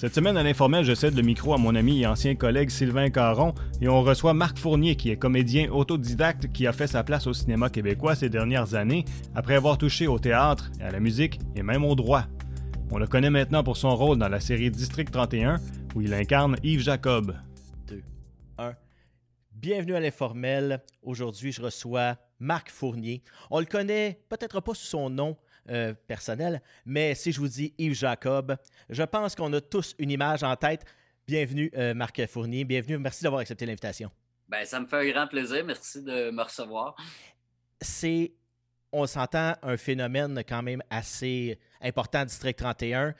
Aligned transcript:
Cette 0.00 0.14
semaine 0.14 0.38
à 0.38 0.42
l'informel, 0.42 0.82
je 0.82 0.94
cède 0.94 1.14
le 1.14 1.20
micro 1.20 1.52
à 1.52 1.58
mon 1.58 1.74
ami 1.74 2.00
et 2.00 2.06
ancien 2.06 2.34
collègue 2.34 2.70
Sylvain 2.70 3.10
Caron 3.10 3.52
et 3.82 3.88
on 3.88 4.00
reçoit 4.00 4.32
Marc 4.32 4.56
Fournier 4.56 4.96
qui 4.96 5.10
est 5.10 5.18
comédien 5.18 5.70
autodidacte 5.70 6.50
qui 6.50 6.66
a 6.66 6.72
fait 6.72 6.86
sa 6.86 7.04
place 7.04 7.26
au 7.26 7.34
cinéma 7.34 7.68
québécois 7.68 8.14
ces 8.14 8.30
dernières 8.30 8.74
années 8.74 9.04
après 9.34 9.56
avoir 9.56 9.76
touché 9.76 10.06
au 10.06 10.18
théâtre, 10.18 10.70
à 10.80 10.90
la 10.90 11.00
musique 11.00 11.38
et 11.54 11.62
même 11.62 11.84
au 11.84 11.94
droit. 11.96 12.24
On 12.90 12.96
le 12.96 13.06
connaît 13.06 13.28
maintenant 13.28 13.62
pour 13.62 13.76
son 13.76 13.94
rôle 13.94 14.16
dans 14.16 14.30
la 14.30 14.40
série 14.40 14.70
District 14.70 15.10
31 15.10 15.60
où 15.94 16.00
il 16.00 16.14
incarne 16.14 16.56
Yves 16.62 16.80
Jacob. 16.80 17.36
2, 17.88 18.02
1. 18.56 18.72
Bienvenue 19.52 19.96
à 19.96 20.00
l'informel. 20.00 20.82
Aujourd'hui, 21.02 21.52
je 21.52 21.60
reçois 21.60 22.16
Marc 22.38 22.70
Fournier. 22.70 23.22
On 23.50 23.60
le 23.60 23.66
connaît 23.66 24.18
peut-être 24.30 24.62
pas 24.62 24.72
sous 24.72 24.86
son 24.86 25.10
nom 25.10 25.36
euh, 25.68 25.94
personnel, 26.06 26.62
mais 26.84 27.14
si 27.14 27.32
je 27.32 27.40
vous 27.40 27.48
dis 27.48 27.74
Yves 27.78 27.94
Jacob, 27.94 28.56
je 28.88 29.02
pense 29.02 29.34
qu'on 29.34 29.52
a 29.52 29.60
tous 29.60 29.94
une 29.98 30.10
image 30.10 30.42
en 30.42 30.56
tête. 30.56 30.84
Bienvenue, 31.26 31.70
euh, 31.76 31.94
Marc 31.94 32.26
Fournier. 32.26 32.64
Bienvenue. 32.64 32.98
Merci 32.98 33.22
d'avoir 33.22 33.40
accepté 33.40 33.66
l'invitation. 33.66 34.10
Ben, 34.48 34.64
ça 34.64 34.80
me 34.80 34.86
fait 34.86 34.96
un 34.96 35.12
grand 35.12 35.26
plaisir. 35.28 35.64
Merci 35.64 36.02
de 36.02 36.30
me 36.30 36.42
recevoir. 36.42 36.96
C'est, 37.80 38.32
on 38.90 39.06
s'entend, 39.06 39.54
un 39.62 39.76
phénomène 39.76 40.42
quand 40.46 40.62
même 40.62 40.82
assez 40.90 41.58
important, 41.80 42.24
District 42.24 42.58
31. 42.58 43.14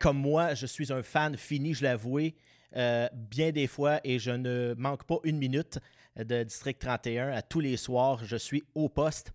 Comme 0.00 0.16
moi, 0.16 0.54
je 0.54 0.64
suis 0.64 0.90
un 0.92 1.02
fan 1.02 1.36
fini, 1.36 1.74
je 1.74 1.84
l'avoue, 1.84 2.30
euh, 2.76 3.08
bien 3.12 3.50
des 3.50 3.66
fois, 3.66 4.00
et 4.02 4.18
je 4.18 4.30
ne 4.30 4.74
manque 4.78 5.04
pas 5.04 5.18
une 5.24 5.36
minute 5.36 5.78
de 6.16 6.42
District 6.42 6.78
31 6.78 7.28
à 7.30 7.42
tous 7.42 7.60
les 7.60 7.76
soirs. 7.76 8.24
Je 8.24 8.36
suis 8.36 8.62
au 8.74 8.88
poste 8.88 9.32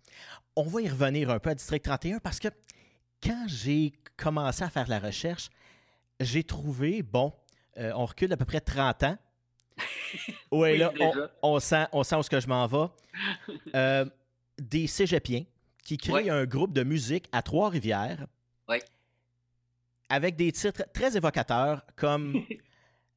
on 0.60 0.64
va 0.64 0.82
y 0.82 0.90
revenir 0.90 1.30
un 1.30 1.40
peu 1.40 1.52
à 1.52 1.56
District 1.56 1.84
31 1.84 2.20
parce 2.20 2.40
que 2.40 2.50
quand 3.24 3.46
j'ai 3.48 3.94
commencé 4.18 4.64
à 4.64 4.70
faire 4.70 4.90
la 4.90 5.00
recherche, 5.00 5.50
j'ai 6.20 6.44
trouvé, 6.44 7.02
bon, 7.02 7.34
euh, 7.78 7.94
on 7.96 8.06
recule 8.06 8.28
d'à 8.28 8.36
peu 8.36 8.44
près 8.44 8.60
30 8.60 9.04
ans. 9.04 9.18
oui, 10.52 10.78
là, 10.78 10.92
on, 11.42 11.60
sent, 11.60 11.86
on 11.94 12.04
sent 12.04 12.16
où 12.18 12.24
ce 12.24 12.30
que 12.30 12.40
je 12.40 12.48
m'en 12.48 12.68
vais. 12.68 12.88
Euh, 13.76 14.06
des 14.58 14.88
cégepiens 14.88 15.44
qui 15.84 15.98
créent 15.98 16.30
un 16.30 16.46
groupe 16.46 16.74
de 16.74 16.84
musique 16.84 17.28
à 17.32 17.42
Trois-Rivières. 17.42 18.28
Avec 20.12 20.36
des 20.36 20.52
titres 20.52 20.86
très 20.92 21.16
évocateurs 21.16 21.86
comme 21.96 22.44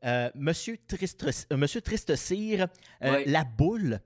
euh, 0.05 0.31
Monsieur, 0.35 0.79
Triste, 0.87 1.53
Monsieur 1.53 1.81
Triste 1.81 2.17
Cire, 2.17 2.69
La 3.01 3.45
Boule, 3.45 4.01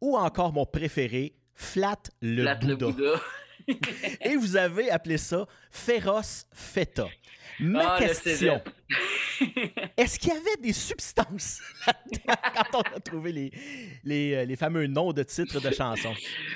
ou 0.00 0.16
encore 0.16 0.52
mon 0.52 0.66
préféré, 0.66 1.34
Flat 1.54 2.02
le 2.20 2.54
Bouddha. 2.54 3.20
Et 4.20 4.36
vous 4.36 4.56
avez 4.56 4.90
appelé 4.90 5.16
ça 5.16 5.46
Féroce 5.70 6.46
Feta. 6.52 7.06
Ma 7.60 7.94
ah, 7.94 7.98
question, 8.00 8.60
est-ce 9.96 10.18
qu'il 10.18 10.30
y 10.30 10.36
avait 10.36 10.56
des 10.60 10.72
substances 10.72 11.60
quand 12.26 12.78
on 12.78 12.96
a 12.96 13.00
trouvé 13.00 13.30
les, 13.30 13.52
les, 14.02 14.34
euh, 14.34 14.44
les, 14.44 14.56
fameux 14.56 14.88
noms 14.88 15.12
de 15.12 15.22
titres 15.22 15.60
de 15.60 15.70
chansons? 15.70 16.14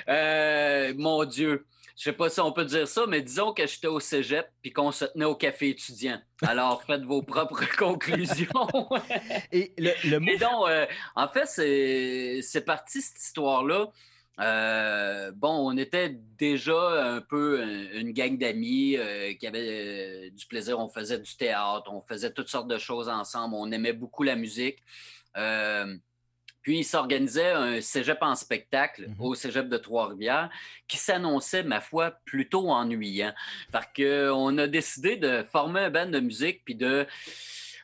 Euh, 0.09 0.93
mon 0.97 1.23
Dieu, 1.23 1.65
je 1.99 2.05
sais 2.05 2.13
pas 2.13 2.29
si 2.29 2.39
on 2.39 2.53
peut 2.53 2.63
dire 2.63 2.87
ça, 2.87 3.05
mais 3.07 3.21
disons 3.21 3.53
que 3.53 3.67
j'étais 3.67 3.87
au 3.87 3.99
cégep 3.99 4.47
puis 4.61 4.71
qu'on 4.71 4.91
se 4.91 5.03
tenait 5.03 5.25
au 5.25 5.35
café 5.35 5.69
étudiant. 5.69 6.19
Alors, 6.41 6.81
faites 6.87 7.03
vos 7.03 7.21
propres 7.21 7.65
conclusions. 7.77 8.47
Et 9.51 9.73
le, 9.77 10.17
mot... 10.19 10.37
donc, 10.37 10.69
euh, 10.69 10.85
en 11.15 11.27
fait, 11.27 11.45
c'est 12.41 12.65
parti 12.65 13.01
cette 13.01 13.21
histoire-là. 13.21 13.91
Euh, 14.39 15.31
bon, 15.35 15.69
on 15.69 15.75
était 15.75 16.09
déjà 16.37 17.15
un 17.15 17.19
peu 17.19 17.61
une 17.93 18.13
gang 18.13 18.37
d'amis 18.37 18.95
euh, 18.95 19.33
qui 19.33 19.45
avaient 19.45 20.27
euh, 20.27 20.29
du 20.31 20.45
plaisir. 20.45 20.79
On 20.79 20.87
faisait 20.87 21.19
du 21.19 21.35
théâtre, 21.35 21.91
on 21.91 22.01
faisait 22.01 22.31
toutes 22.31 22.47
sortes 22.47 22.69
de 22.69 22.77
choses 22.77 23.09
ensemble. 23.09 23.55
On 23.55 23.69
aimait 23.71 23.91
beaucoup 23.91 24.23
la 24.23 24.35
musique. 24.37 24.77
Puis 26.61 26.79
il 26.79 26.83
s'organisait 26.83 27.51
un 27.51 27.81
cégep 27.81 28.17
en 28.21 28.35
spectacle 28.35 29.07
mm-hmm. 29.07 29.21
au 29.21 29.35
cégep 29.35 29.69
de 29.69 29.77
Trois-Rivières 29.77 30.49
qui 30.87 30.97
s'annonçait, 30.97 31.63
ma 31.63 31.81
foi, 31.81 32.11
plutôt 32.25 32.69
ennuyant. 32.69 33.33
Parce 33.71 33.87
qu'on 33.95 34.57
a 34.57 34.67
décidé 34.67 35.17
de 35.17 35.43
former 35.51 35.81
un 35.81 35.89
band 35.89 36.07
de 36.07 36.19
musique 36.19 36.63
puis 36.65 36.75
de 36.75 37.07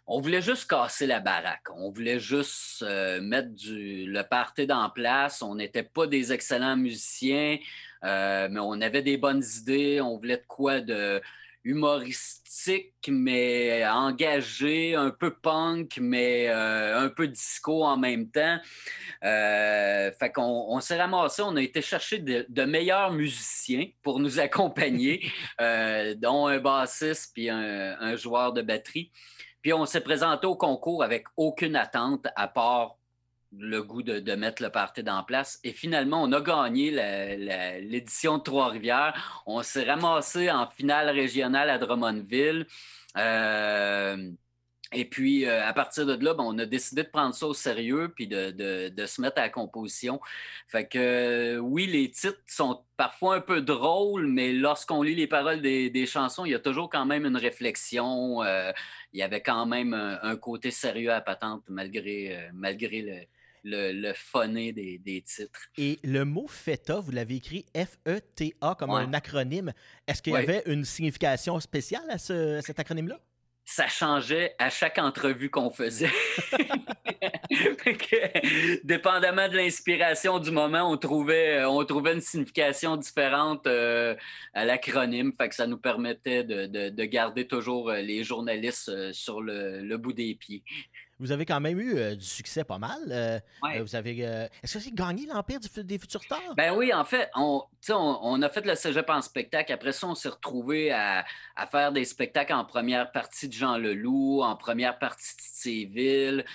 on 0.08 0.22
voulait 0.22 0.42
juste 0.42 0.70
casser 0.70 1.08
la 1.08 1.20
baraque. 1.20 1.68
On 1.76 1.90
voulait 1.90 2.20
juste 2.20 2.84
euh, 2.84 3.20
mettre 3.22 3.50
du, 3.50 4.06
le 4.06 4.22
party 4.22 4.68
en 4.72 4.90
place. 4.90 5.42
On 5.42 5.56
n'était 5.56 5.84
pas 5.84 6.06
des 6.06 6.32
excellents 6.32 6.78
musiciens, 6.78 7.58
euh, 8.04 8.48
mais 8.52 8.60
on 8.60 8.80
avait 8.82 9.02
des 9.02 9.18
bonnes 9.18 9.44
idées. 9.58 10.02
On 10.02 10.18
voulait 10.18 10.38
de 10.38 10.46
quoi 10.48 10.80
de 10.80 11.22
humoristique, 11.66 12.94
mais 13.10 13.86
engagé, 13.86 14.96
un 14.96 15.10
peu 15.10 15.34
punk, 15.34 15.98
mais 16.00 16.48
euh, 16.48 17.00
un 17.00 17.10
peu 17.10 17.28
disco 17.28 17.84
en 17.84 17.98
même 17.98 18.30
temps. 18.30 18.60
fait 19.22 20.32
qu'on 20.34 20.68
on, 20.70 20.80
s'est 20.80 20.98
ramassé, 20.98 21.42
on 21.42 21.58
a 21.58 21.62
été 21.62 21.82
chercher 21.82 22.20
de, 22.20 22.64
meilleurs 22.64 23.12
musiciens 23.12 23.88
pour 24.02 24.20
nous 24.20 24.40
accompagner, 24.40 25.30
dont 25.60 26.48
un 26.48 26.60
bassiste 26.60 27.32
puis 27.34 27.50
un 27.50 28.16
joueur 28.16 28.54
de 28.54 28.62
batterie. 28.62 29.12
Puis 29.66 29.74
on 29.74 29.88
s'est 29.88 30.02
présenté 30.02 30.46
au 30.46 30.56
concours 30.56 31.04
avec 31.04 31.26
aucune 31.36 31.76
attente 31.76 32.28
à 32.36 32.48
part 32.48 33.00
le 33.52 33.82
goût 33.84 34.04
de, 34.04 34.36
mettre 34.36 34.62
le 34.64 34.70
party 34.70 35.04
en 35.08 35.24
place. 35.24 35.60
Et 35.64 35.72
finalement, 35.72 36.24
on 36.24 36.32
a 36.32 36.42
gagné 36.42 36.92
l'édition 37.82 38.38
de 38.38 38.44
Trois-Rivières. 38.44 39.44
On 39.46 39.64
s'est 39.64 39.84
ramassé 39.84 40.52
en 40.52 40.68
finale 40.68 41.10
régionale 41.10 41.70
à 41.70 41.78
Drummondville. 41.78 42.68
Euh, 43.18 44.32
et 44.94 45.06
puis, 45.06 45.46
euh, 45.46 45.66
à 45.66 45.74
partir 45.74 46.06
de 46.06 46.14
là, 46.24 46.34
ben, 46.34 46.44
on 46.44 46.58
a 46.60 46.66
décidé 46.66 47.04
de 47.04 47.10
prendre 47.10 47.34
ça 47.34 47.48
au 47.48 47.54
sérieux 47.54 48.14
puis 48.16 48.28
de, 48.28 48.94
se 49.06 49.22
mettre 49.22 49.40
à 49.40 49.42
la 49.42 49.50
composition. 49.50 50.22
Fait 50.68 50.88
que 50.88 50.98
euh, 51.56 51.58
oui, 51.58 51.88
les 51.88 52.12
titres 52.12 52.40
sont 52.48 52.84
parfois 52.96 53.36
un 53.36 53.42
peu 53.42 53.62
drôles, 53.62 54.28
mais 54.28 54.54
lorsqu'on 54.54 55.02
lit 55.02 55.16
les 55.16 55.28
paroles 55.28 55.62
des, 55.62 56.06
chansons, 56.06 56.46
il 56.46 56.52
y 56.52 56.56
a 56.56 56.60
toujours 56.60 56.90
quand 56.90 57.06
même 57.06 57.26
une 57.26 57.38
réflexion. 57.38 58.44
Il 58.44 59.20
y 59.20 59.24
avait 59.24 59.42
quand 59.42 59.66
même 59.66 59.94
un, 59.94 60.36
côté 60.38 60.72
sérieux 60.72 61.12
à 61.12 61.22
patente 61.22 61.64
malgré 61.70 62.50
le, 62.62 63.26
le, 63.66 64.14
phoné 64.14 64.72
des, 64.72 65.24
titres. 65.26 65.68
Et 65.78 66.00
le 66.04 66.24
mot 66.24 66.48
FETA, 66.48 67.00
vous 67.00 67.12
l'avez 67.12 67.36
écrit 67.36 67.66
F-E-T-A 67.76 68.76
comme 68.76 68.92
un 68.92 69.14
acronyme. 69.14 69.74
Est-ce 70.08 70.22
qu'il 70.22 70.34
y 70.34 70.38
avait 70.38 70.64
une 70.66 70.86
signification 70.86 71.60
spéciale 71.60 72.10
à 72.10 72.18
cet 72.18 72.80
acronyme-là? 72.80 73.20
ça 73.66 73.88
changeait 73.88 74.56
à 74.60 74.70
chaque 74.70 75.00
entrevue 75.00 75.50
qu'on 75.50 75.72
faisait. 75.72 76.12
dépendamment 78.84 79.50
de 79.50 79.58
l'inspiration 79.58 80.40
du 80.40 80.52
moment, 80.52 80.90
on 80.90 80.98
trouvait, 80.98 81.58
euh, 81.58 81.70
on 81.70 81.84
trouvait 81.84 82.14
une 82.14 82.22
signification 82.22 82.96
différente 82.96 83.66
euh, 83.66 84.16
à 84.54 84.66
l'acronyme. 84.66 85.34
Fait 85.36 85.50
que 85.50 85.56
ça 85.56 85.66
nous 85.66 85.78
permettait 85.78 86.44
de, 86.44 87.06
garder 87.06 87.48
toujours 87.48 87.90
euh, 87.90 88.02
les 88.02 88.24
journalistes 88.24 89.12
sur 89.14 89.42
le 89.42 89.98
bout 89.98 90.14
des 90.14 90.36
pieds. 90.36 90.64
Vous 91.20 91.32
avez 91.32 91.46
quand 91.46 91.62
même 91.62 91.80
eu 91.80 91.98
euh, 91.98 92.16
du 92.16 92.26
succès 92.26 92.64
pas 92.64 92.78
mal. 92.78 93.00
Euh, 93.10 93.40
euh, 93.64 93.82
vous 93.82 93.96
avez, 93.96 94.20
est-ce 94.20 94.74
que 94.74 94.80
c'est 94.80 94.94
gagné 94.94 95.26
l'Empire 95.26 95.60
des 95.60 95.98
Futurs 95.98 96.24
Stars? 96.24 96.56
Ben 96.58 96.74
oui, 96.76 96.94
en 96.94 97.06
fait, 97.06 97.30
on, 97.36 97.64
on, 97.90 98.42
a 98.42 98.50
fait 98.50 98.66
le 98.66 98.76
cégep 98.76 99.10
en 99.10 99.22
spectacle. 99.22 99.72
Après 99.72 99.94
ça, 99.94 100.08
on 100.08 100.16
s'est 100.16 100.30
retrouvé 100.30 100.92
à, 100.92 101.26
faire 101.72 101.94
des 101.94 102.04
spectacles 102.04 102.54
en 102.54 102.66
première 102.66 103.12
partie 103.12 103.48
de 103.48 103.54
Jean 103.54 103.78
Leloup, 103.78 104.42
en 104.42 104.56
première 104.56 105.00
partie 105.00 105.36
de 105.38 105.42
Séville. 105.42 106.46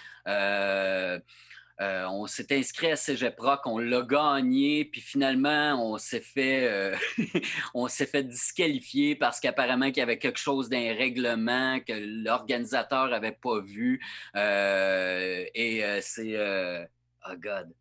Euh, 1.81 2.07
on 2.09 2.27
s'est 2.27 2.53
inscrit 2.53 2.93
à 2.93 2.97
Cégep 2.97 3.41
Rock, 3.41 3.63
on 3.65 3.79
l'a 3.79 4.03
gagné, 4.03 4.85
puis 4.85 5.01
finalement, 5.01 5.93
on 5.93 5.97
s'est 5.97 6.21
fait, 6.21 6.69
euh, 6.69 6.97
on 7.75 7.89
s'est 7.89 8.07
fait 8.07 8.23
disqualifier 8.23 9.17
parce 9.17 9.41
qu'apparemment 9.41 9.87
qu'il 9.87 9.99
y 9.99 10.03
avait 10.03 10.19
quelque 10.19 10.39
chose 10.39 10.69
d'un 10.69 10.95
règlement 10.95 11.81
que 11.81 11.95
l'organisateur 12.25 13.09
n'avait 13.09 13.33
pas 13.33 13.61
vu. 13.61 13.99
Euh, 14.37 15.45
et 15.55 15.83
c'est... 16.03 16.37
oh 17.29 17.35
God. 17.37 17.73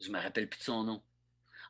Je 0.00 0.10
me 0.10 0.20
rappelle 0.20 0.48
plus 0.48 0.58
de 0.58 0.64
son 0.64 0.84
nom. 0.84 1.02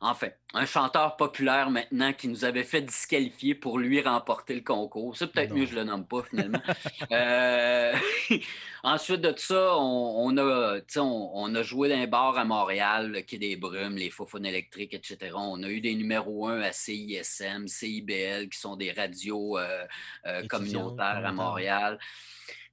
Enfin, 0.01 0.27
un 0.53 0.65
chanteur 0.65 1.17
populaire 1.17 1.69
maintenant 1.69 2.13
qui 2.13 2.27
nous 2.27 2.45
avait 2.45 2.63
fait 2.63 2.81
disqualifier 2.81 3.55
pour 3.55 3.79
lui 3.79 4.01
remporter 4.01 4.53
le 4.53 4.61
concours. 4.61 5.17
C'est 5.17 5.27
peut-être 5.27 5.53
mieux 5.53 5.65
que 5.65 5.71
je 5.71 5.75
le 5.75 5.83
nomme 5.83 6.05
pas 6.05 6.23
finalement. 6.23 6.61
Euh, 7.11 7.93
ensuite 8.83 9.21
de 9.21 9.33
ça, 9.37 9.77
on, 9.77 10.37
a, 10.37 10.79
on, 10.97 11.55
a 11.55 11.63
joué 11.63 11.89
dans 11.89 11.95
un 11.95 12.07
bar 12.07 12.37
à 12.37 12.43
Montréal, 12.43 13.11
le 13.11 13.21
Quai 13.21 13.37
des 13.37 13.55
Brumes, 13.55 13.95
les 13.95 14.09
Faufounes 14.09 14.45
électriques, 14.45 14.93
etc. 14.93 15.33
On 15.35 15.61
a 15.63 15.69
eu 15.69 15.79
des 15.79 15.95
numéros 15.95 16.47
1 16.47 16.61
à 16.61 16.71
CISM, 16.71 17.67
CIBL, 17.67 18.49
qui 18.49 18.59
sont 18.59 18.75
des 18.75 18.91
radios 18.91 19.57
euh, 19.57 19.85
euh, 20.25 20.45
communautaires 20.47 21.25
à 21.25 21.31
Montréal. 21.31 21.97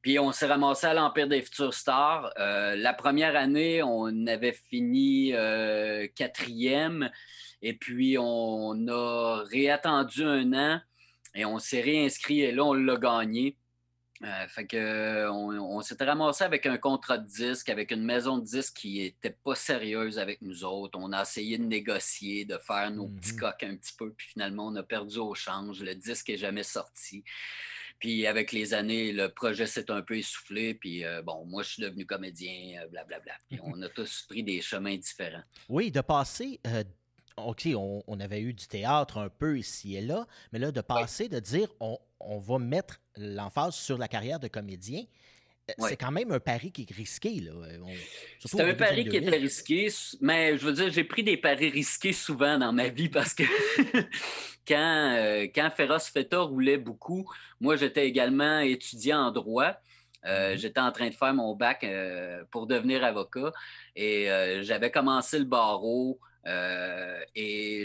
Puis 0.05 0.19
on 0.19 0.33
s'est 0.33 0.45
ramassé 0.45 0.87
à 0.87 0.93
l'Empire 0.93 1.29
des 1.29 1.41
Futurs 1.41 1.73
Stars. 1.73 2.31
Euh, 2.39 2.77
la 2.77 2.93
première 2.93 3.37
année, 3.37 3.83
on 3.83 4.27
avait 4.27 4.53
fini 4.53 5.33
euh, 5.33 6.07
quatrième. 6.15 7.11
Et 7.63 7.73
puis 7.73 8.19
on 8.19 8.87
a 8.87 9.43
réattendu 9.51 10.23
un 10.25 10.53
an. 10.53 10.81
Et 11.35 11.47
on 11.47 11.59
s'est 11.59 11.81
réinscrit 11.81 12.43
et 12.43 12.53
là, 12.53 12.65
on 12.67 12.75
l'a 12.75 12.97
gagné. 12.97 13.57
Euh, 14.23 14.47
fait 14.47 14.67
que, 14.67 15.27
on, 15.31 15.81
s'était 15.81 16.05
ramassé 16.05 16.45
avec 16.45 16.67
un 16.67 16.77
contrat 16.77 17.17
de 17.17 17.27
disque, 17.27 17.71
avec 17.71 17.91
une 17.91 18.05
maison 18.05 18.37
de 18.37 18.45
disque 18.45 18.75
qui 18.77 18.99
n'était 18.99 19.35
pas 19.43 19.55
sérieuse 19.55 20.19
avec 20.19 20.43
nous 20.43 20.65
autres. 20.65 20.99
On 21.01 21.15
a 21.15 21.23
essayé 21.23 21.57
de 21.57 21.65
négocier, 21.65 22.45
de 22.45 22.59
faire 22.59 22.91
nos 22.91 23.09
petits 23.09 23.33
mm-hmm. 23.33 23.39
coques 23.39 23.63
un 23.63 23.77
petit 23.77 23.95
peu, 23.97 24.13
puis 24.13 24.29
finalement, 24.29 24.67
on 24.67 24.77
a 24.77 24.83
perdu 24.83 25.17
au 25.17 25.35
change. 25.35 25.83
Le 25.83 25.95
disque 25.95 26.29
n'est 26.29 26.37
jamais 26.37 26.63
sorti. 26.63 27.25
Puis 28.05 28.27
avec 28.27 28.53
les 28.53 28.75
années, 28.75 29.13
le 29.13 29.31
projet 29.31 29.65
s'est 29.65 29.91
un 29.91 30.03
peu 30.03 30.19
essoufflé. 30.19 30.75
Puis 30.75 31.07
euh, 31.07 31.23
bon, 31.23 31.47
moi, 31.47 31.63
je 31.63 31.71
suis 31.71 31.83
devenu 31.83 32.05
comédien, 32.05 32.85
blablabla. 32.91 33.33
Euh, 33.33 33.37
puis 33.49 33.61
on 33.63 33.81
a 33.81 33.89
tous 33.89 34.27
pris 34.29 34.43
des 34.43 34.61
chemins 34.61 34.99
différents. 34.99 35.41
Oui, 35.71 35.91
de 35.91 36.03
passer. 36.03 36.61
OK, 37.39 37.67
on, 37.75 38.21
avait 38.21 38.43
eu 38.43 38.53
du 38.53 38.67
théâtre 38.67 39.17
un 39.17 39.31
peu 39.31 39.59
ici 39.59 39.97
et 39.97 40.03
là, 40.03 40.27
mais 40.53 40.59
là, 40.59 40.71
de 40.71 40.83
passer, 40.83 41.31
de 41.31 41.41
dire 41.41 41.71
on, 41.81 41.99
on 42.21 42.39
va 42.39 42.59
mettre 42.59 43.01
l'emphase 43.17 43.75
sur 43.75 43.97
la 43.97 44.07
carrière 44.07 44.39
de 44.39 44.49
comédien, 44.49 45.05
euh, 45.71 45.87
c'est 45.89 45.97
quand 45.97 46.11
même 46.11 46.31
un 46.31 46.41
pari 46.41 46.71
qui 46.71 46.83
est 46.83 46.95
risqué. 46.95 47.43
Euh, 47.49 47.79
c'est 48.45 48.61
un 48.61 48.75
pari 48.75 49.09
qui 49.09 49.17
était 49.17 49.37
risqué, 49.37 49.89
mais 50.21 50.59
je 50.59 50.67
veux 50.67 50.73
dire, 50.73 50.91
j'ai 50.91 51.05
pris 51.05 51.23
des 51.23 51.37
paris 51.37 51.71
risqués 51.71 52.13
souvent 52.13 52.59
dans 52.59 52.73
ma 52.73 52.89
vie 52.89 53.09
parce 53.09 53.35
que 53.35 53.45
quand, 54.69 55.17
euh, 55.17 55.47
quand 55.55 55.71
Féroce 55.75 56.09
Feta 56.09 56.41
roulait 56.41 56.77
beaucoup, 56.77 57.31
moi 57.61 57.77
j'étais 57.77 58.07
également 58.07 58.61
étudiant 58.61 59.21
en 59.21 59.31
droit. 59.31 59.73
Mm-hmm. 60.25 60.57
J'étais 60.57 60.81
en 60.81 60.91
train 60.91 61.11
de 61.11 61.15
faire 61.15 61.35
mon 61.35 61.55
bac 61.55 61.85
pour 62.51 62.67
devenir 62.67 63.05
avocat 63.05 63.53
et 63.95 64.27
j'avais 64.63 64.91
commencé 64.91 65.39
le 65.39 65.45
barreau 65.45 66.19
et 66.47 67.85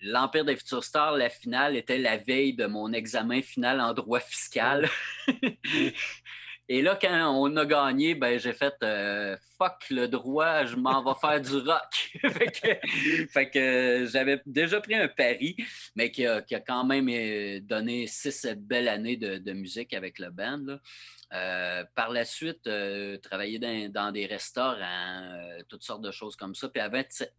l'Empire 0.00 0.44
des 0.44 0.54
futurs 0.54 0.84
stars, 0.84 1.16
la 1.16 1.28
finale 1.30 1.76
était 1.76 1.98
la 1.98 2.18
veille 2.18 2.54
de 2.54 2.66
mon 2.66 2.92
examen 2.92 3.42
final 3.42 3.80
en 3.80 3.92
droit 3.94 4.20
fiscal. 4.20 4.88
Et 6.66 6.80
là, 6.80 6.98
quand 7.00 7.30
on 7.36 7.54
a 7.56 7.66
gagné, 7.66 8.14
ben, 8.14 8.38
j'ai 8.38 8.54
fait 8.54 8.74
euh, 8.82 9.36
fuck 9.58 9.84
le 9.90 10.08
droit, 10.08 10.64
je 10.64 10.76
m'en 10.76 11.04
vais 11.04 11.18
faire 11.20 11.40
du 11.40 11.56
rock. 11.56 12.18
fait 13.30 13.50
que, 13.50 14.06
j'avais 14.06 14.40
déjà 14.46 14.80
pris 14.80 14.94
un 14.94 15.08
pari, 15.08 15.56
mais 15.94 16.10
qui 16.10 16.24
a, 16.24 16.40
quand 16.66 16.84
même 16.84 17.08
euh, 17.10 17.60
donné 17.60 18.06
six 18.06 18.46
belles 18.56 18.88
années 18.88 19.18
de, 19.18 19.52
musique 19.52 19.92
avec 19.92 20.18
le 20.18 20.30
band. 20.30 20.78
Euh, 21.32 21.84
par 21.96 22.10
la 22.10 22.24
suite, 22.24 22.68
travailler 23.22 23.58
dans, 23.88 24.12
des 24.12 24.24
restaurants, 24.24 25.38
toutes 25.68 25.82
sortes 25.82 26.02
de 26.02 26.12
choses 26.12 26.36
comme 26.36 26.54
ça. 26.54 26.68
Puis 26.68 26.80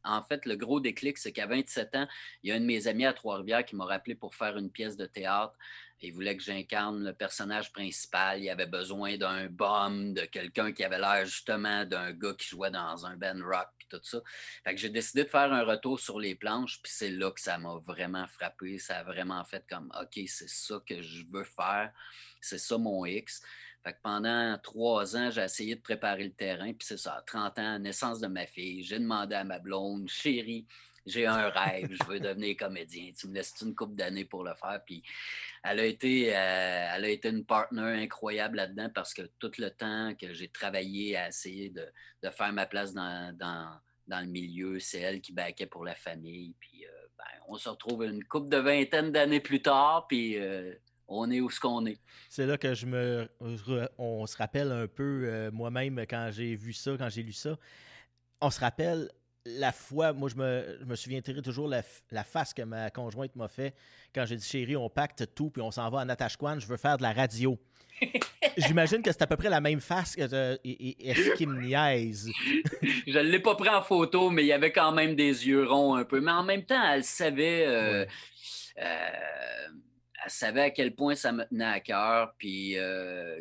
en 0.04 0.24
fait, 0.24 0.46
le 0.46 0.56
gros 0.56 0.80
déclic, 0.80 1.18
c'est 1.18 1.32
qu'à 1.32 1.48
27 1.48 1.96
ans, 1.96 2.08
il 2.44 2.50
y 2.50 2.54
a 2.54 2.56
un 2.56 2.60
de 2.60 2.66
mes 2.66 2.88
amis 2.88 3.06
à 3.06 3.14
Trois-Rivières 3.14 3.66
qui 3.66 3.76
m'a 3.76 3.86
rappelé 3.86 4.14
pour 4.14 4.36
faire 4.36 4.58
une 4.58 4.70
pièce 4.70 4.98
de 4.98 5.06
théâtre. 5.06 5.56
Il 6.02 6.14
voulait 6.14 6.36
que 6.36 6.44
j'incarne 6.44 7.04
le 7.04 7.14
personnage 7.14 7.72
principal. 7.72 8.42
Il 8.42 8.50
avait 8.50 8.66
besoin 8.66 9.18
d'un 9.18 9.48
bum, 9.48 10.14
de 10.14 10.22
quelqu'un 10.22 10.72
qui 10.72 10.84
avait 10.84 11.00
l'air 11.00 11.26
justement 11.26 11.86
d'un 11.86 12.12
gars 12.12 12.34
qui 12.34 12.48
jouait 12.48 12.72
dans 12.72 13.06
un 13.06 13.16
band 13.16 13.42
rock, 13.44 13.70
tout 13.90 14.00
ça. 14.04 14.22
Fait 14.64 14.76
que 14.76 14.82
j'ai 14.82 14.90
décidé 14.90 15.24
de 15.24 15.30
faire 15.30 15.52
un 15.52 15.64
retour 15.64 16.00
sur 16.00 16.20
les 16.20 16.36
planches, 16.36 16.82
puis 16.82 16.92
c'est 16.94 17.12
là 17.12 17.32
que 17.32 17.40
ça 17.40 17.58
m'a 17.58 17.76
vraiment 17.86 18.28
frappé. 18.28 18.78
Ça 18.78 19.00
a 19.00 19.04
vraiment 19.04 19.44
fait 19.46 19.66
comme, 19.70 19.92
OK, 20.00 20.20
c'est 20.28 20.50
ça 20.50 20.82
que 20.86 21.02
je 21.02 21.24
veux 21.32 21.46
faire. 21.46 21.92
C'est 22.42 22.60
ça 22.60 22.78
mon 22.78 23.06
X. 23.06 23.42
Fait 23.86 23.94
que 23.94 24.00
pendant 24.02 24.58
trois 24.64 25.16
ans, 25.16 25.30
j'ai 25.30 25.44
essayé 25.44 25.76
de 25.76 25.82
préparer 25.82 26.24
le 26.24 26.34
terrain, 26.34 26.74
puis 26.74 26.88
c'est 26.88 26.98
ça, 26.98 27.24
30 27.28 27.60
ans, 27.60 27.78
naissance 27.78 28.20
de 28.20 28.26
ma 28.26 28.48
fille, 28.48 28.82
j'ai 28.82 28.98
demandé 28.98 29.36
à 29.36 29.44
ma 29.44 29.60
blonde, 29.60 30.10
chérie, 30.10 30.66
j'ai 31.06 31.28
un 31.28 31.50
rêve, 31.50 31.90
je 31.92 32.04
veux 32.08 32.20
devenir 32.20 32.56
comédien. 32.58 33.12
Tu 33.18 33.28
me 33.28 33.36
laisses 33.36 33.54
une 33.62 33.76
couple 33.76 33.96
d'années 33.96 34.26
pour 34.26 34.44
le 34.44 34.54
faire? 34.56 34.82
Puis 34.86 35.04
elle 35.64 35.80
a 35.80 35.86
été, 35.86 36.36
euh, 36.36 36.92
elle 36.96 37.06
a 37.06 37.10
été 37.10 37.30
une 37.30 37.46
partenaire 37.46 38.00
incroyable 38.00 38.58
là-dedans 38.58 38.90
parce 38.94 39.14
que 39.14 39.22
tout 39.40 39.52
le 39.58 39.70
temps 39.70 40.14
que 40.20 40.34
j'ai 40.34 40.48
travaillé 40.48 41.16
à 41.16 41.28
essayer 41.28 41.70
de, 41.70 41.86
faire 42.32 42.52
ma 42.54 42.66
place 42.66 42.94
dans, 42.94 43.80
le 44.08 44.26
milieu, 44.26 44.80
c'est 44.80 45.00
elle 45.00 45.22
qui 45.22 45.32
baquait 45.32 45.68
pour 45.68 45.86
la 45.86 45.94
famille. 45.94 46.56
Puis 46.60 46.86
euh, 46.86 46.90
ben, 47.18 47.26
on 47.48 47.58
se 47.58 47.70
retrouve 47.70 48.04
une 48.04 48.24
couple 48.24 48.50
de 48.50 48.58
vingtaine 48.58 49.12
d'années 49.12 49.40
plus 49.40 49.62
tard, 49.62 50.08
puis 50.08 50.40
euh, 50.40 50.74
on 51.08 51.30
est 51.30 51.40
où 51.40 51.52
ce 51.52 51.60
qu'on 51.60 51.86
est. 51.86 52.00
C'est 52.30 52.48
là 52.48 52.58
que 52.58 52.74
je 52.74 52.88
me, 52.88 53.30
on 54.00 54.26
se 54.26 54.36
rappelle 54.38 54.72
un 54.72 54.88
peu 54.88 55.52
moi-même 55.52 56.04
quand 56.10 56.30
j'ai 56.32 56.56
vu 56.56 56.74
ça, 56.74 56.96
quand 56.98 57.10
j'ai 57.10 57.22
lu 57.22 57.34
ça. 57.34 57.60
On 58.42 58.50
se 58.50 58.60
rappelle 58.60 59.12
la 59.46 59.72
fois, 59.72 60.14
moi, 60.14 60.30
je 60.30 60.36
me, 60.36 60.78
je 60.80 60.86
me 60.86 60.96
souviendrai 60.96 61.42
toujours 61.42 61.68
la, 61.68 61.82
la, 62.12 62.24
face 62.24 62.54
que 62.54 62.64
ma 62.64 62.90
conjointe 62.90 63.36
m'a 63.36 63.48
fait 63.48 63.76
quand 64.14 64.26
j'ai 64.26 64.38
dit 64.38 64.46
chérie, 64.46 64.76
on 64.76 64.90
pacte 64.90 65.36
tout 65.36 65.50
puis 65.50 65.62
on 65.62 65.72
s'en 65.72 65.90
va 65.90 66.02
à 66.02 66.06
Natashquan, 66.06 66.60
je 66.60 66.68
veux 66.68 66.78
faire 66.78 66.98
de 66.98 67.04
la 67.04 67.14
radio. 67.14 67.58
J'imagine 68.58 69.02
que 69.02 69.12
c'est 69.12 69.22
à 69.22 69.28
peu 69.28 69.38
près 69.38 69.50
la 69.50 69.62
même 69.62 69.80
face 69.80 70.16
que 70.16 70.22
est-ce 70.24 71.36
qu'il 71.36 71.50
me 71.50 71.62
niaise? 71.62 72.32
je 73.08 73.20
ne 73.20 73.24
l'ai 73.24 73.40
pas 73.40 73.56
pris 73.56 73.70
en 73.70 73.82
photo, 73.82 74.30
mais 74.30 74.44
il 74.44 74.48
y 74.48 74.54
avait 74.54 74.72
quand 74.72 74.92
même 74.92 75.16
des 75.16 75.48
yeux 75.48 75.66
ronds 75.66 75.96
un 75.96 76.06
peu. 76.06 76.22
Mais 76.22 76.32
en 76.32 76.44
même 76.44 76.66
temps, 76.66 76.82
elle 76.92 77.04
savait. 77.04 77.66
Euh, 77.68 78.06
euh, 78.82 79.10
elle 80.24 80.32
savait 80.32 80.62
à 80.62 80.70
quel 80.72 80.96
point 80.96 81.16
ça 81.16 81.32
me 81.32 81.44
tenait 81.46 81.66
à 81.66 81.80
cœur, 81.80 82.34
puis 82.38 82.78
euh, 82.78 83.40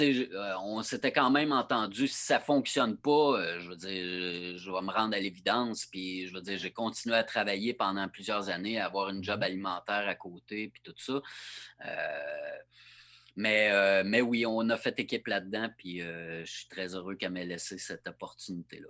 euh, 0.00 0.54
on 0.62 0.82
s'était 0.82 1.12
quand 1.12 1.30
même 1.30 1.52
entendu, 1.52 2.08
si 2.08 2.26
ça 2.26 2.38
ne 2.38 2.42
fonctionne 2.42 2.96
pas, 2.96 3.38
euh, 3.38 3.60
je 3.60 3.68
veux 3.68 3.76
dire, 3.76 4.58
je 4.58 4.70
vais 4.70 4.82
me 4.82 4.90
rendre 4.90 5.16
à 5.16 5.20
l'évidence, 5.20 5.86
puis 5.86 6.26
je 6.26 6.34
veux 6.34 6.40
dire, 6.40 6.58
j'ai 6.58 6.72
continué 6.72 7.16
à 7.16 7.24
travailler 7.24 7.74
pendant 7.74 8.08
plusieurs 8.08 8.48
années, 8.48 8.80
à 8.80 8.86
avoir 8.86 9.10
une 9.10 9.22
job 9.22 9.40
mm-hmm. 9.40 9.44
alimentaire 9.44 10.08
à 10.08 10.14
côté, 10.14 10.68
puis 10.68 10.82
tout 10.82 10.94
ça. 10.96 11.20
Euh, 11.86 12.58
mais, 13.36 14.04
mais 14.04 14.20
oui, 14.20 14.46
on 14.46 14.68
a 14.70 14.76
fait 14.76 14.96
équipe 15.00 15.26
là-dedans, 15.26 15.68
puis 15.76 15.98
je 15.98 16.44
suis 16.44 16.68
très 16.68 16.94
heureux 16.94 17.16
qu'elle 17.16 17.32
m'ait 17.32 17.44
laissé 17.44 17.78
cette 17.78 18.06
opportunité-là. 18.06 18.86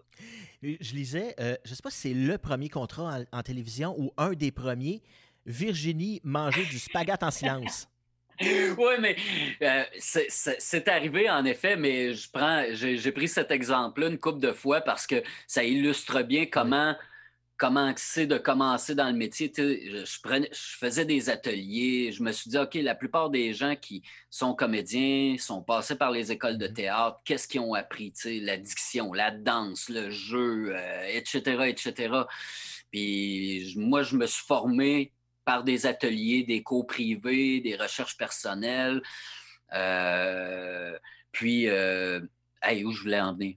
Je 0.62 0.94
lisais, 0.94 1.34
je 1.38 1.70
ne 1.70 1.74
sais 1.74 1.82
pas 1.82 1.88
si 1.88 2.08
c'est 2.08 2.14
le 2.14 2.36
premier 2.36 2.68
contrat 2.68 3.24
en, 3.32 3.38
en 3.38 3.42
télévision 3.42 3.94
ou 3.98 4.12
un 4.18 4.34
des 4.34 4.52
premiers, 4.52 5.02
Virginie 5.46 6.20
mangeait 6.24 6.66
du 6.66 6.78
spaghette 6.78 7.22
en 7.22 7.30
silence. 7.30 7.88
oui, 8.40 8.94
mais 9.00 9.16
euh, 9.62 9.84
c'est 9.98 10.88
arrivé 10.88 11.30
en 11.30 11.44
effet, 11.44 11.76
mais 11.76 12.14
je 12.14 12.28
prends, 12.30 12.64
j'ai 12.72 13.12
pris 13.12 13.28
cet 13.28 13.50
exemple-là 13.50 14.08
une 14.08 14.18
couple 14.18 14.40
de 14.40 14.52
fois 14.52 14.80
parce 14.80 15.06
que 15.06 15.22
ça 15.46 15.62
illustre 15.62 16.22
bien 16.22 16.46
comment 16.46 16.94
comment 17.56 17.92
c'est 17.96 18.26
de 18.26 18.36
commencer 18.36 18.94
dans 18.94 19.06
le 19.06 19.16
métier. 19.16 19.52
Je, 19.56 20.04
je, 20.04 20.76
faisais 20.76 21.04
des 21.04 21.30
ateliers, 21.30 22.10
je 22.12 22.22
me 22.22 22.32
suis 22.32 22.50
dit, 22.50 22.58
OK, 22.58 22.74
la 22.74 22.94
plupart 22.94 23.30
des 23.30 23.52
gens 23.52 23.76
qui 23.76 24.02
sont 24.28 24.54
comédiens 24.54 25.36
sont 25.38 25.62
passés 25.62 25.96
par 25.96 26.10
les 26.10 26.32
écoles 26.32 26.58
de 26.58 26.66
mm-hmm. 26.66 26.74
théâtre, 26.74 27.20
qu'est-ce 27.24 27.48
qu'ils 27.48 27.60
ont 27.60 27.74
appris? 27.74 28.12
La 28.42 28.56
diction, 28.56 29.12
la 29.12 29.30
danse, 29.30 29.88
le 29.88 30.10
jeu, 30.10 30.74
etc., 31.08 31.42
euh, 31.46 31.62
etc. 31.62 32.14
Puis 32.90 33.74
moi, 33.76 34.02
je 34.02 34.16
me 34.16 34.26
suis 34.26 34.44
formé 34.44 35.13
par 35.44 35.64
des 35.64 35.86
ateliers, 35.86 36.42
des 36.42 36.62
cours 36.62 36.86
privés, 36.86 37.60
des 37.60 37.76
recherches 37.76 38.16
personnelles. 38.16 39.02
Euh, 39.72 40.98
puis, 41.32 41.68
euh, 41.68 42.20
où 42.84 42.92
je 42.92 43.02
voulais 43.02 43.20
en 43.20 43.34
venir? 43.34 43.56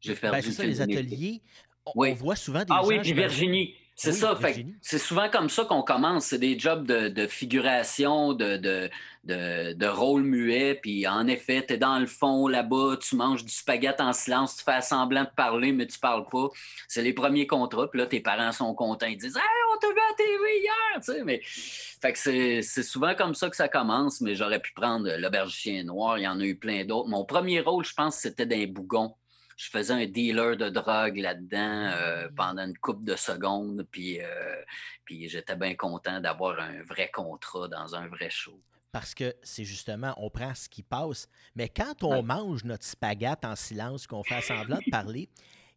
J'ai 0.00 0.14
ben, 0.14 0.20
perdu 0.20 0.48
ben, 0.48 0.52
ça, 0.52 0.64
les 0.64 0.80
ateliers. 0.80 1.42
On, 1.84 2.12
voit 2.14 2.36
souvent 2.36 2.60
des 2.60 2.66
Ah 2.70 2.84
oui, 2.84 3.00
Virginie. 3.12 3.74
C'est 3.98 4.12
ça. 4.12 4.38
C'est 4.82 4.98
souvent 4.98 5.30
comme 5.30 5.48
ça 5.48 5.64
qu'on 5.64 5.82
commence. 5.82 6.26
C'est 6.26 6.38
des 6.38 6.58
jobs 6.58 6.86
de, 6.86 7.26
figuration, 7.26 8.34
de, 8.34 8.58
de, 8.58 8.90
de, 9.24 9.86
rôle 9.86 10.22
muet. 10.22 10.74
Puis 10.74 11.06
en 11.06 11.26
effet, 11.26 11.64
tu 11.66 11.74
es 11.74 11.78
dans 11.78 11.98
le 11.98 12.06
fond 12.06 12.46
là-bas, 12.46 12.98
tu 13.00 13.16
manges 13.16 13.42
du 13.42 13.52
spaghette 13.52 14.02
en 14.02 14.12
silence, 14.12 14.58
tu 14.58 14.64
fais 14.64 14.82
semblant 14.82 15.24
de 15.24 15.30
parler, 15.34 15.72
mais 15.72 15.86
tu 15.86 15.98
parles 15.98 16.26
pas. 16.30 16.48
C'est 16.88 17.00
les 17.00 17.14
premiers 17.14 17.46
contrats. 17.46 17.90
Puis 17.90 17.98
là, 17.98 18.06
tes 18.06 18.20
parents 18.20 18.52
sont 18.52 18.74
contents. 18.74 19.06
Ils 19.06 19.16
disent 19.16 19.36
Hey, 19.36 19.42
on 19.74 19.78
t'a 19.78 19.88
vu 19.88 19.98
à 19.98 20.14
TV 20.14 20.60
hier! 20.60 20.72
Tu 20.96 21.12
sais, 21.12 21.24
mais... 21.24 21.40
Fait 21.42 22.12
que 22.12 22.18
c'est 22.18 22.82
souvent 22.82 23.14
comme 23.14 23.34
ça 23.34 23.48
que 23.48 23.56
ça 23.56 23.68
commence, 23.68 24.20
mais 24.20 24.34
j'aurais 24.34 24.60
pu 24.60 24.74
prendre 24.74 25.10
l'auberge 25.16 25.54
chien 25.54 25.82
noir. 25.84 26.18
Il 26.18 26.24
y 26.24 26.28
en 26.28 26.38
a 26.38 26.44
eu 26.44 26.56
plein 26.56 26.84
d'autres. 26.84 27.08
Mon 27.08 27.24
premier 27.24 27.60
rôle, 27.60 27.84
je 27.86 27.94
pense, 27.94 28.16
c'était 28.16 28.44
d'un 28.44 28.66
bougon 28.66 29.14
je 29.56 29.70
faisais 29.70 29.94
un 29.94 30.06
dealer 30.06 30.56
de 30.56 30.68
drogue 30.68 31.16
là-dedans 31.16 31.90
euh, 31.94 32.28
pendant 32.36 32.62
une 32.62 32.76
couple 32.76 33.04
de 33.04 33.16
secondes, 33.16 33.86
puis, 33.90 34.20
euh, 34.20 34.62
puis 35.04 35.28
j'étais 35.28 35.56
bien 35.56 35.74
content 35.74 36.20
d'avoir 36.20 36.60
un 36.60 36.82
vrai 36.82 37.10
contrat 37.12 37.66
dans 37.68 37.94
un 37.94 38.06
vrai 38.06 38.28
show. 38.30 38.60
Parce 38.92 39.14
que 39.14 39.34
c'est 39.42 39.64
justement, 39.64 40.14
on 40.18 40.30
prend 40.30 40.54
ce 40.54 40.68
qui 40.68 40.82
passe, 40.82 41.28
mais 41.54 41.68
quand 41.68 42.02
on 42.02 42.22
mange 42.22 42.64
notre 42.64 42.84
spaghette 42.84 43.44
en 43.44 43.56
silence, 43.56 44.06
qu'on 44.06 44.22
fait 44.22 44.40
semblant 44.42 44.78
de 44.78 44.90
parler, 44.90 45.28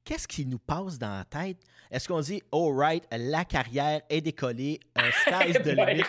qu'est-ce 0.04 0.28
qui 0.28 0.46
nous 0.46 0.60
passe 0.60 0.98
dans 1.00 1.18
la 1.18 1.26
tête? 1.26 1.58
Est-ce 1.90 2.08
qu'on 2.08 2.22
dit, 2.22 2.42
all 2.52 2.74
right, 2.74 3.08
la 3.12 3.46
carrière 3.46 4.02
est 4.10 4.22
décollée, 4.22 4.80
un 4.96 5.12
sky's 5.12 5.62
the 5.64 5.68
limit? 5.68 6.04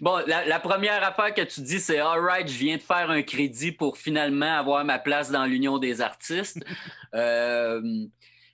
Bon, 0.00 0.22
la, 0.26 0.60
première 0.60 1.02
affaire 1.02 1.34
que 1.34 1.42
tu 1.42 1.60
dis, 1.60 1.80
c'est 1.80 1.98
All 1.98 2.20
right, 2.20 2.48
je 2.48 2.58
viens 2.58 2.76
de 2.76 2.82
faire 2.82 3.10
un 3.10 3.22
crédit 3.22 3.72
pour 3.72 3.98
finalement 3.98 4.58
avoir 4.58 4.84
ma 4.84 4.98
place 4.98 5.30
dans 5.30 5.44
l'Union 5.44 5.78
des 5.78 6.00
artistes. 6.00 6.58
Euh, 7.14 7.80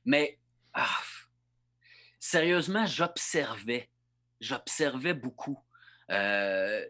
mais 0.04 0.38
ah, 0.73 0.87
sérieusement, 2.21 2.87
j'observais. 2.87 3.90
j'observais 4.40 5.14
beaucoup. 5.14 5.59
Euh, 6.11 6.85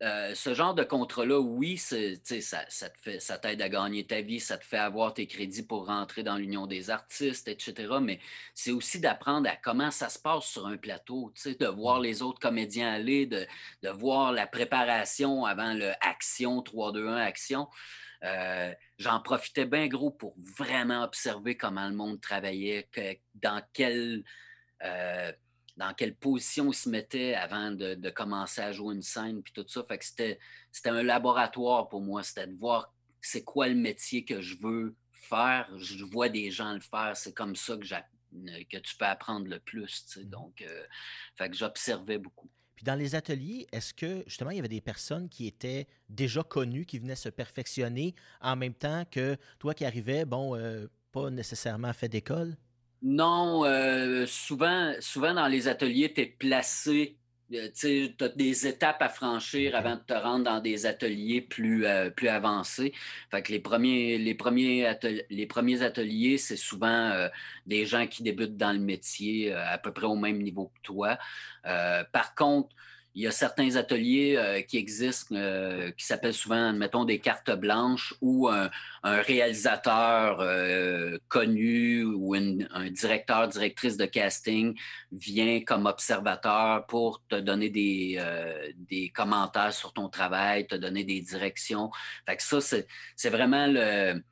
euh, 0.00 0.32
ce 0.34 0.54
genre 0.54 0.74
de 0.74 0.84
contrat-là, 0.84 1.40
oui, 1.40 1.76
ça, 1.76 1.96
ça, 2.40 2.88
te 2.88 3.18
ça 3.18 3.38
t'aide 3.38 3.60
à 3.60 3.68
gagner 3.68 4.06
ta 4.06 4.20
vie, 4.20 4.38
ça 4.38 4.56
te 4.56 4.64
fait 4.64 4.78
avoir 4.78 5.12
tes 5.12 5.26
crédits 5.26 5.64
pour 5.64 5.86
rentrer 5.86 6.22
dans 6.22 6.36
l'Union 6.36 6.68
des 6.68 6.90
artistes, 6.90 7.48
etc. 7.48 7.94
Mais 8.00 8.20
c'est 8.54 8.70
aussi 8.70 9.00
d'apprendre 9.00 9.48
à 9.48 9.56
comment 9.56 9.90
ça 9.90 10.08
se 10.08 10.18
passe 10.18 10.44
sur 10.44 10.66
un 10.66 10.76
plateau, 10.76 11.32
de 11.44 11.66
voir 11.66 11.98
les 11.98 12.22
autres 12.22 12.38
comédiens 12.38 12.92
aller, 12.92 13.26
de, 13.26 13.44
de 13.82 13.88
voir 13.88 14.32
la 14.32 14.46
préparation 14.46 15.44
avant 15.44 15.74
le 15.74 15.90
Action, 16.00 16.62
3, 16.62 16.92
2, 16.92 17.08
1, 17.08 17.16
Action. 17.16 17.68
Euh, 18.24 18.72
j'en 18.98 19.20
profitais 19.20 19.66
bien 19.66 19.86
gros 19.88 20.10
pour 20.10 20.34
vraiment 20.38 21.02
observer 21.02 21.56
comment 21.56 21.88
le 21.88 21.94
monde 21.94 22.20
travaillait, 22.20 22.88
dans 23.34 23.62
quel 23.72 24.24
euh, 24.84 25.32
dans 25.78 25.94
quelle 25.94 26.14
position 26.14 26.70
il 26.70 26.74
se 26.74 26.88
mettait 26.88 27.34
avant 27.34 27.70
de, 27.70 28.10
commencer 28.10 28.60
à 28.60 28.72
jouer 28.72 28.96
une 28.96 29.02
scène, 29.02 29.42
puis 29.42 29.52
tout 29.52 29.64
ça. 29.68 29.84
Fait 29.84 29.96
que 29.96 30.04
c'était, 30.04 30.38
c'était 30.72 30.90
un 30.90 31.04
laboratoire 31.04 31.88
pour 31.88 32.02
moi. 32.02 32.22
C'était 32.24 32.48
de 32.48 32.56
voir 32.56 32.92
c'est 33.20 33.44
quoi 33.44 33.68
le 33.68 33.76
métier 33.76 34.24
que 34.24 34.40
je 34.40 34.56
veux 34.60 34.96
faire. 35.12 35.70
Je 35.78 36.04
vois 36.04 36.28
des 36.28 36.50
gens 36.50 36.74
le 36.74 36.80
faire. 36.80 37.16
C'est 37.16 37.32
comme 37.32 37.54
ça 37.54 37.76
que, 37.76 37.86
que 38.64 38.76
tu 38.78 38.96
peux 38.96 39.04
apprendre 39.04 39.46
le 39.46 39.60
plus. 39.60 40.16
Mmh. 40.16 40.22
Donc, 40.24 40.62
euh, 40.62 40.84
fait 41.36 41.48
que 41.48 41.56
j'observais 41.56 42.18
beaucoup. 42.18 42.50
Puis 42.74 42.84
dans 42.84 42.96
les 42.96 43.14
ateliers, 43.14 43.66
est-ce 43.72 43.94
que 43.94 44.22
justement 44.26 44.50
il 44.50 44.56
y 44.56 44.60
avait 44.60 44.68
des 44.68 44.80
personnes 44.80 45.28
qui 45.28 45.46
étaient 45.46 45.86
déjà 46.08 46.42
connues, 46.42 46.86
qui 46.86 46.98
venaient 46.98 47.16
se 47.16 47.28
perfectionner 47.28 48.14
en 48.40 48.54
même 48.54 48.74
temps 48.74 49.04
que 49.10 49.36
toi 49.58 49.74
qui 49.74 49.84
arrivais, 49.84 50.24
bon, 50.24 50.56
euh, 50.56 50.86
pas 51.12 51.30
nécessairement 51.30 51.92
fait 51.92 52.08
d'école? 52.08 52.56
Non, 53.02 53.64
euh, 53.64 54.26
souvent, 54.26 54.94
souvent 55.00 55.34
dans 55.34 55.46
les 55.46 55.68
ateliers, 55.68 56.12
tu 56.12 56.22
es 56.22 56.26
placé. 56.26 57.16
Euh, 57.54 57.68
tu 57.74 58.12
as 58.20 58.28
des 58.30 58.66
étapes 58.66 59.00
à 59.00 59.08
franchir 59.08 59.74
avant 59.76 59.94
de 59.96 60.00
te 60.00 60.12
rendre 60.12 60.44
dans 60.44 60.60
des 60.60 60.84
ateliers 60.84 61.40
plus, 61.40 61.86
euh, 61.86 62.10
plus 62.10 62.28
avancés. 62.28 62.92
Fait 63.30 63.42
que 63.42 63.52
les 63.52 63.60
premiers, 63.60 64.18
les 64.18 64.34
premiers, 64.34 64.86
ateliers, 64.86 65.24
les 65.30 65.46
premiers 65.46 65.82
ateliers, 65.82 66.38
c'est 66.38 66.56
souvent 66.56 67.28
des 67.66 67.86
gens 67.86 68.06
qui 68.06 68.22
débutent 68.22 68.56
dans 68.56 68.72
le 68.72 68.80
métier 68.80 69.52
à 69.52 69.78
peu 69.78 69.92
près 69.92 70.06
au 70.06 70.16
même 70.16 70.42
niveau 70.42 70.66
que 70.74 70.80
toi. 70.82 71.18
par 72.12 72.34
contre, 72.34 72.74
il 73.18 73.22
y 73.22 73.26
a 73.26 73.32
certains 73.32 73.74
ateliers 73.74 74.36
euh, 74.36 74.62
qui 74.62 74.76
existent 74.76 75.34
euh, 75.34 75.90
qui 75.90 76.06
s'appellent 76.06 76.32
souvent, 76.32 76.72
mettons, 76.72 77.04
des 77.04 77.18
cartes 77.18 77.50
blanches 77.50 78.14
où 78.20 78.48
un, 78.48 78.70
réalisateur 79.02 80.38
euh, 80.40 81.18
connu 81.26 82.04
ou 82.04 82.34
un 82.34 82.90
directeur, 82.90 83.48
directrice 83.48 83.96
de 83.96 84.06
casting 84.06 84.78
vient 85.10 85.62
comme 85.62 85.86
observateur 85.86 86.86
pour 86.86 87.20
te 87.28 87.34
donner 87.34 87.70
des, 87.70 88.22
des 88.88 89.08
commentaires 89.08 89.72
sur 89.72 89.92
ton 89.92 90.08
travail, 90.08 90.68
te 90.68 90.76
donner 90.76 91.02
des 91.02 91.20
directions. 91.20 91.90
Fait 92.24 92.36
que 92.36 92.42
ça, 92.42 92.60
c'est 92.60 93.30
vraiment 93.30 93.66
le. 93.66 94.22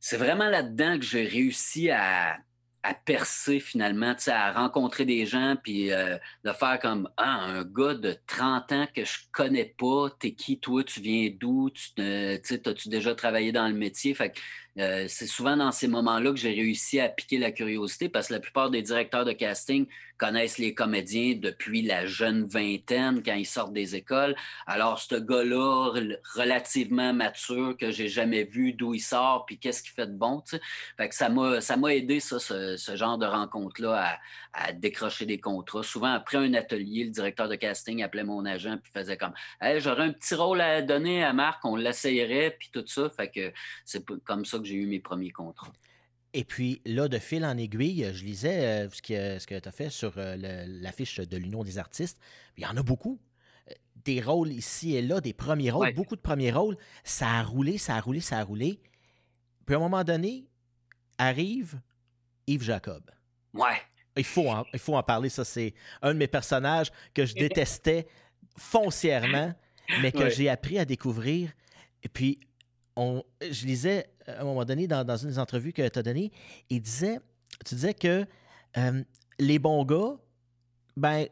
C'est 0.00 0.16
vraiment 0.16 0.48
là-dedans 0.48 0.98
que 0.98 1.04
j'ai 1.04 1.24
réussi 1.24 1.90
à, 1.90 2.36
à 2.82 2.94
percer 2.94 3.60
finalement, 3.60 4.14
à 4.26 4.52
rencontrer 4.52 5.04
des 5.04 5.24
gens, 5.24 5.56
puis 5.62 5.92
euh, 5.92 6.18
de 6.44 6.52
faire 6.52 6.78
comme 6.80 7.08
ah, 7.16 7.44
un 7.44 7.64
gars 7.64 7.94
de 7.94 8.16
30 8.26 8.72
ans 8.72 8.86
que 8.94 9.04
je 9.04 9.18
connais 9.30 9.74
pas, 9.78 10.08
t'es 10.18 10.32
qui 10.32 10.58
toi, 10.58 10.82
tu 10.82 11.00
viens 11.00 11.30
d'où, 11.38 11.70
tu 11.70 12.02
as-tu 12.02 12.88
déjà 12.88 13.14
travaillé 13.14 13.52
dans 13.52 13.68
le 13.68 13.74
métier? 13.74 14.14
Fait 14.14 14.34
euh, 14.78 15.04
c'est 15.08 15.26
souvent 15.26 15.56
dans 15.56 15.70
ces 15.70 15.86
moments-là 15.88 16.30
que 16.30 16.38
j'ai 16.38 16.54
réussi 16.54 16.98
à 16.98 17.08
piquer 17.08 17.38
la 17.38 17.52
curiosité 17.52 18.08
parce 18.08 18.28
que 18.28 18.34
la 18.34 18.40
plupart 18.40 18.70
des 18.70 18.80
directeurs 18.80 19.24
de 19.24 19.32
casting 19.32 19.86
connaissent 20.16 20.58
les 20.58 20.72
comédiens 20.72 21.34
depuis 21.34 21.82
la 21.82 22.06
jeune 22.06 22.46
vingtaine 22.46 23.22
quand 23.24 23.34
ils 23.34 23.44
sortent 23.44 23.72
des 23.72 23.96
écoles. 23.96 24.36
Alors, 24.66 25.00
ce 25.00 25.16
gars-là, 25.16 25.92
relativement 26.36 27.12
mature, 27.12 27.76
que 27.76 27.90
j'ai 27.90 28.06
jamais 28.06 28.44
vu 28.44 28.72
d'où 28.72 28.94
il 28.94 29.00
sort, 29.00 29.44
puis 29.46 29.58
qu'est-ce 29.58 29.82
qu'il 29.82 29.90
fait 29.90 30.06
de 30.06 30.16
bon, 30.16 30.40
Fait 30.96 31.08
que 31.08 31.14
ça 31.14 31.28
m'a, 31.28 31.60
ça 31.60 31.76
m'a 31.76 31.94
aidé, 31.94 32.20
ça, 32.20 32.38
ce, 32.38 32.76
genre 32.94 33.18
de 33.18 33.26
rencontre-là, 33.26 34.16
à, 34.52 34.72
décrocher 34.72 35.26
des 35.26 35.40
contrats. 35.40 35.82
Souvent, 35.82 36.12
après 36.12 36.38
un 36.38 36.54
atelier, 36.54 37.04
le 37.04 37.10
directeur 37.10 37.48
de 37.48 37.56
casting 37.56 38.02
appelait 38.02 38.22
mon 38.22 38.44
agent, 38.44 38.76
puis 38.82 38.92
faisait 38.92 39.16
comme 39.16 39.32
hey, 39.60 39.80
j'aurais 39.80 40.04
un 40.04 40.12
petit 40.12 40.34
rôle 40.34 40.60
à 40.60 40.82
donner 40.82 41.24
à 41.24 41.32
Marc, 41.32 41.64
on 41.64 41.74
l'essayerait, 41.74 42.56
puis 42.58 42.70
tout 42.72 42.84
ça. 42.86 43.10
Fait 43.10 43.28
que 43.28 43.52
c'est 43.84 44.04
comme 44.24 44.44
ça 44.44 44.58
que 44.62 44.68
j'ai 44.68 44.76
eu 44.76 44.86
mes 44.86 45.00
premiers 45.00 45.30
contrats. 45.30 45.72
Et 46.34 46.44
puis 46.44 46.80
là, 46.86 47.08
de 47.08 47.18
fil 47.18 47.44
en 47.44 47.56
aiguille, 47.56 48.10
je 48.14 48.24
lisais 48.24 48.86
euh, 48.86 48.90
ce 48.90 49.02
que, 49.02 49.38
ce 49.38 49.46
que 49.46 49.58
tu 49.58 49.68
as 49.68 49.72
fait 49.72 49.90
sur 49.90 50.14
euh, 50.16 50.36
l'affiche 50.66 51.16
de 51.20 51.36
l'Union 51.36 51.62
des 51.62 51.78
artistes. 51.78 52.18
Il 52.56 52.62
y 52.62 52.66
en 52.66 52.76
a 52.76 52.82
beaucoup. 52.82 53.20
Euh, 53.70 53.74
des 54.04 54.20
rôles 54.20 54.50
ici 54.50 54.96
et 54.96 55.02
là, 55.02 55.20
des 55.20 55.34
premiers 55.34 55.70
rôles, 55.70 55.92
beaucoup 55.92 56.16
de 56.16 56.20
premiers 56.20 56.50
rôles. 56.50 56.76
Ça 57.04 57.28
a 57.28 57.42
roulé, 57.42 57.76
ça 57.76 57.96
a 57.96 58.00
roulé, 58.00 58.20
ça 58.20 58.38
a 58.38 58.44
roulé. 58.44 58.80
Puis 59.66 59.74
à 59.74 59.78
un 59.78 59.80
moment 59.80 60.04
donné, 60.04 60.46
arrive 61.18 61.80
Yves 62.46 62.62
Jacob. 62.62 63.10
Ouais. 63.52 63.80
Il 64.16 64.24
faut 64.24 64.48
en, 64.48 64.64
il 64.72 64.78
faut 64.78 64.96
en 64.96 65.02
parler. 65.02 65.28
Ça, 65.28 65.44
c'est 65.44 65.74
un 66.00 66.14
de 66.14 66.18
mes 66.18 66.26
personnages 66.26 66.90
que 67.14 67.26
je 67.26 67.34
détestais 67.44 68.06
foncièrement, 68.56 69.54
mais 70.00 70.12
que 70.12 70.30
j'ai 70.30 70.48
appris 70.48 70.78
à 70.78 70.84
découvrir. 70.84 71.52
Et 72.02 72.08
puis, 72.08 72.40
on, 72.96 73.22
je 73.40 73.66
lisais 73.66 74.06
à 74.26 74.40
un 74.40 74.44
moment 74.44 74.64
donné 74.64 74.86
dans, 74.86 75.16
une 75.16 75.28
des 75.28 75.38
entrevues 75.38 75.72
que 75.72 75.86
tu 75.86 75.98
as 75.98 76.02
données, 76.02 76.32
il 76.70 76.80
disait, 76.80 77.18
tu 77.66 77.74
disais 77.74 77.94
que 77.94 78.26
euh, 78.76 79.02
les 79.38 79.58
bons 79.58 79.84
gars, 79.84 80.16
ben, 80.96 81.26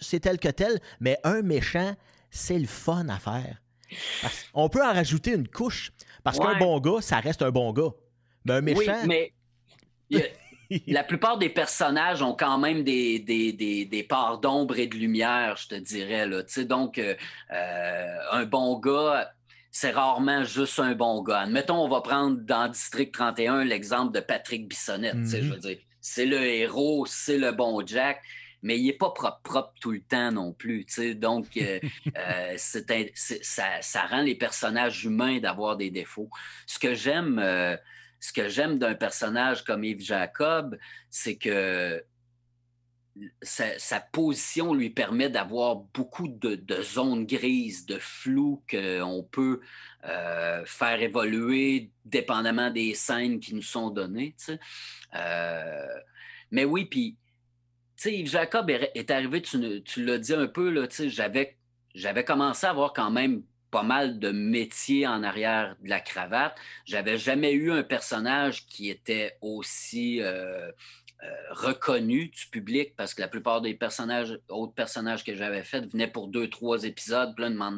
c'est 0.00 0.20
tel 0.20 0.38
que 0.38 0.48
tel, 0.48 0.80
mais 1.00 1.18
un 1.24 1.42
méchant, 1.42 1.94
c'est 2.30 2.58
le 2.58 2.66
fun 2.66 3.08
à 3.08 3.18
faire. 3.18 3.62
on 4.54 4.68
peut 4.68 4.82
en 4.82 4.92
rajouter 4.92 5.34
une 5.34 5.48
couche, 5.48 5.92
parce 6.22 6.38
qu'un 6.38 6.58
bon 6.58 6.78
gars, 6.80 7.00
ça 7.00 7.20
reste 7.20 7.42
un 7.42 7.50
bon 7.50 7.72
gars. 7.72 7.90
Mais 8.44 8.54
un 8.54 8.60
méchant. 8.60 8.96
Oui, 9.04 9.32
mais 10.10 10.34
la 10.86 11.04
plupart 11.04 11.38
des 11.38 11.48
personnages 11.48 12.22
ont 12.22 12.34
quand 12.34 12.58
même 12.58 12.82
des, 12.82 13.18
des, 13.18 14.06
parts 14.08 14.38
d'ombre 14.38 14.78
et 14.78 14.86
de 14.86 14.96
lumière, 14.96 15.56
je 15.56 15.68
te 15.68 15.74
dirais. 15.74 16.26
Là. 16.26 16.42
Donc, 16.64 16.98
euh, 16.98 17.14
euh, 17.52 18.16
un 18.30 18.44
bon 18.44 18.78
gars 18.78 19.32
c'est 19.72 19.90
rarement 19.90 20.44
juste 20.44 20.78
un 20.78 20.94
bon 20.94 21.22
gars. 21.22 21.46
Mettons, 21.46 21.82
on 21.82 21.88
va 21.88 22.02
prendre 22.02 22.36
dans 22.36 22.68
District 22.68 23.10
31 23.10 23.64
l'exemple 23.64 24.12
de 24.12 24.20
Patrick 24.20 24.68
Bissonnette. 24.68 25.24
Je 25.24 25.38
veux 25.38 25.54
mhm. 25.54 25.58
dire, 25.60 25.78
c'est 26.02 26.26
le 26.26 26.44
héros, 26.44 27.06
c'est 27.06 27.38
le 27.38 27.52
bon 27.52 27.84
Jack, 27.84 28.20
mais 28.62 28.78
il 28.78 28.84
n'est 28.84 28.92
pas 28.92 29.10
propre, 29.10 29.40
propre 29.42 29.72
tout 29.80 29.92
le 29.92 30.02
temps 30.02 30.30
non 30.30 30.52
plus. 30.52 30.84
Donc, 31.14 31.56
euh, 31.56 31.80
euh, 32.18 32.54
ça, 32.58 34.06
rend 34.06 34.20
les 34.20 34.34
personnages 34.34 35.06
humains 35.06 35.38
d'avoir 35.38 35.78
des 35.78 35.90
défauts. 35.90 36.30
Ce 36.66 36.78
que 36.78 36.94
j'aime. 36.94 37.40
Euh, 37.42 37.76
ce 38.24 38.32
que 38.32 38.48
j'aime 38.48 38.78
d'un 38.78 38.94
personnage 38.94 39.64
comme 39.64 39.82
Yves 39.82 40.04
Jacob, 40.04 40.78
c'est 41.10 41.34
que 41.34 42.00
sa, 43.42 44.00
position 44.00 44.74
lui 44.74 44.90
permet 44.90 45.28
d'avoir 45.28 45.76
beaucoup 45.76 46.28
de, 46.28 46.82
zones 46.82 47.26
grises, 47.26 47.86
de 47.86 47.98
flou 47.98 48.62
qu'on 48.70 49.26
peut 49.30 49.60
euh, 50.04 50.64
faire 50.64 51.00
évoluer 51.02 51.90
dépendamment 52.04 52.70
des 52.70 52.94
scènes 52.94 53.40
qui 53.40 53.54
nous 53.54 53.62
sont 53.62 53.90
données. 53.90 54.34
Euh, 55.14 55.86
mais 56.50 56.64
oui, 56.64 56.86
puis 56.86 57.16
Yves 58.04 58.30
Jacob 58.30 58.70
est, 58.70 59.10
arrivé, 59.10 59.42
tu, 59.42 60.04
l'as 60.04 60.18
dit 60.18 60.34
un 60.34 60.46
peu, 60.46 60.88
j'avais, 61.06 62.24
commencé 62.24 62.66
à 62.66 62.70
avoir 62.70 62.92
quand 62.92 63.10
même 63.10 63.42
pas 63.70 63.82
mal 63.82 64.18
de 64.18 64.30
métiers 64.30 65.06
en 65.06 65.22
arrière 65.22 65.76
de 65.80 65.88
la 65.88 66.00
cravate. 66.00 66.56
J'avais 66.84 67.16
jamais 67.16 67.52
eu 67.52 67.72
un 67.72 67.82
personnage 67.82 68.66
qui 68.66 68.90
était 68.90 69.38
aussi 69.40 70.20
euh, 70.20 70.70
reconnu 71.50 72.26
du 72.26 72.46
public 72.50 72.96
parce 72.96 73.14
que 73.14 73.20
la 73.20 73.28
plupart 73.28 73.60
des 73.60 73.74
personnages, 73.74 74.38
autres 74.48 74.74
personnages 74.74 75.24
que 75.24 75.34
j'avais 75.34 75.62
faits 75.62 75.90
venaient 75.92 76.08
pour 76.08 76.28
deux, 76.28 76.48
trois 76.48 76.84
épisodes. 76.84 77.34
plein 77.36 77.50
de 77.50 77.56
moment 77.56 77.76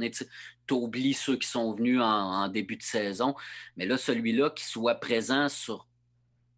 tu 0.66 0.74
oublies 0.74 1.14
ceux 1.14 1.36
qui 1.36 1.48
sont 1.48 1.74
venus 1.74 2.00
en, 2.00 2.48
début 2.48 2.76
de 2.76 2.82
saison. 2.82 3.34
Mais 3.76 3.86
là, 3.86 3.98
celui-là, 3.98 4.50
qui 4.50 4.64
soit 4.64 4.94
présent 4.94 5.48
sur 5.48 5.86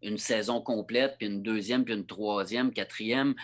une 0.01 0.17
saison 0.17 0.61
complète, 0.61 1.15
puis 1.17 1.27
une 1.27 1.41
deuxième, 1.41 1.83
puis 1.83 1.93
une 1.93 2.05
troisième, 2.05 2.71
quatrième, 2.71 3.35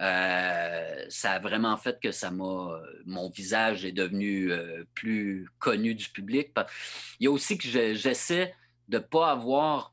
euh, 0.00 1.04
ça 1.08 1.32
a 1.32 1.38
vraiment 1.38 1.76
fait 1.76 2.00
que 2.00 2.10
ça 2.10 2.30
m'a. 2.30 2.80
Mon 3.04 3.28
visage 3.28 3.84
est 3.84 3.92
devenu 3.92 4.50
euh, 4.50 4.84
plus 4.94 5.48
connu 5.58 5.94
du 5.94 6.08
public. 6.08 6.52
Il 7.20 7.24
y 7.24 7.26
a 7.26 7.30
aussi 7.30 7.58
que 7.58 7.68
j'essaie 7.68 8.54
de 8.88 8.96
ne 8.96 9.02
pas 9.02 9.30
avoir 9.30 9.92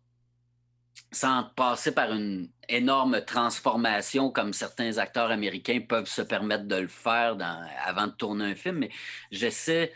sans 1.12 1.44
passer 1.56 1.94
par 1.94 2.12
une 2.12 2.50
énorme 2.68 3.22
transformation 3.26 4.30
comme 4.30 4.54
certains 4.54 4.98
acteurs 4.98 5.32
américains 5.32 5.80
peuvent 5.88 6.10
se 6.10 6.22
permettre 6.22 6.66
de 6.66 6.76
le 6.76 6.88
faire 6.88 7.38
avant 7.86 8.08
de 8.08 8.12
tourner 8.12 8.46
un 8.46 8.56
film, 8.56 8.80
mais 8.80 8.90
j'essaie 9.32 9.94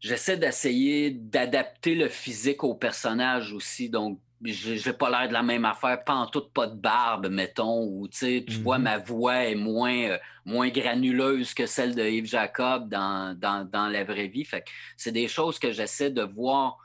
j'essaie 0.00 0.36
d'essayer 0.36 1.10
d'adapter 1.10 1.94
le 1.94 2.08
physique 2.08 2.62
au 2.64 2.74
personnage 2.74 3.52
aussi. 3.52 3.90
Donc, 3.90 4.20
j'ai 4.44 4.92
pas 4.92 5.10
l'air 5.10 5.28
de 5.28 5.32
la 5.32 5.42
même 5.42 5.64
affaire, 5.64 6.04
pas 6.04 6.14
en 6.14 6.26
toute 6.26 6.52
pas 6.52 6.68
de 6.68 6.76
barbe, 6.76 7.28
mettons, 7.28 7.82
ou 7.82 8.08
tu 8.08 8.44
vois, 8.62 8.78
mm-hmm. 8.78 8.82
ma 8.82 8.98
voix 8.98 9.44
est 9.44 9.56
moins, 9.56 10.10
euh, 10.10 10.18
moins 10.44 10.68
granuleuse 10.68 11.54
que 11.54 11.66
celle 11.66 11.94
de 11.96 12.04
Yves 12.04 12.26
Jacob 12.26 12.88
dans, 12.88 13.36
dans, 13.36 13.88
la 13.88 14.04
vraie 14.04 14.28
vie. 14.28 14.44
Fait 14.44 14.64
c'est 14.96 15.10
des 15.10 15.26
choses 15.26 15.58
que 15.58 15.72
j'essaie 15.72 16.10
de 16.10 16.22
voir 16.22 16.78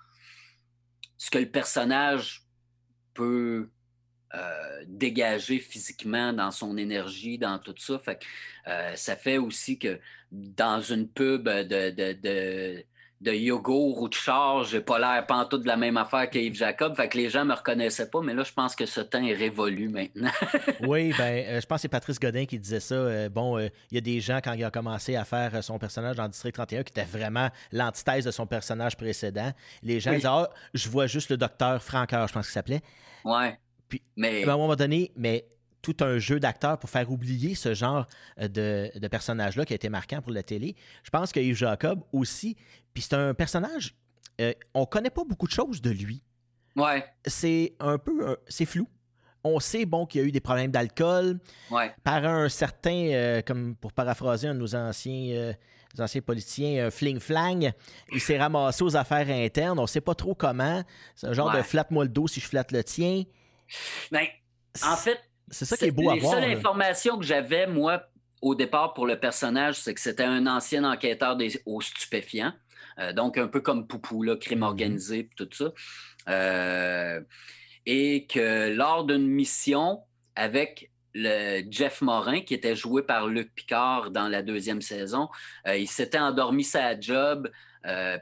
ce 1.17 1.29
que 1.29 1.37
le 1.37 1.49
personnage 1.49 2.42
peut 3.13 3.69
euh, 4.35 4.83
dégager 4.87 5.59
physiquement 5.59 6.33
dans 6.33 6.51
son 6.51 6.77
énergie, 6.77 7.37
dans 7.37 7.59
tout 7.59 7.75
ça. 7.77 7.99
Fait 7.99 8.19
euh, 8.67 8.95
ça 8.95 9.15
fait 9.15 9.37
aussi 9.37 9.77
que 9.77 9.99
dans 10.31 10.81
une 10.81 11.07
pub 11.07 11.47
de 11.47 11.91
de 11.91 12.83
yogourt 13.31 14.01
ou 14.01 14.09
de 14.09 14.13
char, 14.13 14.63
j'ai 14.63 14.81
pas 14.81 14.99
l'air 14.99 15.25
pantoute 15.25 15.63
de 15.63 15.67
la 15.67 15.77
même 15.77 15.97
affaire 15.97 16.29
qu'Yves 16.29 16.55
Jacob. 16.55 16.95
Fait 16.95 17.07
que 17.07 17.17
les 17.17 17.29
gens 17.29 17.45
me 17.45 17.53
reconnaissaient 17.53 18.09
pas, 18.09 18.21
mais 18.21 18.33
là, 18.33 18.43
je 18.43 18.53
pense 18.53 18.75
que 18.75 18.85
ce 18.85 19.01
temps 19.01 19.23
est 19.23 19.33
révolu 19.33 19.89
maintenant. 19.89 20.31
oui, 20.81 21.13
ben, 21.17 21.45
euh, 21.47 21.61
je 21.61 21.65
pense 21.65 21.77
que 21.77 21.81
c'est 21.83 21.87
Patrice 21.87 22.19
Godin 22.19 22.45
qui 22.45 22.59
disait 22.59 22.79
ça. 22.79 22.95
Euh, 22.95 23.29
bon, 23.29 23.57
euh, 23.57 23.69
il 23.91 23.95
y 23.95 23.97
a 23.97 24.01
des 24.01 24.19
gens, 24.19 24.39
quand 24.43 24.53
il 24.53 24.63
a 24.63 24.71
commencé 24.71 25.15
à 25.15 25.25
faire 25.25 25.63
son 25.63 25.79
personnage 25.79 26.15
dans 26.15 26.27
District 26.27 26.53
31, 26.53 26.83
qui 26.83 26.91
était 26.91 27.03
vraiment 27.03 27.49
l'antithèse 27.71 28.25
de 28.25 28.31
son 28.31 28.45
personnage 28.45 28.97
précédent. 28.97 29.51
Les 29.81 29.99
gens 29.99 30.13
disaient, 30.13 30.27
ah, 30.27 30.49
je 30.73 30.89
vois 30.89 31.07
juste 31.07 31.29
le 31.29 31.37
docteur 31.37 31.81
Franqueur, 31.81 32.27
je 32.27 32.33
pense 32.33 32.45
qu'il 32.45 32.53
s'appelait. 32.53 32.81
Ouais. 33.23 33.57
Puis, 33.87 34.01
mais... 34.15 34.43
à 34.43 34.53
un 34.53 34.57
moment 34.57 34.75
donné, 34.75 35.11
mais 35.15 35.45
tout 35.83 35.97
un 35.99 36.17
jeu 36.17 36.39
d'acteurs 36.39 36.79
pour 36.79 36.89
faire 36.89 37.11
oublier 37.11 37.53
ce 37.53 37.75
genre 37.75 38.07
euh, 38.39 38.47
de, 38.47 38.97
de 38.97 39.07
personnage-là 39.07 39.65
qui 39.65 39.73
a 39.73 39.75
été 39.75 39.89
marquant 39.89 40.21
pour 40.21 40.31
la 40.31 40.41
télé. 40.41 40.75
Je 41.03 41.11
pense 41.11 41.31
que 41.31 41.39
Yves 41.39 41.57
Jacob 41.57 42.01
aussi. 42.11 42.55
Puis 42.93 43.03
c'est 43.03 43.13
un 43.13 43.35
personnage, 43.35 43.95
euh, 44.41 44.53
on 44.73 44.85
connaît 44.85 45.11
pas 45.11 45.23
beaucoup 45.25 45.45
de 45.45 45.51
choses 45.51 45.81
de 45.81 45.91
lui. 45.91 46.23
Ouais. 46.75 47.05
C'est 47.25 47.75
un 47.79 47.99
peu, 47.99 48.35
c'est 48.47 48.65
flou. 48.65 48.87
On 49.43 49.59
sait, 49.59 49.85
bon, 49.85 50.05
qu'il 50.05 50.21
y 50.21 50.23
a 50.23 50.27
eu 50.27 50.31
des 50.31 50.39
problèmes 50.39 50.71
d'alcool. 50.71 51.39
Ouais. 51.69 51.93
Par 52.03 52.23
un 52.25 52.47
certain, 52.47 53.09
euh, 53.11 53.41
comme 53.41 53.75
pour 53.75 53.91
paraphraser 53.91 54.47
un 54.47 54.53
de 54.53 54.59
nos 54.59 54.73
anciens, 54.73 55.53
anciens 55.99 56.21
politiciens, 56.21 56.89
Fling 56.89 57.19
Flang, 57.19 57.73
il 58.13 58.21
s'est 58.21 58.39
ramassé 58.39 58.83
aux 58.85 58.95
affaires 58.95 59.29
internes. 59.29 59.79
On 59.79 59.85
sait 59.85 60.01
pas 60.01 60.15
trop 60.15 60.33
comment. 60.33 60.81
C'est 61.13 61.27
un 61.27 61.33
genre 61.33 61.53
de 61.53 61.61
flatte-moi 61.61 62.05
le 62.05 62.09
dos 62.09 62.27
si 62.27 62.39
je 62.39 62.47
flatte 62.47 62.71
le 62.71 62.85
tien. 62.85 63.23
Ben, 64.11 64.25
en 64.81 64.95
fait, 64.95 65.19
c'est 65.49 65.65
ça 65.65 65.77
qui 65.77 65.85
est 65.85 65.91
beau 65.91 66.09
à 66.09 66.15
voir. 66.15 66.35
Les 66.39 66.41
seules 66.41 66.57
informations 66.57 67.17
que 67.17 67.25
j'avais, 67.25 67.67
moi, 67.67 68.03
au 68.41 68.55
départ 68.55 68.93
pour 68.93 69.07
le 69.07 69.19
personnage, 69.19 69.75
c'est 69.75 69.93
que 69.93 70.01
c'était 70.01 70.23
un 70.23 70.47
ancien 70.47 70.83
enquêteur 70.83 71.35
des, 71.35 71.61
aux 71.65 71.81
stupéfiants. 71.81 72.53
Euh, 72.99 73.13
donc, 73.13 73.37
un 73.37 73.47
peu 73.47 73.61
comme 73.61 73.87
Poupou, 73.87 74.23
là, 74.23 74.35
crime 74.35 74.59
mm-hmm. 74.59 74.63
organisé, 74.63 75.29
tout 75.35 75.49
ça. 75.51 75.71
Euh, 76.29 77.21
et 77.85 78.27
que 78.27 78.73
lors 78.73 79.05
d'une 79.05 79.27
mission 79.27 80.01
avec 80.35 80.91
le 81.13 81.63
Jeff 81.69 82.01
Morin, 82.01 82.41
qui 82.41 82.53
était 82.53 82.75
joué 82.75 83.03
par 83.03 83.27
Luc 83.27 83.53
Picard 83.53 84.11
dans 84.11 84.27
la 84.27 84.41
deuxième 84.41 84.81
saison, 84.81 85.29
euh, 85.67 85.77
il 85.77 85.87
s'était 85.87 86.19
endormi 86.19 86.63
sa 86.63 86.99
job 86.99 87.49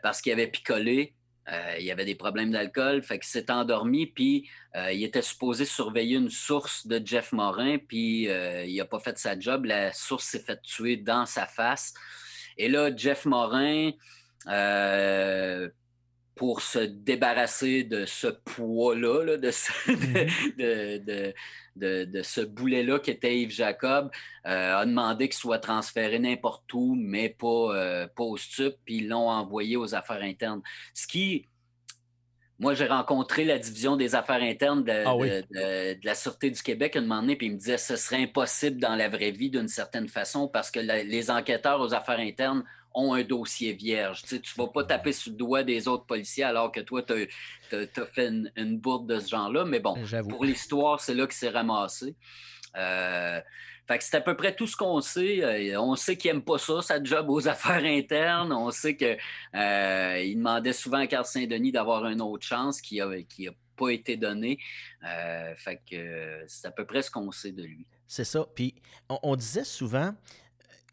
parce 0.01 0.22
qu'il 0.24 0.32
avait 0.34 0.48
picolé 0.48 1.13
euh, 1.50 1.76
il 1.80 1.90
avait 1.90 2.06
des 2.06 2.16
problèmes 2.16 2.52
d'alcool, 2.52 3.02
fait 3.04 3.20
qu'il 3.20 3.28
s'est 3.28 3.52
endormi, 3.52 4.06
puis 4.06 4.50
euh, 4.76 4.92
il 4.92 5.04
était 5.04 5.22
supposé 5.22 5.66
surveiller 5.66 6.18
une 6.18 6.30
source 6.30 6.86
de 6.86 7.02
Jeff 7.04 7.32
Morin, 7.32 7.78
puis 7.78 8.30
euh, 8.30 8.64
il 8.64 8.76
n'a 8.78 8.86
pas 8.86 9.00
fait 9.00 9.18
sa 9.18 9.40
job. 9.40 9.66
La 9.66 9.92
source 9.92 10.26
s'est 10.26 10.40
faite 10.40 10.62
tuer 10.62 10.98
dans 10.98 11.26
sa 11.26 11.46
face. 11.48 11.94
Et 12.58 12.70
là, 12.70 12.96
Jeff 12.96 13.26
Morin, 13.26 13.92
pour 16.42 16.64
se 16.64 16.80
débarrasser 16.80 17.84
de 17.84 18.08
ce 18.08 18.26
poids-là, 18.26 19.38
de, 19.38 19.51
ce, 19.51 19.72
mm-hmm. 19.92 21.34
de, 21.75 22.22
ce 22.24 22.42
boulet-là 22.42 22.98
qui 22.98 23.12
était 23.12 23.38
Yves 23.38 23.51
Jacob, 23.51 24.10
a 24.44 24.84
demandé 24.84 25.30
qu'il 25.30 25.38
soit 25.38 25.60
transféré 25.60 26.18
n'importe 26.18 26.74
où, 26.74 26.96
mais 26.96 27.30
pas, 27.30 28.08
pas 28.08 28.24
au 28.24 28.38
stup, 28.38 28.75
puis 28.86 28.98
ils 28.98 29.08
l'ont 29.08 29.30
envoyé 29.30 29.77
aux 29.77 29.94
affaires 29.94 30.24
internes. 30.24 30.64
Ce 30.96 31.06
qui, 31.06 31.46
moi, 32.58 32.74
j'ai 32.74 32.88
rencontré 32.88 33.46
la 33.46 33.60
division 33.60 33.96
des 33.96 34.16
affaires 34.16 34.42
internes 34.42 34.84
de, 34.84 35.04
ah 35.06 35.96
la 36.04 36.16
Sûreté 36.16 36.50
du 36.50 36.64
Québec 36.64 36.96
un 36.96 37.01
moment 37.01 37.22
donné, 37.22 37.36
puis 37.36 37.46
ils 37.46 37.54
me 37.54 37.58
disaient 37.58 37.75
que 37.75 37.82
ce 37.82 37.98
serait 37.98 38.24
impossible 38.24 38.80
dans 38.80 38.96
la 38.96 39.10
vraie 39.10 39.30
vie 39.30 39.51
d'une 39.51 39.68
certaine 39.68 40.08
façon 40.08 40.48
parce 40.48 40.72
que 40.72 40.80
les 40.80 41.30
enquêteurs 41.30 41.82
aux 41.82 41.94
affaires 41.94 42.20
internes 42.20 42.64
ont 42.94 43.14
un 43.14 43.24
dossier 43.24 43.74
vierge. 43.74 44.24
Tu 44.24 44.36
ne 44.36 44.42
vas 44.58 44.68
pas 44.68 44.84
taper 44.84 45.14
sur 45.14 45.32
le 45.32 45.38
doigt 45.38 45.64
des 45.64 45.88
autres 45.88 46.06
policiers 46.06 46.44
alors 46.44 46.72
que 46.72 46.82
toi, 46.82 47.04
tu 47.04 47.27
as, 47.72 48.06
fait 48.06 48.32
une, 48.56 48.77
bourde 48.77 49.08
de 49.08 49.20
ce 49.20 49.30
genre-là. 49.30 49.66
Mais 49.66 49.80
bon, 49.80 49.96
pour 50.30 50.46
l'histoire, 50.46 51.00
c'est 51.00 51.14
là 51.14 51.27
que 51.27 51.34
c'est 51.34 51.50
ramassé. 51.50 52.16
Euh, 52.77 53.42
fait 53.88 53.98
que 53.98 54.04
c'est 54.04 54.18
à 54.18 54.22
peu 54.22 54.36
près 54.36 54.56
tout 54.56 54.68
ce 54.68 54.75
qu'on 54.75 55.01
sait. 55.01 55.44
Euh, 55.44 55.82
on 55.82 55.96
sait 55.96 56.16
qu'il 56.16 56.32
n'aime 56.32 56.44
pas 56.44 56.58
ça, 56.58 56.82
sa 56.82 57.04
job 57.04 57.30
aux 57.30 57.48
affaires 57.48 57.84
internes. 57.84 58.54
On 58.54 58.72
sait 58.72 58.96
qu'il 58.96 59.18
euh, 59.56 60.34
demandait 60.36 60.74
souvent 60.74 61.00
à 61.00 61.08
Carl 61.08 61.25
Saint-Denis 61.25 61.72
d'avoir 61.72 62.06
une 62.06 62.22
autre 62.22 62.46
chance 62.46 62.82
qui 62.82 62.98
n'a 62.98 63.22
qui 63.24 63.48
a 63.48 63.51
pas 63.75 63.90
été 63.90 64.16
donnée. 64.18 64.58
fait 65.58 65.82
que 65.90 66.44
c'est 66.48 66.68
à 66.68 66.72
peu 66.72 66.86
près 66.86 67.01
ce 67.01 67.12
qu'on 67.12 67.32
sait 67.32 67.51
de 67.51 67.64
lui. 67.64 67.86
C'est 68.08 68.25
ça. 68.25 68.46
Puis 68.56 68.75
on 69.10 69.36
disait 69.36 69.64
souvent, 69.64 70.14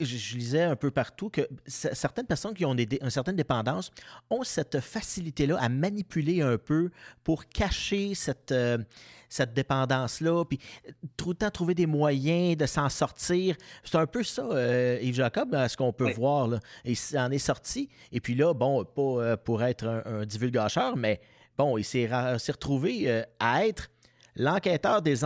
je, 0.00 0.36
lisais 0.36 0.62
un 0.62 0.76
peu 0.76 0.90
partout 0.90 1.28
que 1.28 1.42
certaines 1.66 2.26
personnes 2.26 2.54
qui 2.54 2.64
ont 2.64 2.74
une 2.74 3.10
certaine 3.10 3.36
dépendance 3.36 3.90
ont 4.30 4.42
cette 4.44 4.80
facilité-là 4.80 5.56
à 5.60 5.68
manipuler 5.68 6.40
un 6.42 6.56
peu 6.56 6.90
pour 7.24 7.46
cacher 7.48 8.14
cette, 8.14 8.52
euh, 8.52 8.78
cette 9.28 9.54
dépendance-là, 9.54 10.44
puis 10.44 10.58
tout 11.16 11.30
le 11.30 11.34
temps 11.34 11.50
trouver 11.50 11.74
des 11.74 11.86
moyens 11.86 12.56
de 12.56 12.66
s'en 12.66 12.88
sortir. 12.88 13.56
C'est 13.82 13.96
un 13.96 14.06
peu 14.06 14.22
ça, 14.22 14.42
euh, 14.42 14.98
Yves 15.02 15.16
Jacob, 15.16 15.54
à 15.54 15.68
ce 15.68 15.76
qu'on 15.76 15.92
peut 15.92 16.12
voir. 16.12 16.48
Là. 16.48 16.60
Il 16.84 16.96
en 17.18 17.30
est 17.30 17.38
sorti, 17.38 17.88
et 18.12 18.20
puis 18.20 18.34
là, 18.34 18.54
bon, 18.54 18.84
pas 18.84 19.02
euh, 19.02 19.36
pour 19.36 19.62
être 19.62 20.02
un, 20.06 20.24
divulgateur, 20.24 20.96
mais 20.96 21.20
bon, 21.56 21.76
il 21.76 21.84
s'est 21.84 22.06
retrouvé 22.06 23.24
à 23.40 23.66
être 23.66 23.90
l'enquêteur 24.36 25.02
des, 25.02 25.16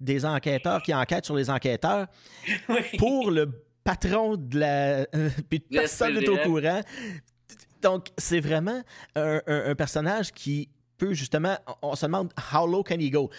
des 0.00 0.24
enquêteurs 0.24 0.82
qui 0.82 0.92
enquêtent 0.92 1.24
sur 1.24 1.36
les 1.36 1.48
enquêteurs 1.48 2.08
pour 2.98 3.30
le 3.30 3.50
patron 3.84 4.36
de 4.36 4.58
la. 4.58 5.06
puis 5.48 5.60
personne 5.60 6.18
n'est 6.18 6.28
au 6.28 6.38
courant. 6.38 6.80
Donc, 7.82 8.08
c'est 8.18 8.40
vraiment 8.40 8.82
un, 9.14 9.74
personnage 9.74 10.32
qui 10.32 10.68
peut 10.98 11.14
justement, 11.14 11.56
on 11.80 11.96
se 11.96 12.04
demande 12.04 12.30
how 12.52 12.66
low 12.66 12.82
can 12.82 12.98
he 12.98 13.10
go? 13.10 13.30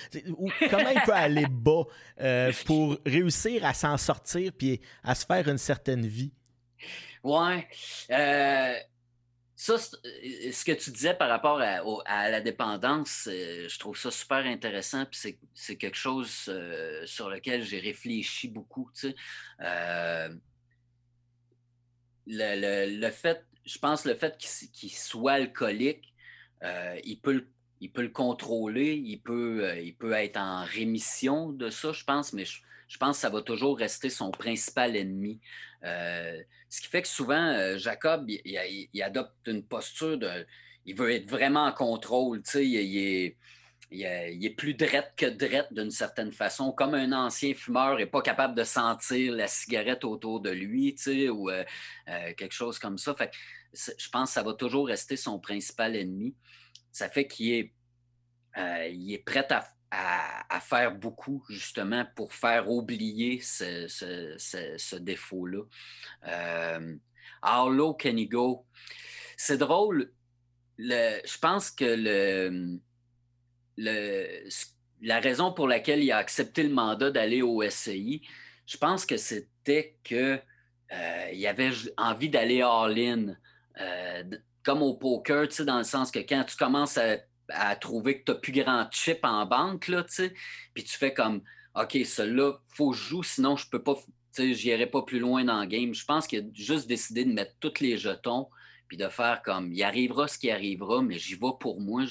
comment 0.69 0.89
il 0.89 1.01
peut 1.05 1.13
aller 1.13 1.45
bas 1.49 1.83
euh, 2.19 2.51
pour 2.65 2.97
réussir 3.05 3.63
à 3.63 3.75
s'en 3.75 3.97
sortir 3.97 4.51
puis 4.57 4.81
à 5.03 5.13
se 5.13 5.25
faire 5.27 5.47
une 5.47 5.59
certaine 5.59 6.07
vie? 6.07 6.33
Ouais. 7.23 7.67
Euh, 8.09 8.73
ça, 9.61 9.73
euh, 9.75 10.51
ce 10.51 10.65
que 10.65 10.71
tu 10.71 10.89
disais 10.89 11.13
par 11.13 11.29
rapport 11.29 11.61
à, 11.61 12.29
la 12.31 12.41
dépendance, 12.41 13.29
euh, 13.31 13.69
je 13.69 13.77
trouve 13.77 13.95
ça 13.95 14.09
super 14.09 14.39
intéressant. 14.39 15.05
Puis 15.05 15.37
c'est 15.53 15.75
quelque 15.75 15.97
chose 15.97 16.45
euh, 16.47 17.05
sur 17.05 17.29
lequel 17.29 17.61
j'ai 17.61 17.79
réfléchi 17.79 18.47
beaucoup. 18.47 18.89
le, 22.25 23.09
fait, 23.11 23.45
je 23.63 23.77
pense 23.77 24.05
le 24.05 24.15
fait 24.15 24.35
qu'il 24.35 24.91
soit 24.91 25.33
alcoolique, 25.33 26.11
il, 27.03 27.19
peut, 27.21 27.45
il 27.81 27.91
peut 27.91 28.01
le 28.01 28.09
contrôler, 28.09 28.95
il 28.95 29.21
peut, 29.21 29.77
il 29.79 29.95
peut 29.95 30.13
être 30.13 30.37
en 30.37 30.63
rémission 30.63 31.51
de 31.51 31.69
ça, 31.69 31.91
je 31.91 32.03
pense, 32.03 32.33
mais 32.33 32.45
je 32.45 32.61
pense 32.97 33.17
que 33.17 33.21
ça 33.21 33.29
va 33.29 33.41
toujours 33.41 33.77
rester 33.77 34.09
son 34.09 34.31
principal 34.31 34.95
ennemi. 34.95 35.39
Euh, 35.83 36.41
ce 36.69 36.81
qui 36.81 36.87
fait 36.87 37.01
que 37.01 37.07
souvent, 37.07 37.53
euh, 37.53 37.77
Jacob, 37.77 38.29
il, 38.29 39.01
adopte 39.01 39.47
une 39.47 39.63
posture 39.63 40.17
de. 40.17 40.45
Il 40.85 40.95
veut 40.95 41.11
être 41.11 41.29
vraiment 41.29 41.65
en 41.65 41.71
contrôle. 41.71 42.41
Il, 42.55 42.75
est, 42.75 43.37
il, 43.91 44.45
est, 44.45 44.55
plus 44.55 44.73
drette 44.73 45.13
que 45.15 45.27
drette 45.27 45.71
d'une 45.71 45.91
certaine 45.91 46.31
façon. 46.31 46.71
Comme 46.71 46.95
un 46.95 47.11
ancien 47.11 47.53
fumeur 47.53 47.97
n'est 47.97 48.07
pas 48.07 48.21
capable 48.21 48.55
de 48.55 48.63
sentir 48.63 49.33
la 49.33 49.47
cigarette 49.47 50.03
autour 50.03 50.39
de 50.41 50.49
lui 50.49 50.95
ou 51.29 51.49
euh, 51.49 51.63
quelque 52.05 52.53
chose 52.53 52.79
comme 52.79 52.97
ça. 52.97 53.15
Fait 53.15 53.31
je 53.73 54.09
pense 54.09 54.29
que 54.29 54.33
ça 54.33 54.43
va 54.43 54.53
toujours 54.53 54.87
rester 54.87 55.15
son 55.15 55.39
principal 55.39 55.95
ennemi. 55.95 56.35
Ça 56.91 57.09
fait 57.09 57.25
qu'il 57.25 57.53
est, 57.53 57.73
il 58.91 59.13
est 59.13 59.23
prêt 59.23 59.47
à 59.49 59.65
à, 59.91 60.59
faire 60.61 60.95
beaucoup, 60.95 61.43
justement, 61.49 62.05
pour 62.15 62.33
faire 62.33 62.69
oublier 62.69 63.41
ce, 63.41 64.97
défaut-là. 64.97 65.63
Euh, 66.27 66.95
how 67.43 67.69
low 67.69 67.93
can 67.93 68.15
he 68.15 68.27
go? 68.27 68.65
C'est 69.35 69.57
drôle. 69.57 70.11
je 70.77 71.37
pense 71.39 71.71
que 71.71 71.83
le, 71.85 72.79
le, 73.77 74.49
la 75.01 75.19
raison 75.19 75.51
pour 75.51 75.67
laquelle 75.67 76.03
il 76.03 76.11
a 76.11 76.17
accepté 76.17 76.63
le 76.63 76.73
mandat 76.73 77.11
d'aller 77.11 77.41
au 77.41 77.61
SCI, 77.69 78.21
je 78.65 78.77
pense 78.77 79.05
que 79.05 79.17
c'était 79.17 79.97
qu'il 80.03 80.41
euh, 80.93 81.47
avait 81.49 81.71
envie 81.97 82.29
d'aller 82.29 82.61
all-in. 82.61 83.35
Euh, 83.79 84.23
comme 84.63 84.83
au 84.83 84.93
poker, 84.93 85.47
dans 85.65 85.79
le 85.79 85.83
sens 85.83 86.11
que 86.11 86.19
quand 86.19 86.43
tu 86.43 86.55
commences 86.55 86.97
à 86.97 87.17
à 87.53 87.75
trouver 87.75 88.19
que 88.19 88.25
tu 88.25 88.31
n'as 88.31 88.37
plus 88.37 88.51
grand 88.51 88.87
chip 88.91 89.19
en 89.23 89.45
banque, 89.45 89.87
là, 89.87 90.05
puis 90.73 90.83
tu 90.83 90.97
fais 90.97 91.13
comme, 91.13 91.41
OK, 91.75 91.97
celui-là, 92.05 92.59
faut 92.67 92.91
que 92.91 92.97
je 92.97 93.03
joue, 93.03 93.23
sinon 93.23 93.55
je 93.55 93.69
peux 93.69 93.81
pas, 93.81 93.95
j'irai 94.37 94.87
pas 94.87 95.03
plus 95.03 95.19
loin 95.19 95.43
dans 95.43 95.61
le 95.61 95.67
game. 95.67 95.93
Je 95.93 96.05
pense 96.05 96.27
qu'il 96.27 96.39
a 96.39 96.43
juste 96.53 96.87
décidé 96.87 97.25
de 97.25 97.33
mettre 97.33 97.53
tous 97.59 97.79
les 97.79 97.97
jetons, 97.97 98.49
puis 98.87 98.97
de 98.97 99.07
faire 99.07 99.41
comme, 99.41 99.71
il 99.71 99.81
arrivera 99.83 100.27
ce 100.27 100.37
qui 100.37 100.51
arrivera, 100.51 101.01
mais 101.01 101.17
j'y 101.17 101.35
vais 101.35 101.53
pour 101.59 101.79
moi. 101.79 102.03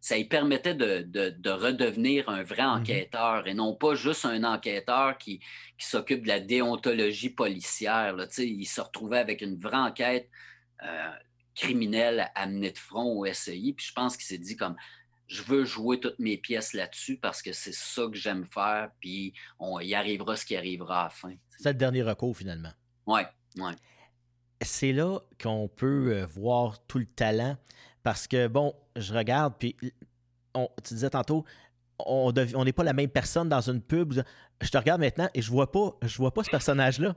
ça 0.00 0.16
lui 0.16 0.24
permettait 0.24 0.74
de, 0.74 1.50
redevenir 1.50 2.28
un 2.30 2.42
vrai 2.42 2.62
mm-hmm. 2.62 2.80
enquêteur 2.80 3.46
et 3.46 3.54
non 3.54 3.74
pas 3.74 3.94
juste 3.94 4.24
un 4.24 4.44
enquêteur 4.44 5.18
qui, 5.18 5.40
s'occupe 5.78 6.22
de 6.22 6.28
la 6.28 6.40
déontologie 6.40 7.28
policière. 7.28 8.16
Là, 8.16 8.26
il 8.38 8.64
se 8.64 8.80
retrouvait 8.80 9.18
avec 9.18 9.42
une 9.42 9.58
vraie 9.58 9.76
enquête 9.76 10.30
euh, 10.82 11.10
criminel 11.54 12.30
amené 12.34 12.70
de 12.70 12.78
front 12.78 13.12
au 13.18 13.26
SEI. 13.32 13.72
Puis 13.76 13.86
je 13.86 13.92
pense 13.92 14.16
qu'il 14.16 14.26
s'est 14.26 14.38
dit 14.38 14.56
comme 14.56 14.76
je 15.26 15.42
veux 15.42 15.64
jouer 15.64 16.00
toutes 16.00 16.18
mes 16.18 16.36
pièces 16.36 16.74
là-dessus 16.74 17.16
parce 17.16 17.42
que 17.42 17.52
c'est 17.52 17.74
ça 17.74 18.02
que 18.10 18.16
j'aime 18.16 18.44
faire, 18.44 18.90
puis 19.00 19.32
on 19.58 19.80
y 19.80 19.94
arrivera 19.94 20.36
ce 20.36 20.44
qui 20.44 20.56
arrivera 20.56 21.00
à 21.00 21.04
la 21.04 21.10
fin. 21.10 21.34
C'est 21.58 21.70
le 21.70 21.78
dernier 21.78 22.02
recours 22.02 22.36
finalement. 22.36 22.72
Oui, 23.06 23.22
oui. 23.56 23.72
C'est 24.60 24.92
là 24.92 25.20
qu'on 25.42 25.68
peut 25.68 26.12
euh, 26.12 26.26
voir 26.26 26.84
tout 26.86 26.98
le 26.98 27.06
talent 27.06 27.56
parce 28.02 28.26
que, 28.26 28.48
bon, 28.48 28.74
je 28.96 29.14
regarde, 29.14 29.54
puis 29.58 29.76
on, 30.54 30.68
tu 30.86 30.94
disais 30.94 31.10
tantôt, 31.10 31.44
on 31.98 32.32
n'est 32.32 32.72
pas 32.72 32.84
la 32.84 32.92
même 32.92 33.08
personne 33.08 33.48
dans 33.48 33.60
une 33.60 33.80
pub. 33.80 34.14
Je 34.60 34.68
te 34.68 34.78
regarde 34.78 35.00
maintenant 35.00 35.28
et 35.34 35.42
je 35.42 35.50
vois 35.50 35.70
pas, 35.70 35.96
je 36.02 36.16
vois 36.16 36.32
pas 36.32 36.44
ce 36.44 36.50
personnage-là. 36.50 37.14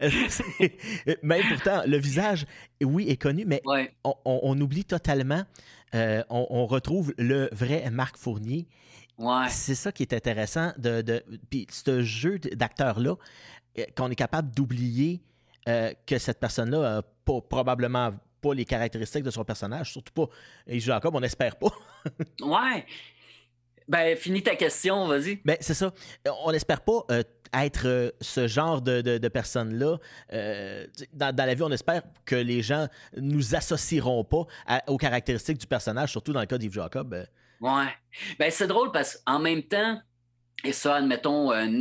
Même 1.22 1.42
pourtant, 1.48 1.82
le 1.86 1.96
visage, 1.96 2.46
oui, 2.82 3.08
est 3.08 3.16
connu, 3.16 3.44
mais 3.46 3.62
on, 4.24 4.60
oublie 4.60 4.84
totalement, 4.84 5.42
euh, 5.94 6.22
on, 6.28 6.66
retrouve 6.66 7.14
le 7.18 7.48
vrai 7.52 7.88
Marc 7.90 8.16
Fournier. 8.16 8.66
C'est 9.48 9.74
ça 9.74 9.92
qui 9.92 10.02
est 10.02 10.12
intéressant. 10.12 10.72
De, 10.76 11.00
de 11.00 11.24
puis 11.48 11.66
ce 11.70 12.02
jeu 12.02 12.38
d'acteur-là, 12.38 13.16
euh, 13.78 13.84
qu'on 13.96 14.10
est 14.10 14.16
capable 14.16 14.54
d'oublier 14.54 15.22
euh, 15.68 15.92
que 16.06 16.18
cette 16.18 16.38
personne-là 16.38 16.96
n'a 16.96 17.40
probablement 17.48 18.12
pas 18.40 18.54
les 18.54 18.64
caractéristiques 18.64 19.24
de 19.24 19.30
son 19.30 19.44
personnage, 19.44 19.92
surtout 19.92 20.12
pas. 20.12 20.32
Et 20.66 20.78
Jacob, 20.78 21.14
on 21.14 21.20
n'espère 21.20 21.56
pas. 21.56 21.70
ouais. 22.42 22.84
Ben, 23.88 24.16
finis 24.16 24.42
ta 24.42 24.56
question, 24.56 25.06
vas-y. 25.06 25.40
Ben, 25.44 25.56
c'est 25.60 25.74
ça. 25.74 25.92
On 26.44 26.50
n'espère 26.50 26.80
pas 26.80 27.04
euh, 27.10 27.22
être 27.54 27.86
euh, 27.86 28.10
ce 28.20 28.48
genre 28.48 28.82
de, 28.82 29.00
de, 29.00 29.28
personne-là. 29.28 29.98
Euh, 30.32 30.86
dans, 31.12 31.34
la 31.36 31.54
vie, 31.54 31.62
on 31.62 31.70
espère 31.70 32.02
que 32.24 32.34
les 32.34 32.62
gens 32.62 32.88
nous 33.16 33.54
associeront 33.54 34.24
pas 34.24 34.46
aux 34.88 34.96
caractéristiques 34.96 35.58
du 35.58 35.66
personnage, 35.66 36.10
surtout 36.10 36.32
dans 36.32 36.40
le 36.40 36.46
cas 36.46 36.58
d'Yves 36.58 36.72
Jacob. 36.72 37.26
Ouais. 37.60 37.86
Ben, 38.38 38.50
c'est 38.50 38.66
drôle 38.66 38.90
parce 38.90 39.22
qu'en 39.24 39.38
même 39.38 39.62
temps, 39.62 40.00
et 40.64 40.72
ça, 40.72 40.96
admettons, 40.96 41.52
un 41.52 41.80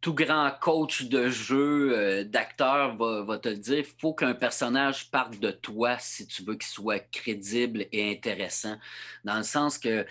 tout 0.00 0.14
grand 0.14 0.52
coach 0.60 1.04
de 1.04 1.28
jeu, 1.28 2.24
d'acteur 2.24 2.96
va, 2.96 3.22
va, 3.22 3.38
te 3.38 3.48
le 3.48 3.56
dire, 3.56 3.78
il 3.78 4.00
faut 4.00 4.14
qu'un 4.14 4.34
personnage 4.34 5.10
parte 5.10 5.40
de 5.40 5.50
toi 5.50 5.96
si 5.98 6.26
tu 6.26 6.44
veux 6.44 6.54
qu'il 6.54 6.68
soit 6.68 7.00
crédible 7.10 7.86
et 7.90 8.12
intéressant. 8.12 8.76
Dans 9.24 9.38
le 9.38 9.42
sens 9.42 9.78
que 9.78 10.06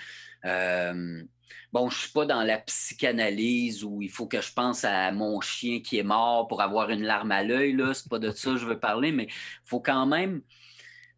euh, 0.48 1.24
bon, 1.72 1.90
je 1.90 2.00
suis 2.00 2.12
pas 2.12 2.26
dans 2.26 2.44
la 2.44 2.58
psychanalyse 2.60 3.84
où 3.84 4.02
il 4.02 4.10
faut 4.10 4.28
que 4.28 4.42
je 4.42 4.52
pense 4.54 4.84
à 4.84 5.12
mon 5.12 5.42
chien 5.42 5.82
qui 5.82 5.98
est 5.98 6.04
mort 6.04 6.48
pour 6.48 6.62
avoir 6.62 6.90
une 6.90 7.04
larme 7.04 7.32
à 7.32 7.44
l'œil. 7.44 7.74
Là, 7.74 7.94
c'est 7.94 8.10
pas 8.10 8.20
de 8.20 8.32
ça 8.32 8.52
que 8.52 8.58
je 8.58 8.66
veux 8.66 8.80
parler, 8.80 9.12
mais 9.12 9.28
faut 9.66 9.80
quand 9.80 10.06
même 10.06 10.42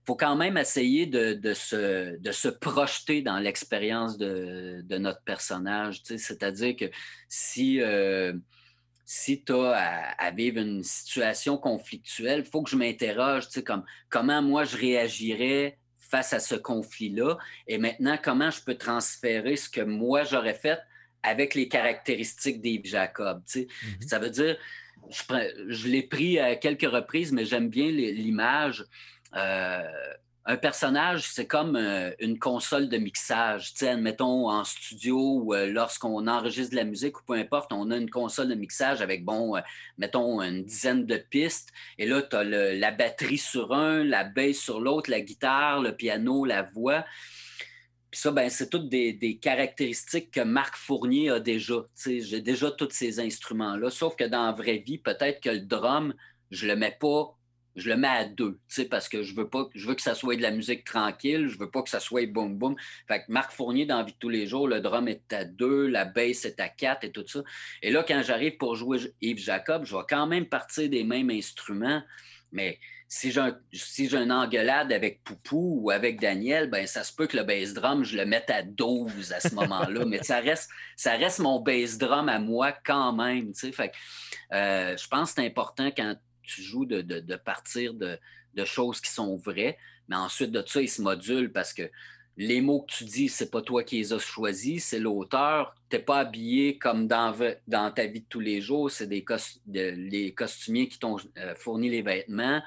faut 0.06 0.16
quand 0.16 0.36
même 0.36 0.58
essayer 0.58 1.06
de, 1.06 1.54
se, 1.54 2.18
de 2.18 2.32
se 2.32 2.48
projeter 2.48 3.22
dans 3.22 3.38
l'expérience 3.38 4.18
de, 4.18 4.98
notre 4.98 5.22
personnage. 5.22 6.02
C'est-à-dire 6.04 6.76
que 6.76 6.86
si, 7.28 7.80
euh, 7.80 8.34
si 9.06 9.44
tu 9.44 9.54
as 9.54 10.14
à, 10.18 10.32
vivre 10.32 10.60
une 10.60 10.84
situation 10.84 11.58
conflictuelle, 11.58 12.44
il 12.46 12.50
faut 12.50 12.62
que 12.62 12.70
je 12.70 12.76
m'interroge 12.76 13.48
comme, 13.66 13.84
comment 14.10 14.40
moi 14.42 14.66
je 14.66 14.78
réagirais 14.78 15.79
face 16.10 16.34
à 16.34 16.40
ce 16.40 16.56
conflit-là? 16.56 17.38
Et 17.68 17.78
maintenant, 17.78 18.18
comment 18.22 18.50
je 18.50 18.62
peux 18.62 18.76
transférer 18.76 19.56
ce 19.56 19.70
que 19.70 19.82
moi 19.82 20.24
j'aurais 20.24 20.54
fait 20.54 20.80
avec 21.24 21.56
les 21.56 21.68
caractéristiques 21.68 22.62
d'Yves 22.62 22.86
Jacob. 22.86 23.42
Mm-hmm. 23.46 24.08
Ça 24.08 24.20
veut 24.20 24.30
dire, 24.30 24.58
je, 25.10 25.24
je 25.68 25.88
l'ai 25.88 26.04
pris 26.04 26.40
à 26.40 26.56
quelques 26.56 26.90
reprises, 26.90 27.32
mais 27.32 27.46
j'aime 27.46 27.70
bien 27.70 27.90
l'image. 27.90 28.86
Euh, 29.36 29.84
un 30.46 30.58
personnage, 30.58 31.28
c'est 31.30 31.46
comme 31.46 31.76
euh, 31.76 32.12
une 32.20 32.40
console 32.40 32.90
de 32.90 32.98
mixage. 32.98 33.74
Tu 33.74 33.80
sais, 33.80 33.90
admettons 33.90 34.50
en 34.50 34.64
studio 34.64 35.42
ou 35.44 35.54
euh, 35.54 35.68
lorsqu'on 35.68 36.28
enregistre 36.28 36.72
de 36.72 36.78
la 36.78 36.86
musique 36.86 37.20
ou 37.20 37.24
peu 37.24 37.34
importe, 37.34 37.72
on 37.74 37.92
a 37.92 37.98
une 37.98 38.10
console 38.10 38.48
de 38.48 38.56
mixage 38.56 39.02
avec, 39.02 39.26
bon, 39.26 39.58
euh, 39.58 39.62
mettons 39.98 40.42
une 40.42 40.64
dizaine 40.64 41.06
de 41.06 41.18
pistes. 41.18 41.70
Et 41.98 42.08
là, 42.08 42.22
tu 42.22 42.36
as 42.36 42.44
la 42.44 42.92
batterie 42.92 43.38
sur 43.38 43.74
un, 43.74 44.04
la 44.04 44.24
basse 44.24 44.58
sur 44.58 44.80
l'autre, 44.80 45.12
la 45.12 45.22
guitare, 45.22 45.82
le 45.82 45.96
piano, 45.96 46.46
la 46.46 46.64
voix. 46.64 47.06
Puis 48.10 48.22
ça, 48.22 48.32
ben, 48.32 48.50
c'est 48.50 48.70
toutes 48.70 48.90
des, 48.90 49.40
caractéristiques 49.40 50.32
que 50.32 50.42
Marc 50.42 50.76
Fournier 50.78 51.30
a 51.30 51.40
déjà. 51.40 51.86
J'ai 52.04 52.42
déjà 52.42 52.72
tous 52.72 52.90
ces 52.90 53.20
instruments-là. 53.20 53.92
Sauf 53.92 54.16
que 54.16 54.24
dans 54.24 54.48
la 54.48 54.52
vraie 54.52 54.78
vie, 54.78 54.98
peut-être 54.98 55.42
que 55.42 55.50
le 55.50 55.60
drum, 55.60 56.16
je 56.50 56.66
le 56.66 56.76
mets 56.76 56.98
pas 57.00 57.36
je 57.76 57.90
le 57.90 57.98
mets 57.98 58.08
à 58.08 58.26
deux, 58.26 58.60
parce 58.90 59.10
que 59.10 59.24
je 59.24 59.36
veux 59.36 59.48
pas, 59.48 59.70
je 59.76 59.88
veux 59.88 59.96
que 59.96 60.02
ça 60.02 60.16
soit 60.16 60.36
de 60.36 60.42
la 60.42 60.52
musique 60.52 60.84
tranquille, 60.84 61.48
je 61.48 61.58
veux 61.58 61.70
pas 61.70 61.82
que 61.82 61.90
ça 61.90 62.00
soit 62.00 62.28
boum 62.28 62.58
boum. 62.58 62.76
Fait 63.08 63.20
que 63.20 63.26
Marc 63.30 63.52
Fournier, 63.52 63.86
dans 63.86 64.04
Vie 64.04 64.14
de 64.14 64.18
tous 64.18 64.30
les 64.30 64.48
jours, 64.48 64.68
le 64.68 64.82
drum 64.82 65.08
est 65.08 65.32
à 65.34 65.46
deux, 65.46 65.88
la 65.88 66.06
bass 66.06 66.46
est 66.46 66.60
à 66.60 66.70
quatre 66.70 67.04
et 67.04 67.12
tout 67.12 67.26
ça. 67.28 67.42
Et 67.82 67.92
là, 67.92 68.04
quand 68.08 68.22
j'arrive 68.24 68.58
pour 68.58 68.76
jouer 68.76 69.00
Yves 69.22 69.40
Jacob, 69.40 69.86
je 69.86 69.96
vais 69.96 70.04
quand 70.10 70.28
même 70.28 70.46
partir 70.46 70.90
des 70.90 71.04
mêmes 71.04 71.30
instruments, 71.30 72.02
mais 72.52 72.80
si 73.12 73.32
j'ai, 73.32 73.50
si 73.74 74.08
j'ai 74.08 74.18
une 74.18 74.32
engueulade 74.32 74.94
avec 74.94 75.24
Poupou 75.24 75.80
ou 75.82 75.90
avec 75.90 76.20
Daniel, 76.22 76.70
ben 76.70 76.86
ça 76.86 77.04
se 77.04 77.12
peut 77.12 77.26
que 77.26 77.38
le 77.38 77.44
bass 77.44 77.74
drum, 77.74 78.04
je 78.04 78.16
le 78.16 78.26
mette 78.26 78.52
à 78.52 78.62
12 78.62 79.34
à 79.34 79.40
ce 79.40 79.56
moment-là. 79.56 80.06
mais 80.08 80.22
ça 80.22 80.40
reste, 80.40 80.70
ça 80.96 81.14
reste 81.14 81.40
mon 81.40 81.60
bass 81.60 81.98
drum 81.98 82.30
à 82.30 82.38
moi 82.38 82.72
quand 82.72 83.14
même. 83.14 83.52
Fait 83.56 83.92
euh, 84.54 84.96
je 84.96 85.08
pense 85.08 85.34
que 85.34 85.42
c'est 85.42 85.48
important 85.48 85.88
quand 85.88 86.16
tu 86.50 86.62
joues 86.62 86.86
de, 86.86 87.36
partir 87.36 87.94
de, 87.94 88.18
choses 88.66 89.00
qui 89.00 89.10
sont 89.10 89.38
vraies, 89.38 89.78
mais 90.10 90.18
ensuite 90.18 90.52
de 90.52 90.62
ça, 90.66 90.82
il 90.82 90.90
se 90.90 91.02
module 91.02 91.52
parce 91.52 91.74
que 91.74 91.90
les 92.36 92.62
mots 92.62 92.82
que 92.82 92.94
tu 92.94 93.04
dis, 93.04 93.30
c'est 93.30 93.50
pas 93.52 93.62
toi 93.62 93.84
qui 93.84 93.98
les 93.98 94.14
as 94.14 94.20
choisis, 94.20 94.86
c'est 94.86 95.00
l'auteur. 95.00 95.76
Tu 95.90 95.98
n'es 95.98 96.02
pas 96.02 96.20
habillé 96.20 96.78
comme 96.78 97.08
dans, 97.08 97.36
dans, 97.68 97.92
ta 97.92 98.06
vie 98.06 98.22
de 98.22 98.26
tous 98.28 98.40
les 98.40 98.62
jours, 98.62 98.90
c'est 98.90 99.08
des 99.08 99.26
les 99.68 100.34
costumiers 100.34 100.88
qui 100.88 101.00
t'ont 101.00 101.18
euh, 101.38 101.56
fourni 101.56 101.90
les 101.90 102.02
vêtements. 102.02 102.62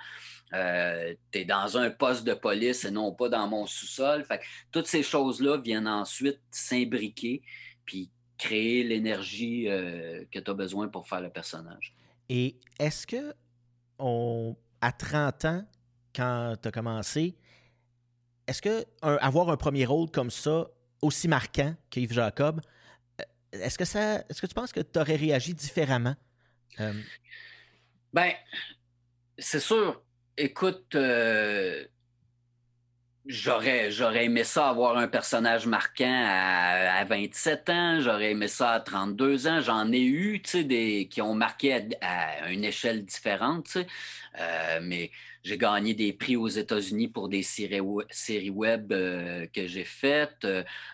Euh, 0.55 1.14
tu 1.31 1.38
es 1.38 1.45
dans 1.47 1.79
un 1.79 1.90
poste 1.90 2.25
de 2.25 2.35
police 2.35 2.85
et 2.85 2.90
non 2.90 3.12
pas 3.12 3.31
dans 3.31 3.49
mon 3.49 3.66
sous-sol. 3.66 4.27
toutes 4.71 4.87
ces 4.87 5.03
choses-là 5.03 5.57
viennent 5.57 5.88
ensuite 5.88 6.40
s'imbriquer 6.51 7.42
puis 7.87 8.11
créer 8.37 8.83
l'énergie 8.83 9.68
euh, 9.68 10.25
que 10.31 10.38
tu 10.38 10.51
as 10.51 10.55
besoin 10.55 10.88
pour 10.88 11.09
faire 11.09 11.21
le 11.21 11.31
personnage. 11.31 11.95
Et 12.29 12.57
est-ce 12.79 13.07
que 13.07 13.35
à 14.81 14.93
30 14.93 15.45
ans, 15.45 15.65
quand 16.15 16.55
tu 16.61 16.69
as 16.69 16.71
commencé, 16.73 17.37
est-ce 18.47 18.61
que 18.61 18.85
avoir 19.01 19.51
un 19.51 19.57
premier 19.57 19.85
rôle 19.85 20.11
comme 20.11 20.31
ça, 20.31 20.67
aussi 21.01 21.29
marquant 21.29 21.75
qu'Yves 21.91 22.12
Jacob, 22.12 22.61
euh, 23.21 23.25
est-ce 23.53 23.79
que 23.79 23.85
ça 23.85 24.25
est-ce 24.29 24.41
que 24.41 24.47
tu 24.47 24.55
penses 24.55 24.73
que 24.73 24.81
tu 24.81 24.99
aurais 24.99 25.17
réagi 25.17 25.55
différemment? 25.55 26.15
Euh, 26.81 26.93
ben, 28.12 28.33
c'est 29.38 29.61
sûr. 29.61 30.03
Écoute, 30.37 30.95
euh, 30.95 31.87
J'aurais, 33.27 33.93
j'aurais 33.93 34.25
aimé 34.25 34.43
ça 34.43 34.69
avoir 34.69 34.97
un 34.97 35.07
personnage 35.07 35.67
marquant 35.67 36.25
à, 36.27 37.05
27 37.05 37.71
ans, 37.71 38.01
j'aurais 38.01 38.33
aimé 38.33 38.49
ça 38.49 38.73
à 38.73 38.81
32 38.81 39.47
ans. 39.47 39.61
J'en 39.61 39.93
ai 39.93 40.01
eu, 40.01 40.43
tu 40.43 40.51
sais, 40.51 40.65
des 40.65 41.07
qui 41.09 41.23
ont 41.23 41.35
marqué 41.35 41.89
à, 42.01 42.51
une 42.51 42.65
échelle 42.65 43.05
différente, 43.05 43.67
tu 43.67 43.73
sais. 43.73 43.87
Euh, 44.41 44.81
mais 44.83 45.13
j'ai 45.45 45.57
gagné 45.57 45.95
des 45.95 46.13
prix 46.13 46.37
aux 46.37 46.49
États-Unis 46.49 47.09
pour 47.09 47.29
des 47.29 47.43
séries, 47.45 47.81
web 48.51 48.93
euh, 48.93 49.47
que 49.55 49.69
j'ai 49.69 49.85
faites. 49.85 50.45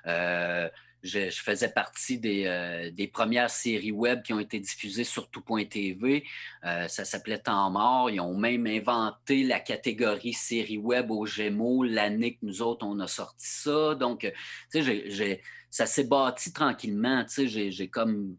Euh, 0.07 0.69
je, 1.03 1.31
faisais 1.31 1.69
partie 1.69 2.21
euh, 2.25 2.91
des, 2.91 3.07
premières 3.07 3.51
séries 3.51 3.93
web 3.93 4.23
qui 4.23 4.33
ont 4.33 4.41
été 4.41 4.59
diffusées 4.59 5.05
sur 5.05 5.31
tout.tv. 5.31 6.25
Euh, 6.65 6.89
ça 6.89 7.05
s'appelait 7.05 7.39
Temps 7.39 7.71
mort. 7.71 8.11
Ils 8.11 8.21
ont 8.21 8.37
même 8.37 8.67
inventé 8.67 9.45
la 9.45 9.61
catégorie 9.61 10.33
série 10.33 10.79
web 10.79 11.11
aux 11.11 11.27
Gémeaux 11.27 11.85
l'année 11.85 12.35
que 12.35 12.45
nous 12.45 12.63
autres, 12.63 12.87
on 12.87 12.99
a 13.01 13.07
sorti 13.07 13.47
ça. 13.47 13.95
Donc, 13.95 14.25
euh, 14.25 14.31
tu 14.73 14.83
sais, 14.83 15.43
ça 15.71 15.87
s'est 15.87 16.05
bâti 16.05 16.53
tranquillement. 16.53 17.25
Tu 17.25 17.49
sais, 17.49 17.71
j'ai 17.71 17.89
comme 17.89 18.37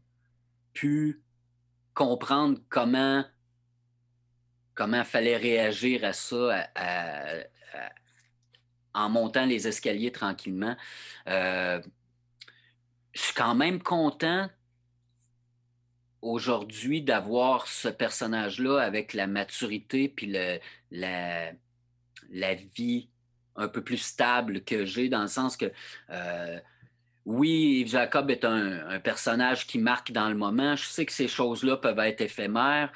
pu 0.73 1.21
comprendre 1.93 2.59
comment 2.69 3.23
comment 4.75 5.03
fallait 5.03 5.35
réagir 5.35 6.05
à 6.05 6.13
ça, 6.13 6.69
en 8.93 9.09
montant 9.09 9.45
les 9.45 9.67
escaliers 9.67 10.13
tranquillement. 10.13 10.77
Je 13.13 13.21
suis 13.21 13.33
quand 13.33 13.55
même 13.55 13.81
content 13.81 14.49
aujourd'hui 16.21 17.01
d'avoir 17.01 17.67
ce 17.67 17.87
personnage-là 17.87 18.79
avec 18.79 19.13
la 19.13 19.27
maturité 19.27 20.09
puis 20.09 20.35
la 20.91 21.51
vie 22.75 23.09
un 23.55 23.67
peu 23.67 23.83
plus 23.83 23.97
stable 23.97 24.63
que 24.63 24.85
j'ai, 24.85 25.09
dans 25.09 25.21
le 25.21 25.27
sens 25.27 25.57
que 25.57 25.71
euh, 26.09 26.59
oui, 27.25 27.81
Yves 27.81 27.89
Jacob 27.89 28.31
est 28.31 28.45
un, 28.45 28.99
personnage 28.99 29.67
qui 29.67 29.77
marque 29.77 30.11
dans 30.11 30.29
le 30.29 30.35
moment. 30.35 30.75
Je 30.75 30.85
sais 30.85 31.05
que 31.05 31.11
ces 31.11 31.27
choses-là 31.27 31.77
peuvent 31.77 31.99
être 31.99 32.21
éphémères. 32.21 32.91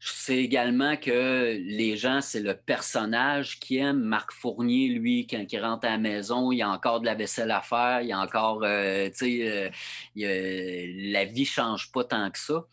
Sais 0.00 0.36
également 0.36 0.96
que 0.96 1.58
les 1.60 1.96
gens, 1.96 2.20
c'est 2.20 2.40
le 2.40 2.54
personnage 2.54 3.58
qui 3.58 3.78
aime. 3.78 3.98
Marc 3.98 4.30
Fournier, 4.32 4.88
lui, 4.88 5.26
quand 5.26 5.44
il 5.50 5.58
rentre 5.60 5.86
à 5.86 5.90
la 5.90 5.98
maison, 5.98 6.52
il 6.52 6.58
y 6.58 6.62
a 6.62 6.70
encore 6.70 7.00
de 7.00 7.06
la 7.06 7.16
vaisselle 7.16 7.50
à 7.50 7.60
faire, 7.62 8.02
il 8.02 8.08
y 8.08 8.12
a 8.12 8.20
encore, 8.20 8.62
euh, 8.62 9.08
tu 9.08 9.40
sais, 9.40 9.72
euh, 10.16 11.10
la 11.12 11.24
vie 11.24 11.44
change 11.44 11.90
pas 11.90 12.04
tant 12.04 12.30
que 12.30 12.38
ça. 12.38 12.64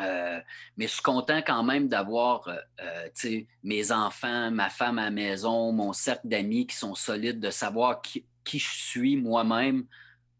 Euh, 0.00 0.40
mais 0.76 0.86
je 0.88 0.94
suis 0.94 1.02
content 1.02 1.42
quand 1.46 1.62
même 1.62 1.86
d'avoir 1.88 2.48
mes 3.62 3.92
enfants, 3.92 4.50
ma 4.50 4.68
femme 4.70 4.98
à 4.98 5.04
la 5.04 5.10
maison, 5.10 5.70
mon 5.70 5.92
cercle 5.92 6.26
d'amis 6.26 6.66
qui 6.66 6.76
sont 6.76 6.94
solides, 6.94 7.38
de 7.38 7.50
savoir 7.50 8.00
qui, 8.02 8.24
qui 8.42 8.58
je 8.58 8.70
suis 8.70 9.16
moi-même 9.16 9.86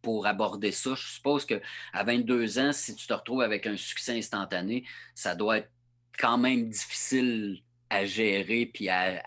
pour 0.00 0.26
aborder 0.26 0.72
ça. 0.72 0.94
Je 0.96 1.06
suppose 1.06 1.44
qu'à 1.44 1.60
22 1.94 2.58
ans, 2.58 2.72
si 2.72 2.96
tu 2.96 3.06
te 3.06 3.12
retrouves 3.12 3.42
avec 3.42 3.66
un 3.66 3.76
succès 3.76 4.18
instantané, 4.18 4.84
ça 5.14 5.34
doit 5.36 5.58
être 5.58 5.70
quand 6.18 6.38
même 6.38 6.68
difficile 6.68 7.62
à 7.90 8.04
gérer 8.04 8.66
puis 8.66 8.88
à, 8.88 9.22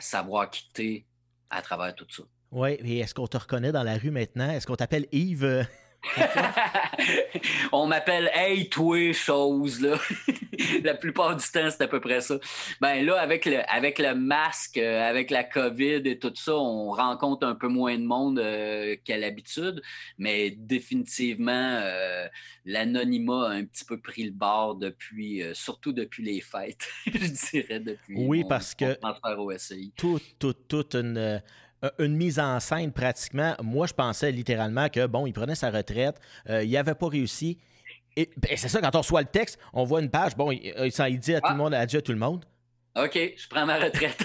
savoir 0.00 0.50
quitter 0.50 1.06
à 1.50 1.62
travers 1.62 1.94
tout 1.94 2.06
ça. 2.10 2.22
Oui, 2.50 2.72
et 2.72 2.98
est-ce 2.98 3.14
qu'on 3.14 3.26
te 3.26 3.36
reconnaît 3.36 3.72
dans 3.72 3.82
la 3.82 3.96
rue 3.96 4.10
maintenant? 4.10 4.50
Est-ce 4.50 4.66
qu'on 4.66 4.76
t'appelle 4.76 5.06
Yves? 5.12 5.66
On 7.72 7.86
m'appelle 7.86 8.30
Hey, 8.34 8.68
toi, 8.68 9.12
chose, 9.12 9.80
là. 9.80 9.98
la 10.84 10.94
plupart 10.94 11.36
du 11.36 11.44
temps, 11.44 11.68
c'est 11.70 11.82
à 11.82 11.88
peu 11.88 12.00
près 12.00 12.20
ça. 12.20 12.38
Ben 12.80 13.04
là, 13.04 13.20
avec 13.20 13.44
le, 13.44 13.58
avec 13.70 13.98
le 13.98 14.14
masque, 14.14 14.78
euh, 14.78 15.08
avec 15.08 15.30
la 15.30 15.44
COVID 15.44 16.02
et 16.04 16.18
tout 16.18 16.32
ça, 16.34 16.56
on 16.56 16.90
rencontre 16.90 17.46
un 17.46 17.54
peu 17.54 17.68
moins 17.68 17.96
de 17.96 18.04
monde 18.04 18.38
euh, 18.38 18.96
qu'à 19.04 19.16
l'habitude, 19.16 19.82
mais 20.18 20.50
définitivement, 20.50 21.80
euh, 21.82 22.26
l'anonymat 22.64 23.48
a 23.48 23.50
un 23.50 23.64
petit 23.64 23.84
peu 23.84 24.00
pris 24.00 24.24
le 24.24 24.32
bord 24.32 24.76
depuis, 24.76 25.42
surtout 25.52 25.92
depuis 25.92 26.22
les 26.22 26.40
fêtes, 26.40 26.88
je 27.06 27.50
dirais, 27.50 27.80
depuis. 27.80 28.14
Oui, 28.16 28.44
parce 28.48 28.74
que. 28.74 28.96
Tout, 29.96 30.20
tout, 30.38 30.52
toute 30.52 30.94
une 30.94 31.40
une 31.98 32.16
mise 32.16 32.38
en 32.38 32.58
scène 32.60 32.92
pratiquement. 32.92 33.54
Moi, 33.62 33.86
je 33.86 33.94
pensais 33.94 34.32
littéralement 34.32 34.88
que, 34.88 35.06
bon, 35.06 35.26
il 35.26 35.32
prenait 35.32 35.54
sa 35.54 35.70
retraite, 35.70 36.20
euh, 36.48 36.64
il 36.64 36.70
n'avait 36.70 36.94
pas 36.94 37.08
réussi. 37.08 37.58
Et 38.16 38.30
ben, 38.36 38.56
c'est 38.56 38.68
ça, 38.68 38.80
quand 38.80 38.94
on 38.96 39.00
reçoit 39.00 39.20
le 39.20 39.28
texte, 39.28 39.58
on 39.72 39.84
voit 39.84 40.00
une 40.00 40.10
page, 40.10 40.36
bon, 40.36 40.50
il, 40.50 40.72
euh, 40.76 40.88
dit 41.10 41.34
à 41.34 41.40
tout 41.40 41.48
le 41.48 41.54
ah. 41.54 41.56
monde, 41.56 41.74
adieu 41.74 41.98
à 41.98 42.02
tout 42.02 42.12
le 42.12 42.18
monde. 42.18 42.44
OK, 42.96 43.14
je 43.14 43.48
prends 43.48 43.64
ma 43.64 43.78
retraite. 43.78 44.22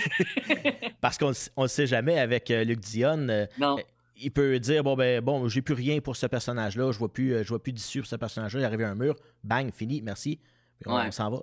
Parce 1.02 1.18
qu'on 1.18 1.32
ne 1.58 1.68
sait 1.68 1.88
jamais 1.88 2.20
avec 2.20 2.50
Luc 2.50 2.80
Dion. 2.80 3.48
non. 3.60 3.78
Il 4.16 4.32
peut 4.32 4.60
dire 4.60 4.84
bon 4.84 4.96
ben 4.96 5.22
bon 5.22 5.48
j'ai 5.50 5.63
plus 5.63 5.74
rien 5.74 6.00
pour 6.00 6.16
ce 6.16 6.28
personnage 6.28 6.78
là 6.78 6.92
je 6.92 7.00
vois 7.00 7.12
plus 7.12 7.44
je 7.44 7.50
vois 7.50 7.62
plus 7.62 7.74
d'issue 7.74 8.00
pour 8.00 8.08
ce 8.08 8.16
personnage 8.16 8.54
là 8.54 8.60
il 8.60 8.63
est 8.63 8.66
arrivé 8.68 8.84
à 8.84 8.89
un 8.89 8.96
mur 8.96 9.16
bang 9.44 9.74
fini 9.74 10.04
merci 10.04 10.39
on 10.86 11.12
s'en 11.12 11.32
va 11.32 11.39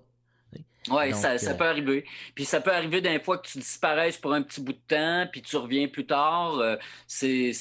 oui, 0.89 1.13
ça, 1.15 1.33
euh, 1.33 1.55
peut 1.55 1.67
arriver. 1.67 2.05
Puis 2.35 2.45
ça 2.45 2.61
peut 2.61 2.73
arriver 2.73 3.01
d'un 3.01 3.21
fois 3.21 3.39
que 3.39 3.47
tu 3.47 3.59
disparaisses 3.59 4.17
pour 4.17 4.33
un 4.33 4.43
petit 4.43 4.61
bout 4.61 4.73
de 4.73 4.81
temps, 4.89 5.29
puis 5.31 5.43
tu 5.43 5.57
reviens 5.57 5.89
plus 5.89 6.07
tard. 6.07 6.59
Euh, 6.59 6.77
c'est 7.07 7.53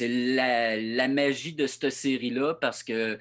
la, 0.00 0.76
la, 0.76 1.08
magie 1.08 1.52
de 1.52 1.66
cette 1.66 1.90
série-là 1.90 2.54
parce 2.54 2.82
que 2.82 3.18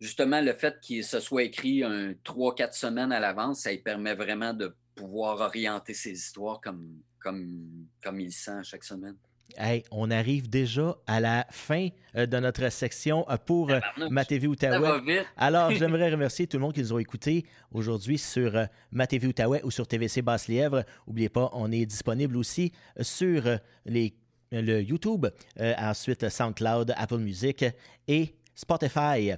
justement, 0.00 0.40
le 0.40 0.52
fait 0.52 0.78
qu'il 0.80 1.02
se 1.02 1.18
soit 1.18 1.42
écrit 1.42 1.82
un 1.82 2.12
3-4 2.24 2.72
semaines 2.72 3.12
à 3.12 3.18
l'avance, 3.18 3.60
ça 3.60 3.72
lui 3.72 3.78
permet 3.78 4.14
vraiment 4.14 4.54
de 4.54 4.74
pouvoir 4.94 5.40
orienter 5.40 5.94
ses 5.94 6.12
histoires 6.12 6.60
comme, 6.60 7.00
comme, 7.18 7.88
comme 8.02 8.20
il 8.20 8.32
sent 8.32 8.62
chaque 8.62 8.84
semaine. 8.84 9.16
Hey, 9.56 9.84
on 9.92 10.10
arrive 10.10 10.50
déjà 10.50 10.96
à 11.06 11.20
la 11.20 11.46
fin 11.50 11.88
euh, 12.16 12.26
de 12.26 12.38
notre 12.38 12.68
section 12.70 13.24
euh, 13.30 13.36
pour 13.36 13.70
euh, 13.70 13.78
Ma 14.10 14.24
TV 14.24 14.48
Outaouais. 14.48 15.24
Alors, 15.36 15.70
j'aimerais 15.70 16.10
remercier 16.10 16.46
tout 16.48 16.56
le 16.56 16.62
monde 16.62 16.72
qui 16.72 16.80
nous 16.80 16.96
a 16.96 17.00
écoutés 17.00 17.46
aujourd'hui 17.70 18.18
sur 18.18 18.52
Ma 18.90 19.06
TV 19.06 19.28
Outaouais 19.28 19.62
ou 19.62 19.70
sur 19.70 19.86
TVC 19.86 20.22
Basse-Lièvre. 20.22 20.82
N'oubliez 21.06 21.28
pas, 21.28 21.50
on 21.52 21.70
est 21.70 21.86
disponible 21.86 22.36
aussi 22.36 22.72
sur 23.00 23.42
les, 23.86 24.16
le 24.50 24.80
YouTube, 24.82 25.26
ensuite 25.60 26.28
SoundCloud, 26.28 26.92
Apple 26.96 27.18
Music 27.18 27.64
et 28.08 28.34
Spotify. 28.54 29.34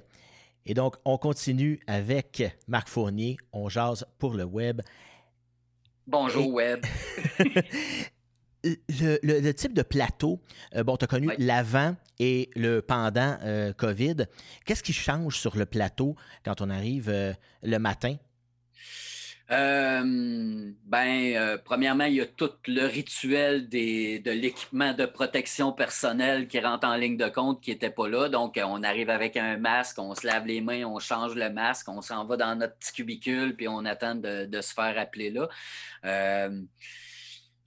Et 0.65 0.73
donc, 0.73 0.95
on 1.05 1.17
continue 1.17 1.79
avec 1.85 2.43
Marc 2.67 2.89
Fournier. 2.89 3.37
On 3.53 3.69
jase 3.69 4.05
pour 4.17 4.33
le 4.33 4.45
web. 4.45 4.81
Bonjour, 6.07 6.51
web. 6.51 6.83
le, 8.89 9.51
type 9.51 9.73
de 9.73 9.81
plateau, 9.81 10.41
euh, 10.75 10.83
bon, 10.83 10.97
tu 10.97 11.05
as 11.05 11.07
connu 11.07 11.29
l'avant 11.37 11.95
et 12.19 12.49
le 12.55 12.81
pendant 12.81 13.37
euh, 13.43 13.73
COVID. 13.73 14.25
Qu'est-ce 14.65 14.83
qui 14.83 14.93
change 14.93 15.37
sur 15.37 15.57
le 15.57 15.65
plateau 15.65 16.15
quand 16.43 16.61
on 16.61 16.69
arrive 16.69 17.09
euh, 17.09 17.33
le 17.63 17.77
matin? 17.77 18.15
ben, 19.49 20.75
premièrement, 21.63 22.03
il 22.03 22.15
y 22.15 22.21
a 22.21 22.25
tout 22.25 22.51
le 22.67 22.85
rituel 22.85 23.69
des, 23.69 24.19
de 24.19 24.31
l'équipement 24.31 24.93
de 24.93 25.05
protection 25.05 25.71
personnelle 25.71 26.49
qui 26.49 26.59
rentre 26.59 26.85
en 26.85 26.97
ligne 26.97 27.15
de 27.15 27.29
compte 27.29 27.61
qui 27.61 27.71
n'était 27.71 27.89
pas 27.89 28.09
là. 28.09 28.27
Donc, 28.27 28.59
on 28.61 28.83
arrive 28.83 29.09
avec 29.09 29.37
un 29.37 29.55
masque, 29.55 29.99
on 29.99 30.15
se 30.15 30.27
lave 30.27 30.47
les 30.47 30.59
mains, 30.59 30.83
on 30.83 30.99
change 30.99 31.33
le 31.35 31.49
masque, 31.49 31.87
on 31.87 32.01
s'en 32.01 32.25
va 32.25 32.35
dans 32.35 32.57
notre 32.57 32.75
petit 32.75 32.91
cubicule, 32.91 33.55
puis 33.55 33.69
on 33.69 33.85
attend 33.85 34.15
de, 34.15 34.47
de 34.47 34.59
se 34.59 34.73
faire 34.73 34.99
appeler 34.99 35.29
là 35.29 35.47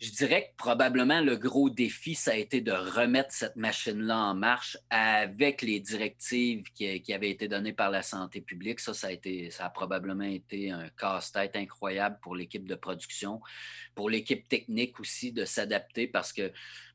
je 0.00 0.12
dirais 0.12 0.48
que 0.50 0.56
probablement 0.56 1.20
le 1.20 1.36
gros 1.36 1.68
défi, 1.68 2.14
ça 2.14 2.30
a 2.30 2.34
été 2.34 2.62
de 2.62 2.72
remettre 2.72 3.32
cette 3.32 3.56
machine-là 3.56 4.16
en 4.16 4.34
marche 4.34 4.78
avec 4.88 5.60
les 5.60 5.78
directives 5.78 6.62
qui, 6.72 7.12
avaient 7.12 7.30
été 7.30 7.48
données 7.48 7.74
par 7.74 7.90
la 7.90 8.00
santé 8.00 8.40
publique. 8.40 8.80
Ça, 8.80 8.94
ça 8.94 9.08
a, 9.08 9.10
été, 9.12 9.50
ça 9.50 9.66
a 9.66 9.70
probablement 9.70 10.24
été 10.24 10.70
un 10.70 10.88
casse-tête 10.88 11.54
incroyable 11.54 12.18
pour 12.22 12.34
l'équipe 12.34 12.66
de 12.66 12.74
production, 12.76 13.42
pour 13.94 14.08
l'équipe 14.08 14.48
technique 14.48 14.98
aussi 15.00 15.32
de 15.32 15.44
s'adapter 15.44 16.06
parce 16.06 16.32
que 16.32 16.50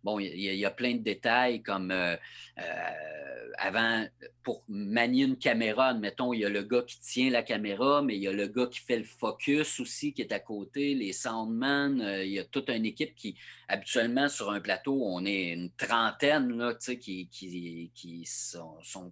bon, 0.06 0.20
il 0.20 0.40
y, 0.40 0.66
a 0.66 0.70
plein 0.70 0.94
de 0.94 1.00
détails 1.00 1.64
comme 1.64 1.90
euh, 1.90 2.16
euh, 2.60 3.52
avant, 3.58 4.06
pour 4.44 4.64
manier 4.70 5.24
une 5.24 5.36
caméra, 5.36 5.88
admettons, 5.88 6.32
il 6.32 6.42
y 6.42 6.46
a 6.46 6.50
le 6.50 6.62
gars 6.62 6.84
qui 6.84 7.00
tient 7.00 7.32
la 7.32 7.42
caméra, 7.42 8.04
mais 8.04 8.16
il 8.16 8.22
y 8.22 8.28
a 8.28 8.32
le 8.32 8.46
gars 8.46 8.68
qui 8.68 8.82
fait 8.82 9.00
le 9.00 9.04
focus 9.04 9.80
aussi 9.80 10.14
qui 10.14 10.22
est 10.22 10.32
à 10.32 10.40
côté, 10.40 10.94
les 10.94 11.12
soundmen, 11.12 12.02
euh, 12.02 12.24
il 12.24 12.34
y 12.34 12.40
a 12.40 12.44
toute 12.44 12.70
une 12.70 12.86
équipe 12.86 13.16
qui, 13.16 13.36
habituellement, 13.68 14.30
sur 14.30 14.52
un 14.52 14.60
plateau, 14.60 15.02
on 15.04 15.26
est 15.26 15.54
une 15.54 15.72
trentaine 15.72 16.56
là, 16.56 16.76
qui, 16.76 17.28
qui, 17.32 18.26
sont, 18.26 19.12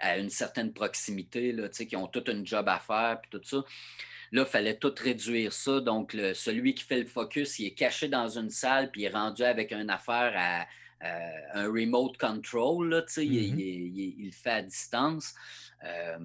à 0.00 0.18
une 0.18 0.30
certaine 0.30 0.72
proximité, 0.72 1.52
là, 1.52 1.68
qui 1.68 1.96
ont 1.96 2.06
tout 2.06 2.24
un 2.28 2.44
job 2.44 2.68
à 2.68 2.78
faire, 2.78 3.20
puis 3.22 3.30
tout 3.30 3.44
ça. 3.44 3.64
Là, 4.32 4.42
il 4.42 4.50
fallait 4.50 4.76
tout 4.76 4.92
réduire 4.96 5.52
ça. 5.52 5.80
Donc, 5.80 6.12
celui 6.34 6.74
qui 6.74 6.84
fait 6.84 7.00
le 7.00 7.06
focus, 7.06 7.58
il 7.58 7.66
est 7.66 7.74
caché 7.74 8.08
dans 8.08 8.28
une 8.28 8.50
salle, 8.50 8.90
puis 8.90 9.02
il 9.02 9.04
est 9.04 9.10
rendu 9.10 9.42
avec 9.42 9.72
une 9.72 9.90
affaire 9.90 10.32
à, 10.36 10.66
un 11.52 11.66
remote 11.66 12.16
control. 12.16 12.88
Là, 12.88 13.04
il, 13.18 13.22
mm-hmm. 13.22 14.14
il, 14.18 14.26
le 14.26 14.32
fait 14.32 14.50
à 14.50 14.62
distance. 14.62 15.34
Euh, 15.84 16.18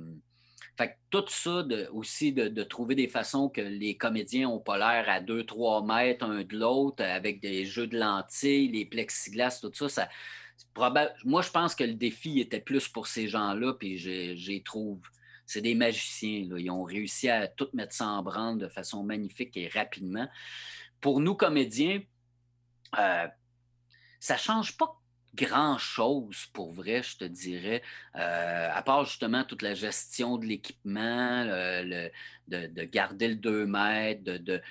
fait 0.80 0.98
tout 1.10 1.26
ça 1.28 1.66
aussi 1.92 2.32
de, 2.32 2.64
trouver 2.64 2.96
des 2.96 3.10
façons 3.10 3.50
que 3.50 3.60
les 3.60 3.98
comédiens 3.98 4.48
n'ont 4.48 4.60
pas 4.60 4.78
l'air 4.78 5.10
à 5.10 5.20
2-3 5.20 5.86
mètres 5.86 6.24
un 6.24 6.44
de 6.44 6.56
l'autre 6.56 7.04
avec 7.04 7.42
des 7.42 7.66
jeux 7.66 7.88
de 7.88 8.00
lentilles, 8.00 8.70
les 8.70 8.86
plexiglas, 8.86 9.60
tout 9.62 9.72
ça, 9.74 9.90
ça 9.90 10.10
moi, 11.26 11.42
je 11.42 11.50
pense 11.50 11.76
que 11.76 11.84
le 11.84 11.94
défi 11.94 12.40
était 12.40 12.60
plus 12.60 12.88
pour 12.88 13.08
ces 13.08 13.28
gens-là, 13.28 13.74
puis 13.74 13.98
j'ai 13.98 14.62
trouve 14.64 15.02
c'est 15.50 15.62
des 15.62 15.74
magiciens. 15.74 16.48
Ils 16.58 16.70
ont 16.70 16.84
réussi 16.84 17.28
à 17.28 17.48
tout 17.48 17.70
mettre 17.74 17.96
ça 17.96 18.06
en 18.06 18.22
branle 18.22 18.60
de 18.60 18.68
façon 18.68 19.04
magnifique 19.04 19.58
et 19.58 19.68
rapidement. 19.68 20.28
Pour 21.02 21.22
nous, 21.22 21.34
comédiens, 21.34 22.02
euh, 23.00 23.28
ça 24.20 24.36
ne 24.36 24.40
change 24.40 24.78
pas 24.78 24.96
grand-chose 25.34 26.46
pour 26.54 26.72
vrai, 26.72 27.02
je 27.02 27.18
te 27.18 27.26
dirais, 27.26 27.82
euh, 28.16 28.70
à 28.72 28.82
part 28.84 29.06
justement 29.06 29.44
toute 29.44 29.64
la 29.64 29.74
gestion 29.74 30.38
de 30.38 30.46
l'équipement, 30.46 31.46
de, 31.46 32.12
de, 32.48 32.84
garder 32.84 33.30
le 33.30 33.36
2 33.36 33.66
mètres, 33.66 34.24
de 34.24 34.62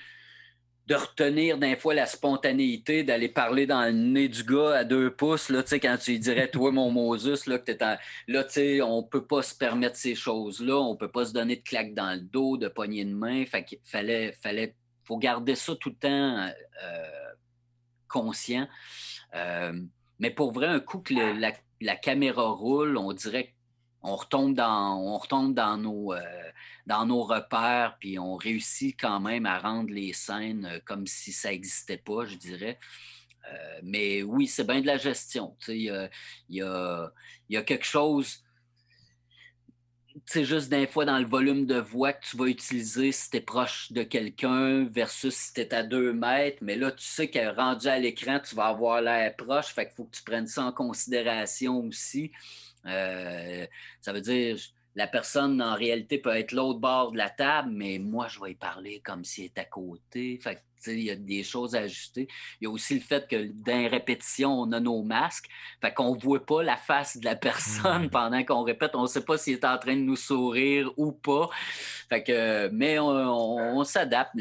retenir 0.95 1.59
d'un 1.59 1.77
fois 1.77 1.95
la 1.95 2.07
spontanéité, 2.07 3.03
d'aller 3.05 3.29
parler 3.29 3.67
dans 3.67 3.83
le 3.83 3.93
nez 3.93 4.29
du 4.29 4.43
gars 4.43 4.77
à 4.77 4.85
deux 4.85 5.11
pouces, 5.11 5.51
là, 5.51 5.63
quand 5.63 5.97
tu 6.01 6.13
lui 6.13 6.19
dirais, 6.19 6.49
toi, 6.51 6.71
mon 6.73 6.91
Moses, 6.91 7.47
là, 7.47 7.59
que 7.59 7.73
en... 7.85 7.97
là, 8.27 8.87
on 8.87 9.03
peut 9.03 9.27
pas 9.27 9.43
se 9.43 9.55
permettre 9.55 9.97
ces 9.97 10.15
choses-là, 10.15 10.77
on 10.77 10.97
peut 10.97 11.11
pas 11.11 11.27
se 11.27 11.33
donner 11.33 11.57
de 11.57 11.63
claques 11.63 11.95
dans 11.95 12.15
le 12.15 12.21
dos, 12.21 12.57
de 12.57 12.69
poignées 12.69 13.05
de 13.05 13.15
main, 13.15 13.45
fait 13.45 13.65
qu'il 13.65 13.79
fallait, 13.85 14.33
fallait, 14.33 14.75
faut 15.05 15.19
garder 15.19 15.55
ça 15.55 15.75
tout 15.77 15.91
le 15.91 15.97
temps 15.97 16.49
euh, 16.85 17.05
conscient. 18.09 18.67
mais 20.19 20.31
pour 20.31 20.53
vrai, 20.53 20.67
un 20.67 20.81
coup 20.81 21.01
que 21.01 21.15
la, 21.81 21.97
caméra 21.97 22.51
roule, 22.51 22.97
on 22.97 23.13
dirait 23.13 23.55
qu'on 24.01 24.17
retombe 24.17 24.55
dans, 24.55 24.97
on 25.01 25.19
retombe 25.19 25.55
dans 25.55 25.77
nos, 25.77 26.15
dans 26.87 27.07
nos 27.07 27.23
repères, 27.23 27.97
puis 27.99 28.19
on 28.19 28.37
réussit 28.37 28.99
quand 28.99 29.21
même 29.21 29.47
à 29.47 29.59
rendre 29.59 29.91
les 29.91 30.13
scènes 30.13 30.81
comme 30.85 31.07
si 31.07 31.33
ça 31.33 31.51
n'existait 31.51 31.99
pas, 31.99 32.25
je 32.27 32.37
dirais. 32.37 32.79
mais 33.83 34.23
oui, 34.23 34.47
c'est 34.47 34.67
bien 34.67 34.81
de 34.81 34.87
la 34.87 34.99
gestion. 34.99 35.57
Il 35.69 35.83
y 35.83 35.91
a, 35.91 37.13
y 37.49 37.57
a, 37.57 37.63
quelque 37.63 37.87
chose 37.87 38.43
c'est 40.27 40.45
juste 40.45 40.69
des 40.69 40.87
fois 40.87 41.05
dans 41.05 41.19
le 41.19 41.27
volume 41.27 41.67
de 41.67 41.79
voix 41.79 42.13
que 42.13 42.27
tu 42.27 42.37
vas 42.37 42.47
utiliser 42.47 43.13
si 43.13 43.31
tu 43.31 43.37
es 43.39 43.41
proche 43.41 43.93
de 43.93 44.03
quelqu'un 44.03 44.85
versus 44.85 45.35
si 45.35 45.55
tu 45.55 45.61
es 45.61 45.75
à 45.75 45.83
deux 45.83 46.13
mètres. 46.13 46.59
Mais 46.61 46.77
là, 46.77 46.93
tu 46.93 47.05
sais 47.05 47.29
qu'elle 47.29 47.55
rendu 47.55 47.87
à 47.89 47.99
l'écran, 47.99 48.41
tu 48.41 48.55
vas 48.55 48.67
avoir 48.67 49.01
l'air 49.01 49.35
proche. 49.37 49.67
Fait 49.67 49.87
qu'il 49.87 49.95
faut 49.95 50.05
que 50.05 50.17
tu 50.17 50.23
prennes 50.23 50.47
ça 50.47 50.65
en 50.65 50.73
considération 50.73 51.81
aussi. 51.81 52.33
Euh, 52.87 53.67
ça 54.01 54.13
veut 54.13 54.21
dire, 54.21 54.57
la 54.95 55.07
personne 55.07 55.63
en 55.63 55.75
réalité 55.75 56.19
peut 56.19 56.35
être 56.35 56.53
l'autre 56.53 56.81
bord 56.81 57.13
de 57.13 57.19
la 57.19 57.31
table, 57.31 57.71
mais 57.73 57.99
moi, 57.99 58.29
je 58.29 58.41
vais 58.41 58.53
y 58.53 58.55
parler 58.55 59.01
comme 59.01 59.25
s'il 59.25 59.45
était 59.45 59.61
à 59.61 59.65
côté. 59.65 60.39
Fait 60.43 60.63
il 60.87 61.01
y 61.01 61.11
a 61.11 61.17
des 61.17 61.43
choses 61.43 61.75
à 61.75 61.81
ajuster. 61.81 62.29
Il 62.61 62.65
y 62.65 62.67
a 62.67 62.71
aussi 62.71 62.95
le 62.95 63.01
fait 63.01 63.29
que 63.29 63.51
dans 63.65 63.79
les 63.79 63.89
répétitions, 63.89 64.61
on 64.61 64.73
a 64.73 64.81
nos 64.81 65.03
masques. 65.03 65.49
Fait 65.81 65.93
qu'on 65.93 66.15
ne 66.15 66.21
voit 66.21 66.45
pas 66.45 66.63
la 66.63 66.77
face 66.77 67.17
de 67.17 67.25
la 67.25 67.37
personne 67.37 68.07
mmh. 68.07 68.11
pendant 68.11 68.45
qu'on 68.45 68.63
répète. 68.63 68.93
On 68.95 69.03
ne 69.03 69.07
sait 69.07 69.25
pas 69.25 69.39
s'il 69.39 69.55
est 69.55 69.65
en 69.65 69.79
train 69.79 69.97
de 69.97 70.03
nous 70.03 70.17
sourire 70.17 70.91
ou 70.97 71.13
pas. 71.13 71.49
Fait 72.09 72.23
que, 72.23 72.69
mais 72.69 72.99
on, 72.99 73.85
s'adapte. 73.85 74.35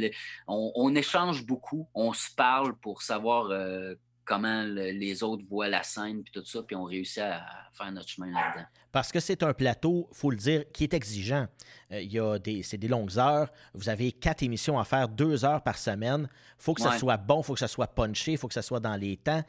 On, 0.47 0.95
échange 0.95 1.45
beaucoup. 1.45 1.87
On 1.93 2.13
se 2.13 2.33
parle 2.35 2.75
pour 2.77 3.01
savoir 3.01 3.49
euh, 3.51 3.95
comment 4.27 4.63
les 4.63 5.23
autres 5.23 5.43
voient 5.49 5.69
la 5.69 5.83
scène, 5.83 6.21
puis 6.21 6.31
tout 6.33 6.45
ça, 6.45 6.61
puis 6.61 6.75
on 6.75 6.83
réussit 6.83 7.19
à 7.19 7.45
faire 7.73 7.91
notre 7.91 8.09
chemin 8.09 8.27
là-dedans. 8.27 8.65
Parce 8.91 9.11
que 9.11 9.19
c'est 9.19 9.41
un 9.41 9.53
plateau, 9.53 10.09
faut 10.11 10.29
le 10.29 10.37
dire, 10.37 10.65
qui 10.73 10.83
est 10.83 10.93
exigeant. 10.93 11.47
Euh, 11.91 12.01
il 12.01 12.11
y 12.11 12.19
a 12.19 12.37
des, 12.37 12.61
c'est 12.61 12.77
des 12.77 12.89
longues 12.89 13.17
heures. 13.17 13.49
Vous 13.73 13.89
avez 13.89 14.11
quatre 14.11 14.43
émissions 14.43 14.77
à 14.77 14.83
faire, 14.83 15.07
deux 15.07 15.45
heures 15.45 15.63
par 15.63 15.77
semaine. 15.77 16.27
Il 16.59 16.63
faut 16.63 16.73
que 16.73 16.81
ça 16.81 16.97
soit 16.97 17.17
bon, 17.17 17.41
il 17.41 17.45
faut 17.45 17.53
que 17.53 17.59
ça 17.59 17.69
soit 17.69 17.87
punché, 17.87 18.33
il 18.33 18.37
faut 18.37 18.47
que 18.49 18.53
ça 18.53 18.61
soit 18.61 18.81
dans 18.81 18.95
les 18.95 19.15
temps. 19.17 19.43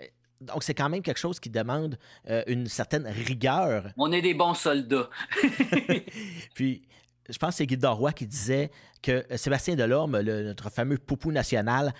Euh, 0.00 0.06
donc, 0.40 0.64
c'est 0.64 0.74
quand 0.74 0.88
même 0.88 1.02
quelque 1.02 1.20
chose 1.20 1.38
qui 1.38 1.48
demande 1.48 1.96
euh, 2.28 2.42
une 2.48 2.66
certaine 2.66 3.06
rigueur. 3.06 3.92
On 3.96 4.10
est 4.10 4.22
des 4.22 4.34
bons 4.34 4.54
soldats. 4.54 5.08
Puis, 6.54 6.82
je 7.28 7.38
pense 7.38 7.50
que 7.50 7.56
c'est 7.56 7.66
Guy 7.66 7.76
Doroy 7.76 8.12
qui 8.12 8.26
disait 8.26 8.70
que 9.00 9.24
Sébastien 9.36 9.76
Delorme, 9.76 10.20
notre 10.20 10.70
fameux 10.70 10.98
poupou 10.98 11.30
national, 11.30 11.94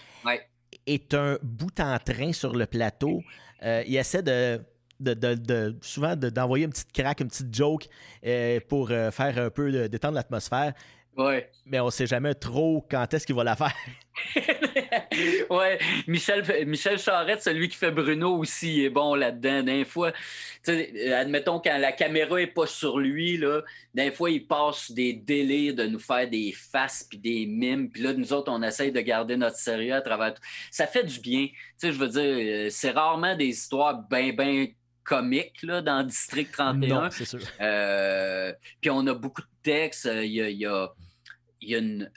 est 0.86 1.14
un 1.14 1.38
bout 1.42 1.80
en 1.80 1.98
train 1.98 2.32
sur 2.32 2.54
le 2.54 2.66
plateau. 2.66 3.22
il 3.62 3.96
essaie 3.96 4.22
de 4.22 4.60
de, 5.00 5.76
souvent 5.80 6.16
d'envoyer 6.16 6.64
une 6.64 6.70
petite 6.70 6.92
craque, 6.92 7.20
une 7.20 7.28
petite 7.28 7.54
joke 7.54 7.88
euh, 8.24 8.60
pour 8.68 8.90
euh, 8.90 9.10
faire 9.10 9.38
un 9.38 9.50
peu 9.50 9.88
détendre 9.88 10.14
l'atmosphère. 10.14 10.74
Ouais. 11.16 11.50
Mais 11.66 11.78
on 11.80 11.86
ne 11.86 11.90
sait 11.90 12.06
jamais 12.06 12.34
trop 12.34 12.84
quand 12.90 13.12
est-ce 13.14 13.26
qu'il 13.26 13.36
va 13.36 13.44
la 13.44 13.54
faire. 13.54 13.74
ouais, 15.50 15.78
Michel, 16.06 16.66
Michel 16.66 16.98
Charette, 16.98 17.42
celui 17.42 17.68
qui 17.68 17.76
fait 17.76 17.90
Bruno 17.90 18.36
aussi, 18.36 18.84
est 18.84 18.90
bon 18.90 19.14
là-dedans. 19.14 19.62
D'un 19.62 19.84
fois, 19.84 20.12
admettons 20.66 21.60
quand 21.60 21.78
la 21.78 21.92
caméra 21.92 22.36
n'est 22.36 22.48
pas 22.48 22.66
sur 22.66 22.98
lui, 22.98 23.36
là, 23.36 23.62
d'un 23.94 24.10
fois, 24.10 24.30
il 24.30 24.46
passe 24.46 24.90
des 24.90 25.12
délires 25.12 25.74
de 25.74 25.86
nous 25.86 26.00
faire 26.00 26.28
des 26.28 26.52
faces 26.52 27.06
puis 27.08 27.18
des 27.18 27.46
mimes. 27.46 27.90
Puis 27.90 28.02
là, 28.02 28.12
nous 28.12 28.32
autres, 28.32 28.50
on 28.50 28.62
essaye 28.62 28.90
de 28.90 29.00
garder 29.00 29.36
notre 29.36 29.56
sérieux 29.56 29.94
à 29.94 30.00
travers 30.00 30.34
tout. 30.34 30.42
Ça 30.70 30.86
fait 30.86 31.04
du 31.04 31.20
bien. 31.20 31.48
je 31.82 31.90
veux 31.90 32.08
dire, 32.08 32.22
euh, 32.22 32.68
c'est 32.70 32.90
rarement 32.90 33.36
des 33.36 33.46
histoires 33.46 34.02
bien, 34.08 34.32
bien 34.32 34.66
comique 35.04 35.62
là, 35.62 35.82
dans 35.82 36.02
District 36.02 36.50
31. 36.50 36.88
Non, 36.88 37.08
c'est 37.10 37.24
sûr. 37.24 37.40
Euh, 37.60 38.52
puis 38.80 38.90
on 38.90 39.06
a 39.06 39.14
beaucoup 39.14 39.42
de 39.42 39.46
textes. 39.62 40.06
Euh, 40.06 40.24
il 40.24 40.32
y 40.32 40.42
a, 40.42 40.48
il 40.48 40.58
y 40.58 40.66
a, 40.66 40.88
il 41.60 41.68
y 41.68 41.74
a 41.74 41.78
une 41.78 42.10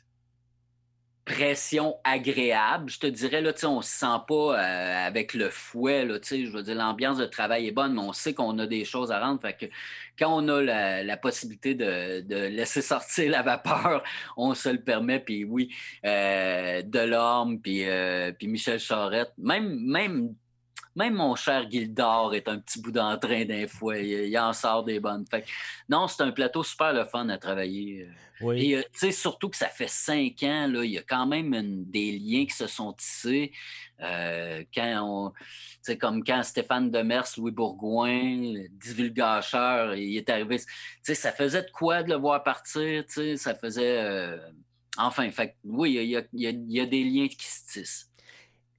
pression 1.26 1.98
agréable. 2.06 2.90
Je 2.90 3.00
te 3.00 3.08
dirais, 3.08 3.42
là, 3.42 3.52
on 3.66 3.78
ne 3.78 3.82
se 3.82 3.90
sent 3.90 4.06
pas 4.30 4.34
euh, 4.34 5.08
avec 5.08 5.34
le 5.34 5.50
fouet. 5.50 6.06
Là, 6.06 6.20
je 6.24 6.50
veux 6.50 6.64
dire, 6.64 6.76
l'ambiance 6.76 7.18
de 7.18 7.26
travail 7.26 7.68
est 7.68 7.72
bonne, 7.72 7.94
mais 7.94 8.02
on 8.02 8.14
sait 8.14 8.34
qu'on 8.34 8.58
a 8.60 8.66
des 8.66 8.86
choses 8.86 9.12
à 9.12 9.20
rendre. 9.20 9.42
Fait 9.42 9.54
que 9.54 9.66
quand 10.18 10.34
on 10.34 10.48
a 10.48 10.62
la, 11.04 11.18
possibilité 11.18 11.76
de, 11.76 12.22
de, 12.22 12.48
laisser 12.48 12.82
sortir 12.82 13.30
la 13.30 13.42
vapeur, 13.42 14.04
on 14.38 14.54
se 14.54 14.70
le 14.70 14.82
permet. 14.82 15.20
Puis 15.20 15.44
oui, 15.44 15.76
euh, 16.06 16.82
Delorme, 16.84 17.60
puis, 17.60 17.86
puis 18.40 18.48
Michel 18.48 18.80
Charette, 18.80 19.34
même, 19.38 19.78
même 19.82 20.34
même 20.98 21.14
mon 21.14 21.36
cher 21.36 21.70
Gildor 21.70 22.34
est 22.34 22.48
un 22.48 22.58
petit 22.58 22.82
bout 22.82 22.92
d'entrain 22.92 23.46
d'un 23.46 23.68
fois. 23.68 23.98
Il, 24.00 24.38
en 24.38 24.52
sort 24.52 24.84
des 24.84 25.00
bonnes. 25.00 25.26
Fait 25.30 25.46
non, 25.88 26.08
c'est 26.08 26.24
un 26.24 26.32
plateau 26.32 26.64
super 26.64 26.92
le 26.92 27.06
fun 27.06 27.30
à 27.30 27.38
travailler. 27.38 28.02
Euh. 28.02 28.12
Oui. 28.42 28.72
Et 28.72 28.78
euh, 28.78 29.12
surtout 29.12 29.50
que 29.50 29.58
ça 29.58 29.68
fait 29.68 29.88
cinq 29.88 30.42
ans, 30.44 30.68
là, 30.68 30.84
il 30.84 30.92
y 30.92 30.98
a 30.98 31.04
quand 31.04 31.28
même 31.28 31.86
des 31.86 32.12
liens 32.14 32.46
qui 32.46 32.56
se 32.56 32.66
sont 32.66 32.94
tissés. 32.94 33.52
Euh, 34.02 34.64
quand 34.74 35.34
on, 35.88 35.94
comme 35.96 36.24
quand 36.24 36.42
Stéphane 36.44 36.90
Demers, 36.90 37.28
Louis 37.38 37.52
Bourgoin, 37.52 38.54
divulgacheur, 38.72 39.96
il 39.96 40.18
est 40.18 40.30
arrivé. 40.30 40.58
Ça 41.04 41.32
faisait 41.32 41.64
de 41.64 41.72
quoi 41.72 42.02
de 42.02 42.10
le 42.10 42.16
voir 42.16 42.44
partir? 42.44 43.04
Ça 43.08 43.54
faisait. 43.56 44.38
Enfin, 44.98 45.30
fait, 45.30 45.56
oui, 45.64 45.94
il 45.94 46.18
y, 46.18 46.28
il 46.34 46.72
y 46.72 46.80
a 46.80 46.86
des 46.86 47.04
liens 47.04 47.28
qui 47.28 47.46
se 47.46 47.72
tissent. 47.72 48.12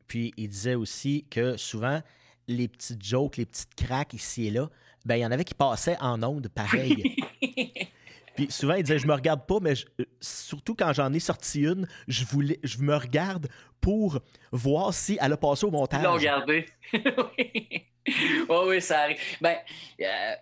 Puis 0.08 0.32
il 0.36 0.48
disait 0.48 0.74
aussi 0.74 1.26
que 1.30 1.56
souvent, 1.56 2.02
les 2.48 2.66
petites 2.66 3.04
jokes, 3.04 3.36
les 3.36 3.46
petites 3.46 3.74
craques 3.74 4.14
ici 4.14 4.46
et 4.46 4.50
là, 4.50 4.68
ben 5.04 5.16
il 5.16 5.20
y 5.20 5.26
en 5.26 5.30
avait 5.30 5.44
qui 5.44 5.54
passaient 5.54 5.96
en 6.00 6.22
ondes 6.22 6.48
pareil. 6.48 7.16
Puis 8.34 8.50
souvent, 8.50 8.74
il 8.74 8.82
disait 8.82 8.98
Je 8.98 9.06
me 9.06 9.14
regarde 9.14 9.46
pas, 9.46 9.58
mais 9.60 9.74
euh, 10.00 10.04
surtout 10.20 10.74
quand 10.74 10.92
j'en 10.92 11.12
ai 11.12 11.18
sorti 11.18 11.62
une, 11.62 11.88
je, 12.06 12.24
voulais, 12.24 12.58
je 12.62 12.78
me 12.78 12.94
regarde 12.94 13.48
pour 13.80 14.20
voir 14.52 14.94
si 14.94 15.18
elle 15.20 15.32
a 15.32 15.36
passé 15.36 15.66
au 15.66 15.70
montage. 15.70 16.02
L'ont 16.02 16.14
regardé. 16.14 16.66
oui. 16.92 17.86
oui, 18.48 18.80
ça 18.80 19.00
arrive. 19.00 19.18
Ben, 19.40 19.56
euh, 20.00 20.34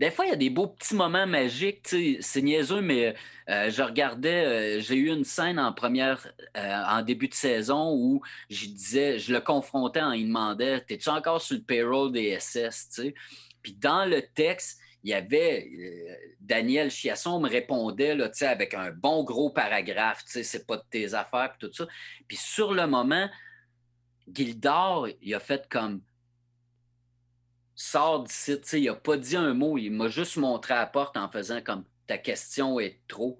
des 0.00 0.10
fois, 0.10 0.24
il 0.24 0.30
y 0.30 0.32
a 0.32 0.36
des 0.36 0.48
beaux 0.48 0.68
petits 0.68 0.94
moments 0.94 1.26
magiques. 1.26 1.86
C'est 2.20 2.40
niaiseux, 2.40 2.80
mais 2.80 3.14
euh, 3.50 3.70
je 3.70 3.82
regardais, 3.82 4.46
euh, 4.46 4.80
j'ai 4.80 4.94
eu 4.94 5.10
une 5.10 5.24
scène 5.24 5.60
en 5.60 5.74
première, 5.74 6.26
euh, 6.56 6.82
en 6.88 7.02
début 7.02 7.28
de 7.28 7.34
saison 7.34 7.92
où 7.94 8.22
je 8.48 8.64
disais, 8.64 9.18
je 9.18 9.30
le 9.30 9.42
confrontais 9.42 10.00
en 10.00 10.12
il 10.12 10.26
demandait 10.28 10.80
T'es-tu 10.80 11.10
encore 11.10 11.42
sur 11.42 11.54
le 11.56 11.62
payroll 11.62 12.12
des 12.12 12.40
SS 12.40 13.02
Puis 13.60 13.74
dans 13.74 14.06
le 14.06 14.22
texte, 14.22 14.80
il 15.04 15.10
y 15.10 15.14
avait 15.14 15.68
Daniel 16.40 16.90
Chiasson 16.90 17.38
me 17.38 17.48
répondait 17.48 18.14
là, 18.14 18.30
avec 18.40 18.72
un 18.72 18.92
bon 18.92 19.22
gros 19.22 19.50
paragraphe, 19.50 20.22
c'est 20.24 20.66
pas 20.66 20.78
de 20.78 20.84
tes 20.90 21.12
affaires, 21.12 21.54
puis 21.58 21.68
tout 21.68 21.74
ça. 21.74 21.86
Puis 22.26 22.38
sur 22.38 22.72
le 22.72 22.86
moment, 22.86 23.28
Gildor, 24.32 25.08
il 25.20 25.34
a 25.34 25.40
fait 25.40 25.68
comme 25.68 26.00
sors 27.80 28.24
d'ici. 28.24 28.58
Il 28.74 28.84
n'a 28.84 28.94
pas 28.94 29.16
dit 29.16 29.36
un 29.36 29.54
mot, 29.54 29.78
il 29.78 29.90
m'a 29.90 30.08
juste 30.08 30.36
montré 30.36 30.74
à 30.74 30.80
la 30.80 30.86
porte 30.86 31.16
en 31.16 31.30
faisant 31.30 31.62
comme 31.62 31.84
ta 32.06 32.18
question 32.18 32.78
est 32.78 33.00
trop. 33.08 33.38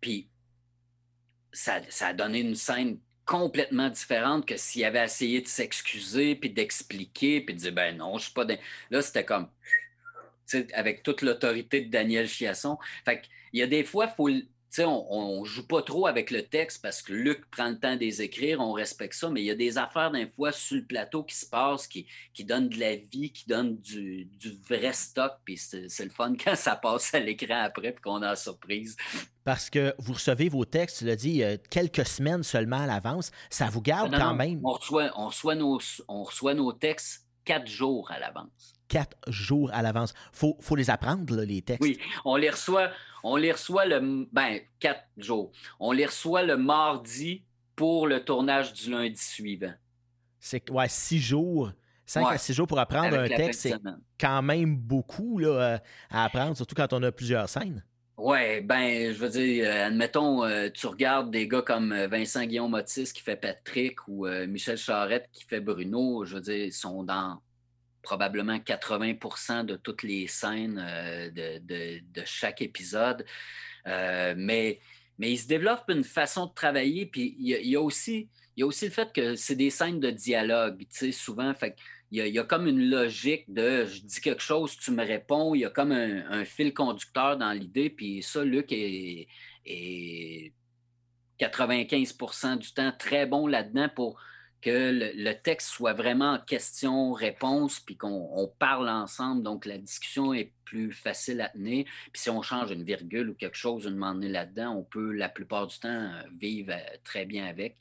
Puis 0.00 0.28
ça, 1.52 1.80
a 2.00 2.12
donné 2.12 2.40
une 2.40 2.56
scène 2.56 2.98
complètement 3.24 3.88
différente 3.88 4.46
que 4.46 4.56
s'il 4.56 4.84
avait 4.84 5.04
essayé 5.04 5.40
de 5.40 5.46
s'excuser, 5.46 6.34
puis 6.34 6.50
d'expliquer, 6.50 7.40
puis 7.40 7.54
de 7.54 7.60
dire 7.60 7.72
ben 7.72 7.96
non, 7.96 8.18
je 8.18 8.24
suis 8.24 8.32
pas. 8.32 8.46
Là, 8.90 9.00
c'était 9.00 9.24
comme 9.24 9.48
avec 10.74 11.04
toute 11.04 11.22
l'autorité 11.22 11.82
de 11.82 11.90
Daniel 11.90 12.28
Chiasson. 12.28 12.78
Fait 13.04 13.22
il 13.52 13.60
y 13.60 13.62
a 13.62 13.68
des 13.68 13.84
fois, 13.84 14.06
il 14.06 14.14
faut 14.16 14.28
on, 14.78 15.40
ne 15.40 15.44
joue 15.44 15.66
pas 15.66 15.82
trop 15.82 16.06
avec 16.06 16.30
le 16.30 16.42
texte 16.42 16.82
parce 16.82 17.02
que 17.02 17.12
Luc 17.12 17.48
prend 17.50 17.68
le 17.68 17.78
temps 17.78 17.94
de 17.94 18.00
les 18.00 18.22
écrire, 18.22 18.60
on 18.60 18.72
respecte 18.72 19.14
ça, 19.14 19.30
mais 19.30 19.42
il 19.42 19.46
y 19.46 19.50
a 19.50 19.54
des 19.54 19.78
affaires 19.78 20.10
d'un 20.10 20.26
fois 20.28 20.52
sur 20.52 20.76
le 20.76 20.84
plateau 20.84 21.24
qui 21.24 21.34
se 21.34 21.46
passent, 21.46 21.86
qui, 21.86 22.06
qui 22.34 22.44
donnent 22.44 22.68
de 22.68 22.78
la 22.78 22.96
vie, 22.96 23.32
qui 23.32 23.46
donnent 23.46 23.76
du, 23.78 24.28
vrai 24.68 24.92
stock, 24.92 25.32
puis 25.44 25.56
c'est 25.56 26.04
le 26.04 26.10
fun 26.10 26.34
quand 26.44 26.56
ça 26.56 26.76
passe 26.76 27.14
à 27.14 27.20
l'écran 27.20 27.62
après, 27.62 27.92
puis 27.92 28.02
qu'on 28.02 28.22
a 28.22 28.30
la 28.30 28.36
surprise. 28.36 28.96
Parce 29.44 29.70
que 29.70 29.94
vous 29.98 30.14
recevez 30.14 30.48
vos 30.48 30.64
textes, 30.64 30.98
tu 30.98 31.04
l'as 31.04 31.16
dit, 31.16 31.42
quelques 31.70 32.06
semaines 32.06 32.42
seulement 32.42 32.80
à 32.80 32.86
l'avance, 32.86 33.30
ça 33.48 33.66
vous 33.66 33.82
garde 33.82 34.14
quand 34.14 34.34
même. 34.34 34.60
On 34.64 34.72
reçoit, 34.72 35.10
on, 35.16 35.26
reçoit 35.28 35.54
nos, 35.54 35.80
on 36.08 36.24
reçoit 36.24 36.54
nos 36.54 36.72
textes 36.72 37.26
quatre 37.44 37.68
jours 37.68 38.10
à 38.10 38.18
l'avance 38.18 38.75
quatre 38.88 39.16
jours 39.28 39.70
à 39.72 39.82
l'avance. 39.82 40.14
Il 40.32 40.38
faut, 40.38 40.56
faut, 40.60 40.76
les 40.76 40.90
apprendre, 40.90 41.42
les 41.42 41.62
textes. 41.62 41.82
Oui, 41.82 41.98
on 42.24 42.36
les 42.36 42.50
reçoit, 42.50 42.90
on 43.22 43.36
les 43.36 43.52
reçoit 43.52 43.86
le. 43.86 44.26
Ben, 44.32 44.60
quatre 44.78 45.04
jours. 45.16 45.52
On 45.80 45.92
les 45.92 46.06
reçoit 46.06 46.42
le 46.42 46.56
mardi 46.56 47.42
pour 47.74 48.06
le 48.06 48.24
tournage 48.24 48.72
du 48.72 48.90
lundi 48.90 49.22
suivant. 49.22 49.74
C'est 50.40 50.70
ouais, 50.70 50.88
six 50.88 51.20
jours. 51.20 51.72
Cinq 52.06 52.26
à 52.30 52.38
six 52.38 52.54
jours 52.54 52.68
pour 52.68 52.78
apprendre 52.78 53.18
un 53.18 53.28
texte, 53.28 53.62
c'est 53.62 53.74
quand 54.18 54.40
même 54.40 54.76
beaucoup 54.76 55.38
là, 55.38 55.48
euh, 55.48 55.78
à 56.08 56.24
apprendre, 56.24 56.56
surtout 56.56 56.76
quand 56.76 56.92
on 56.92 57.02
a 57.02 57.10
plusieurs 57.10 57.48
scènes. 57.48 57.84
Ouais, 58.16 58.60
ben, 58.60 59.12
je 59.12 59.18
veux 59.18 59.28
dire, 59.28 59.68
euh, 59.68 59.86
admettons, 59.88 60.44
euh, 60.44 60.68
tu 60.72 60.86
regardes 60.86 61.32
des 61.32 61.48
gars 61.48 61.62
comme 61.62 61.92
Vincent 62.06 62.44
Guillaume 62.44 62.70
Motis 62.70 63.12
qui 63.12 63.20
fait 63.20 63.36
Patrick 63.36 64.06
ou 64.06 64.26
Michel 64.46 64.78
Charette 64.78 65.28
qui 65.32 65.44
fait 65.44 65.60
Bruno, 65.60 66.24
je 66.24 66.36
veux 66.36 66.40
dire, 66.40 66.66
ils 66.66 66.72
sont 66.72 67.02
dans 67.02 67.40
probablement 68.06 68.56
80% 68.56 69.66
de 69.66 69.74
toutes 69.74 70.04
les 70.04 70.28
scènes 70.28 70.76
de, 71.34 72.22
chaque 72.24 72.62
épisode. 72.62 73.26
mais, 73.84 74.80
mais 75.18 75.32
il 75.32 75.38
se 75.38 75.48
développe 75.48 75.84
une 75.88 76.04
façon 76.04 76.46
de 76.46 76.54
travailler, 76.54 77.06
puis 77.06 77.36
il 77.38 77.48
y, 77.48 77.76
a, 77.76 77.82
aussi, 77.82 78.28
il 78.56 78.60
y 78.60 78.62
a 78.62 78.66
aussi 78.66 78.84
le 78.84 78.92
fait 78.92 79.12
que 79.12 79.34
c'est 79.34 79.56
des 79.56 79.70
scènes 79.70 79.98
de 79.98 80.10
dialogue, 80.10 80.78
tu 80.78 80.86
sais, 80.90 81.12
souvent, 81.12 81.52
fait 81.52 81.76
il 82.12 82.24
y, 82.28 82.38
a, 82.38 82.44
comme 82.44 82.68
une 82.68 82.88
logique 82.88 83.52
de 83.52 83.84
je 83.84 84.00
dis 84.02 84.20
quelque 84.20 84.42
chose, 84.42 84.76
tu 84.78 84.92
me 84.92 85.04
réponds. 85.04 85.54
Il 85.54 85.62
y 85.62 85.64
a 85.64 85.70
comme 85.70 85.90
un, 85.90 86.44
fil 86.44 86.72
conducteur 86.72 87.36
dans 87.36 87.52
l'idée. 87.52 87.90
Puis 87.90 88.22
ça, 88.22 88.44
Luc 88.44 88.68
est, 88.70 89.26
95% 91.40 92.58
du 92.58 92.72
temps 92.72 92.92
très 92.96 93.26
bon 93.26 93.46
là-dedans 93.46 93.88
pour 93.94 94.20
que 94.62 95.12
le, 95.14 95.32
texte 95.34 95.68
soit 95.68 95.92
vraiment 95.92 96.38
question-réponse, 96.38 97.80
puis 97.80 97.96
qu'on 97.96 98.52
parle 98.58 98.88
ensemble. 98.88 99.42
Donc, 99.42 99.66
la 99.66 99.78
discussion 99.78 100.32
est 100.34 100.52
plus 100.64 100.92
facile 100.92 101.40
à 101.40 101.48
tenir. 101.48 101.84
Puis 102.12 102.22
si 102.22 102.30
on 102.30 102.42
change 102.42 102.70
une 102.70 102.82
virgule 102.82 103.30
ou 103.30 103.34
quelque 103.34 103.56
chose, 103.56 103.84
une 103.84 103.96
moment 103.96 104.18
là-dedans, 104.20 104.76
on 104.76 104.82
peut 104.82 105.12
la 105.12 105.28
plupart 105.28 105.66
du 105.66 105.78
temps 105.78 106.10
vivre 106.38 106.72
euh, 106.72 106.96
très 107.04 107.24
bien 107.24 107.46
avec. 107.46 107.76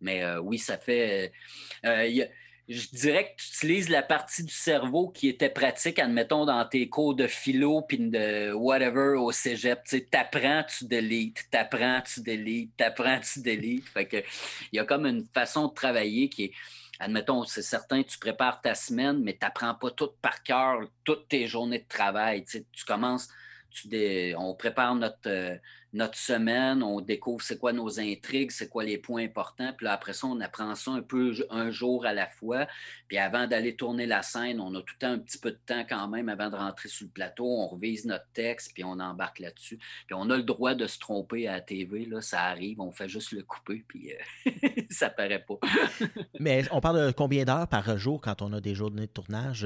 Mais 0.00 0.22
euh, 0.22 0.40
oui, 0.40 0.58
ça 0.58 0.76
fait. 0.76 1.32
Euh, 1.84 2.26
je 2.68 2.88
dirais 2.92 3.24
que 3.24 3.42
tu 3.42 3.48
utilises 3.56 3.88
la 3.90 4.02
partie 4.02 4.42
du 4.42 4.52
cerveau 4.52 5.08
qui 5.08 5.28
était 5.28 5.50
pratique, 5.50 5.98
admettons, 5.98 6.46
dans 6.46 6.64
tes 6.64 6.88
cours 6.88 7.14
de 7.14 7.26
philo 7.26 7.82
puis 7.82 7.98
de 7.98 8.52
whatever 8.52 9.16
au 9.18 9.32
cégep. 9.32 9.82
Tu 9.84 10.06
apprends, 10.12 10.64
tu 10.64 10.86
délites, 10.86 11.44
t'apprends, 11.50 12.00
tu 12.00 12.20
délites, 12.20 12.74
t'apprends, 12.76 13.20
tu 13.20 13.40
délites. 13.40 13.88
Fait 13.88 14.06
que 14.06 14.16
il 14.72 14.76
y 14.76 14.78
a 14.78 14.84
comme 14.84 15.04
une 15.04 15.26
façon 15.34 15.68
de 15.68 15.74
travailler 15.74 16.28
qui 16.30 16.44
est, 16.44 16.52
admettons, 16.98 17.44
c'est 17.44 17.62
certain, 17.62 18.02
tu 18.02 18.18
prépares 18.18 18.60
ta 18.62 18.74
semaine, 18.74 19.20
mais 19.22 19.32
tu 19.32 19.40
n'apprends 19.42 19.74
pas 19.74 19.90
tout 19.90 20.10
par 20.22 20.42
cœur, 20.42 20.80
toutes 21.04 21.28
tes 21.28 21.46
journées 21.46 21.80
de 21.80 21.88
travail. 21.88 22.44
Tu, 22.44 22.64
commences, 22.86 23.28
on 23.92 24.54
prépare 24.54 24.94
notre, 24.94 25.28
euh, 25.28 25.56
notre 25.94 26.18
semaine, 26.18 26.82
on 26.82 27.00
découvre 27.00 27.40
c'est 27.40 27.56
quoi 27.56 27.72
nos 27.72 28.00
intrigues, 28.00 28.50
c'est 28.50 28.68
quoi 28.68 28.82
les 28.82 28.98
points 28.98 29.22
importants. 29.22 29.72
Puis 29.76 29.86
après 29.86 30.12
ça, 30.12 30.26
on 30.26 30.40
apprend 30.40 30.74
ça 30.74 30.90
un 30.90 31.02
peu 31.02 31.32
un 31.50 31.70
jour 31.70 32.04
à 32.04 32.12
la 32.12 32.26
fois. 32.26 32.66
Puis 33.06 33.16
avant 33.16 33.46
d'aller 33.46 33.76
tourner 33.76 34.04
la 34.04 34.22
scène, 34.22 34.60
on 34.60 34.74
a 34.74 34.80
tout 34.80 34.94
le 34.94 35.06
temps 35.06 35.12
un 35.12 35.18
petit 35.20 35.38
peu 35.38 35.52
de 35.52 35.60
temps 35.64 35.84
quand 35.88 36.08
même 36.08 36.28
avant 36.28 36.50
de 36.50 36.56
rentrer 36.56 36.88
sur 36.88 37.06
le 37.06 37.12
plateau. 37.12 37.46
On 37.46 37.68
revise 37.68 38.06
notre 38.06 38.26
texte, 38.32 38.72
puis 38.74 38.82
on 38.82 38.98
embarque 38.98 39.38
là-dessus. 39.38 39.78
Puis 40.06 40.14
on 40.14 40.28
a 40.30 40.36
le 40.36 40.42
droit 40.42 40.74
de 40.74 40.88
se 40.88 40.98
tromper 40.98 41.46
à 41.46 41.52
la 41.52 41.60
TV. 41.60 42.06
Là, 42.06 42.20
ça 42.20 42.42
arrive, 42.42 42.80
on 42.80 42.90
fait 42.90 43.08
juste 43.08 43.30
le 43.30 43.44
couper, 43.44 43.84
puis 43.86 44.12
euh, 44.12 44.50
ça 44.90 45.10
paraît 45.10 45.44
pas. 45.46 45.60
Mais 46.40 46.64
on 46.72 46.80
parle 46.80 47.06
de 47.06 47.12
combien 47.12 47.44
d'heures 47.44 47.68
par 47.68 47.96
jour 47.98 48.20
quand 48.20 48.42
on 48.42 48.52
a 48.52 48.60
des 48.60 48.74
journées 48.74 49.06
de 49.06 49.12
tournage? 49.12 49.64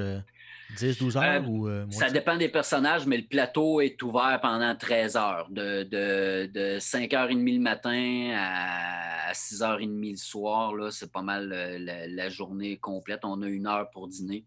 10, 0.76 0.98
12 0.98 1.16
heures 1.16 1.24
euh, 1.24 1.46
ou 1.46 1.68
euh, 1.68 1.86
Ça 1.90 2.10
dépend 2.10 2.36
des 2.36 2.48
personnages, 2.48 3.06
mais 3.06 3.16
le 3.16 3.26
plateau 3.26 3.80
est 3.80 4.00
ouvert 4.02 4.38
pendant 4.40 4.74
13 4.74 5.16
heures, 5.16 5.48
de, 5.50 5.84
de, 5.84 6.78
5h30 6.78 7.54
le 7.54 7.60
matin 7.60 8.32
à 8.36 9.32
6h30 9.32 10.10
le 10.10 10.16
soir. 10.16 10.74
C'est 10.92 11.10
pas 11.10 11.22
mal 11.22 11.52
euh, 11.52 12.06
la, 12.08 12.28
journée 12.28 12.76
complète. 12.76 13.20
On 13.24 13.40
a 13.42 13.48
une 13.48 13.66
heure 13.66 13.88
pour 13.90 14.08
dîner. 14.08 14.44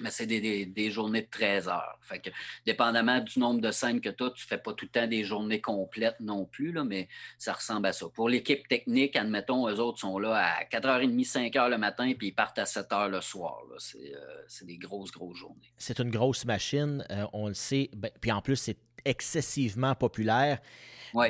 Mais 0.00 0.10
c'est 0.10 0.26
des, 0.26 0.90
journées 0.90 1.22
de 1.22 1.28
13 1.30 1.68
heures. 1.68 1.98
Fait 2.02 2.18
que, 2.18 2.30
dépendamment 2.64 3.20
du 3.20 3.38
nombre 3.38 3.60
de 3.60 3.70
scènes 3.70 4.00
que 4.00 4.08
tu 4.08 4.24
as, 4.24 4.30
tu 4.30 4.44
ne 4.44 4.48
fais 4.48 4.58
pas 4.58 4.72
tout 4.72 4.86
le 4.86 4.90
temps 4.90 5.06
des 5.06 5.24
journées 5.24 5.60
complètes 5.60 6.20
non 6.20 6.44
plus, 6.44 6.72
là, 6.72 6.84
mais 6.84 7.08
ça 7.38 7.52
ressemble 7.52 7.86
à 7.86 7.92
ça. 7.92 8.06
Pour 8.08 8.28
l'équipe 8.28 8.66
technique, 8.68 9.16
admettons, 9.16 9.68
eux 9.68 9.80
autres 9.80 10.00
sont 10.00 10.18
là 10.18 10.36
à 10.36 10.64
4h30, 10.64 11.26
5h 11.26 11.70
le 11.70 11.78
matin, 11.78 12.12
puis 12.16 12.28
ils 12.28 12.34
partent 12.34 12.58
à 12.58 12.64
7h 12.64 13.08
le 13.08 13.20
soir. 13.20 13.62
Euh, 13.70 14.44
c'est, 14.48 14.66
des 14.66 14.78
grosses, 14.78 15.10
grosses 15.10 15.38
journées. 15.38 15.72
C'est 15.78 15.98
une 15.98 16.10
grosse 16.10 16.44
machine, 16.44 17.04
euh, 17.10 17.26
on 17.32 17.48
le 17.48 17.54
sait. 17.54 17.90
Ben, 17.94 18.10
puis 18.20 18.32
en 18.32 18.40
plus, 18.40 18.56
c'est 18.56 18.78
excessivement 19.04 19.94
populaire. 19.94 20.58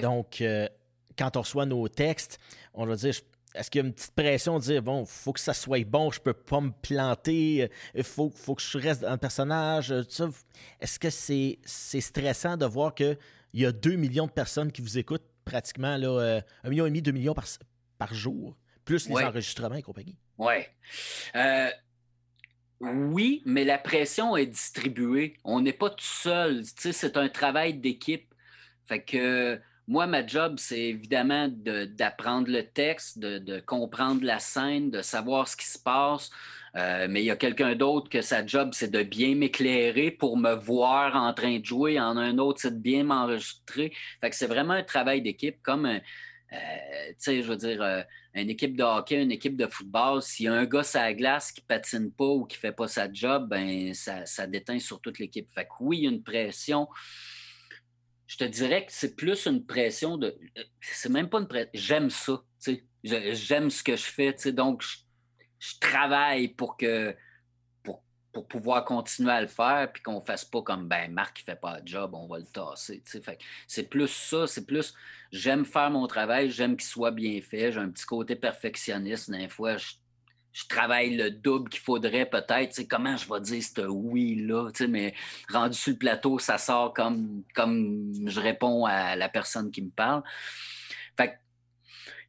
Donc, 0.03 0.41
euh, 0.41 0.69
quand 1.17 1.37
on 1.37 1.41
reçoit 1.41 1.67
nos 1.67 1.89
textes, 1.89 2.39
on 2.75 2.87
va 2.87 2.97
dire, 2.97 3.15
est-ce 3.57 3.71
qu'il 3.71 3.81
y 3.81 3.85
a 3.85 3.87
une 3.87 3.95
petite 3.95 4.15
pression 4.15 4.59
de 4.59 4.65
dire, 4.65 4.83
bon, 4.83 5.03
il 5.03 5.09
faut 5.09 5.33
que 5.33 5.41
ça 5.41 5.55
soit 5.55 5.85
bon, 5.85 6.11
je 6.11 6.21
peux 6.21 6.33
pas 6.33 6.61
me 6.61 6.71
planter, 6.71 7.71
il 7.95 8.05
faut, 8.05 8.31
faut 8.31 8.55
que 8.55 8.63
je 8.63 8.79
reste 8.79 9.03
dans 9.03 9.13
le 9.13 9.17
personnage? 9.17 9.93
Est-ce 10.81 10.99
que 10.99 11.11
c'est 11.11 12.01
stressant 12.01 12.57
de 12.57 12.67
voir 12.67 12.95
qu'il 12.95 13.19
y 13.55 13.65
a 13.67 13.73
2 13.73 13.97
millions 13.97 14.27
de 14.27 14.33
personnes 14.33 14.71
qui 14.71 14.83
vous 14.83 14.99
écoutent 14.99 15.27
pratiquement, 15.45 15.97
là, 15.97 16.09
euh, 16.09 16.41
un 16.65 16.69
million 16.69 16.87
et 16.87 16.91
demi, 16.91 17.03
2 17.03 17.13
millions 17.13 17.35
par, 17.35 17.47
par 17.99 18.13
jour, 18.15 18.57
plus 18.85 19.09
les 19.09 19.17
enregistrements 19.17 19.77
et 19.77 19.83
compagnie? 19.83 20.17
Oui. 20.39 20.55
Euh, 21.35 21.71
oui, 22.81 23.43
mais 23.47 23.65
la 23.65 23.79
pression 23.79 24.37
est 24.37 24.47
distribuée. 24.47 25.39
On 25.45 25.61
n'est 25.61 25.73
pas 25.73 25.91
tout 25.91 26.05
seul. 26.05 26.63
C'est 26.77 27.17
un 27.17 27.29
travail 27.29 27.75
d'équipe. 27.75 28.35
Fait 28.87 29.03
que 29.03 29.61
moi, 29.89 30.07
ma 30.07 30.27
job, 30.27 30.57
c'est 30.59 30.81
évidemment 30.81 31.49
d'apprendre 31.49 32.51
le 32.51 32.65
texte, 32.65 33.19
de, 33.19 33.61
comprendre 33.61 34.25
la 34.25 34.39
scène, 34.39 34.91
de 34.91 35.01
savoir 35.03 35.47
ce 35.47 35.57
qui 35.57 35.67
se 35.67 35.79
passe. 35.79 36.31
Euh, 36.75 37.07
mais 37.09 37.23
il 37.23 37.27
y 37.27 37.31
a 37.31 37.37
quelqu'un 37.37 37.75
d'autre 37.75 38.11
que 38.11 38.21
sa 38.21 38.45
job, 38.45 38.71
c'est 38.73 38.91
de 38.91 39.03
bien 39.03 39.35
m'éclairer 39.35 40.11
pour 40.11 40.37
me 40.37 40.55
voir 40.55 41.17
en 41.17 41.33
train 41.33 41.59
de 41.59 41.65
jouer. 41.65 41.99
En 41.99 42.17
un 42.17 42.37
autre, 42.39 42.61
c'est 42.61 42.73
de 42.73 42.83
bien 42.83 43.05
m'enregistrer. 43.05 43.93
Fait 44.21 44.29
que 44.31 44.37
c'est 44.37 44.47
vraiment 44.47 44.75
un 44.75 44.83
travail 44.83 45.23
d'équipe, 45.23 45.63
comme 45.63 45.87
euh, 45.87 45.97
tu 46.53 47.15
sais, 47.19 47.43
je 47.43 47.49
veux 47.49 47.57
dire, 47.57 47.83
euh, 47.83 48.03
une 48.35 48.51
équipe 48.51 48.77
de 48.77 48.83
hockey, 48.83 49.23
une 49.23 49.33
équipe 49.33 49.57
de 49.57 49.67
football, 49.67 50.21
s'il 50.21 50.47
y 50.47 50.49
a 50.49 50.55
un 50.55 50.67
gars 50.67 50.83
à 50.95 51.03
la 51.03 51.15
glace 51.15 51.51
qui 51.53 51.61
patine 51.63 52.13
pas 52.13 52.27
ou 52.27 52.45
qui 52.45 52.57
fait 52.57 52.73
pas 52.73 52.89
sa 52.89 53.11
job, 53.11 53.49
ben 53.49 53.95
ça, 53.95 54.27
ça 54.27 54.47
déteint 54.47 54.79
sur 54.79 55.01
toute 55.01 55.19
l'équipe. 55.19 55.49
Fait 55.55 55.65
que 55.65 55.71
oui, 55.81 55.99
il 55.99 56.05
y 56.05 56.07
a 56.07 56.11
une 56.11 56.23
pression 56.23 56.89
je 58.27 58.37
te 58.37 58.45
dirais 58.45 58.85
que 58.85 58.93
c'est 58.93 59.15
plus 59.15 59.47
une 59.47 59.65
pression 59.65 60.17
de. 60.17 60.37
C'est 60.81 61.09
même 61.09 61.29
pas 61.29 61.39
une 61.39 61.49
pression. 61.49 61.71
J'aime 61.75 62.11
ça. 62.11 62.43
J'aime 63.05 63.71
ce 63.71 63.83
que 63.83 63.97
je 63.97 64.05
fais. 64.05 64.35
Donc, 64.53 64.83
je, 64.83 65.79
travaille 65.81 66.49
pour 66.49 66.77
que. 66.77 67.15
Pour, 68.33 68.47
pouvoir 68.49 68.85
continuer 68.85 69.33
à 69.33 69.41
le 69.41 69.47
faire, 69.47 69.91
puis 69.91 70.03
qu'on 70.03 70.21
fasse 70.21 70.45
pas 70.45 70.61
comme 70.61 70.89
ben 70.89 71.11
Marc, 71.11 71.41
il 71.41 71.45
fait 71.45 71.59
pas 71.59 71.81
de 71.81 71.89
job, 71.89 72.11
on 72.13 72.27
va 72.27 72.39
le 72.39 72.45
tasser. 72.45 73.03
C'est 73.67 73.89
plus 73.89 74.09
ça, 74.09 74.47
c'est 74.47 74.67
plus 74.67 74.93
j'aime 75.33 75.65
faire 75.65 75.91
mon 75.91 76.07
travail, 76.07 76.51
j'aime 76.51 76.77
qu'il 76.77 76.87
soit 76.87 77.13
bien 77.13 77.41
fait. 77.41 77.73
J'ai 77.73 77.81
un 77.81 77.89
petit 77.89 78.05
côté 78.05 78.37
perfectionniste. 78.37 79.31
Des 79.31 79.49
fois, 79.49 79.77
je 80.57 80.67
travaille 80.69 81.15
le 81.17 81.31
double 81.31 81.69
qu'il 81.69 81.83
faudrait 81.83 82.25
peut-être. 82.25 82.81
Comment 82.89 83.15
je 83.15 83.29
vais 83.29 83.41
dire 83.43 83.63
ce 83.63 83.83
oui-là? 83.83 84.71
Mais 84.89 85.13
rendu 85.51 85.77
sur 85.77 85.93
le 85.93 85.99
plateau, 85.99 86.39
ça 86.39 86.57
sort 86.57 86.95
comme, 86.95 87.43
comme 87.55 88.11
je 88.27 88.41
réponds 88.41 88.87
à 88.87 89.17
la 89.17 89.29
personne 89.29 89.71
qui 89.71 89.83
me 89.83 89.91
parle. 89.91 90.23
Fait 91.19 91.39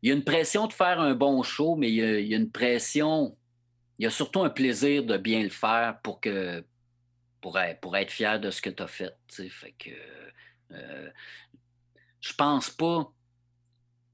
il 0.01 0.09
y 0.09 0.11
a 0.11 0.15
une 0.15 0.25
pression 0.25 0.67
de 0.67 0.73
faire 0.73 0.99
un 0.99 1.15
bon 1.15 1.41
show, 1.41 1.77
mais 1.77 1.89
il 1.89 2.27
y 2.27 2.33
a, 2.33 2.37
une 2.37 2.51
pression, 2.51 3.37
il 3.97 4.03
y 4.03 4.07
a 4.07 4.09
surtout 4.09 4.41
un 4.41 4.49
plaisir 4.49 5.05
de 5.05 5.15
bien 5.15 5.41
le 5.41 5.49
faire 5.49 5.97
pour 6.03 6.19
que 6.19 6.65
pour 7.39 7.57
être, 7.57 7.79
pour 7.79 7.95
être 7.95 8.11
fier 8.11 8.41
de 8.41 8.51
ce 8.51 8.61
que 8.61 8.69
tu 8.69 8.83
as 8.83 8.87
fait. 8.87 9.15
Fait 9.29 9.73
euh, 10.71 11.09
je 12.19 12.33
pense 12.33 12.69
pas. 12.69 13.09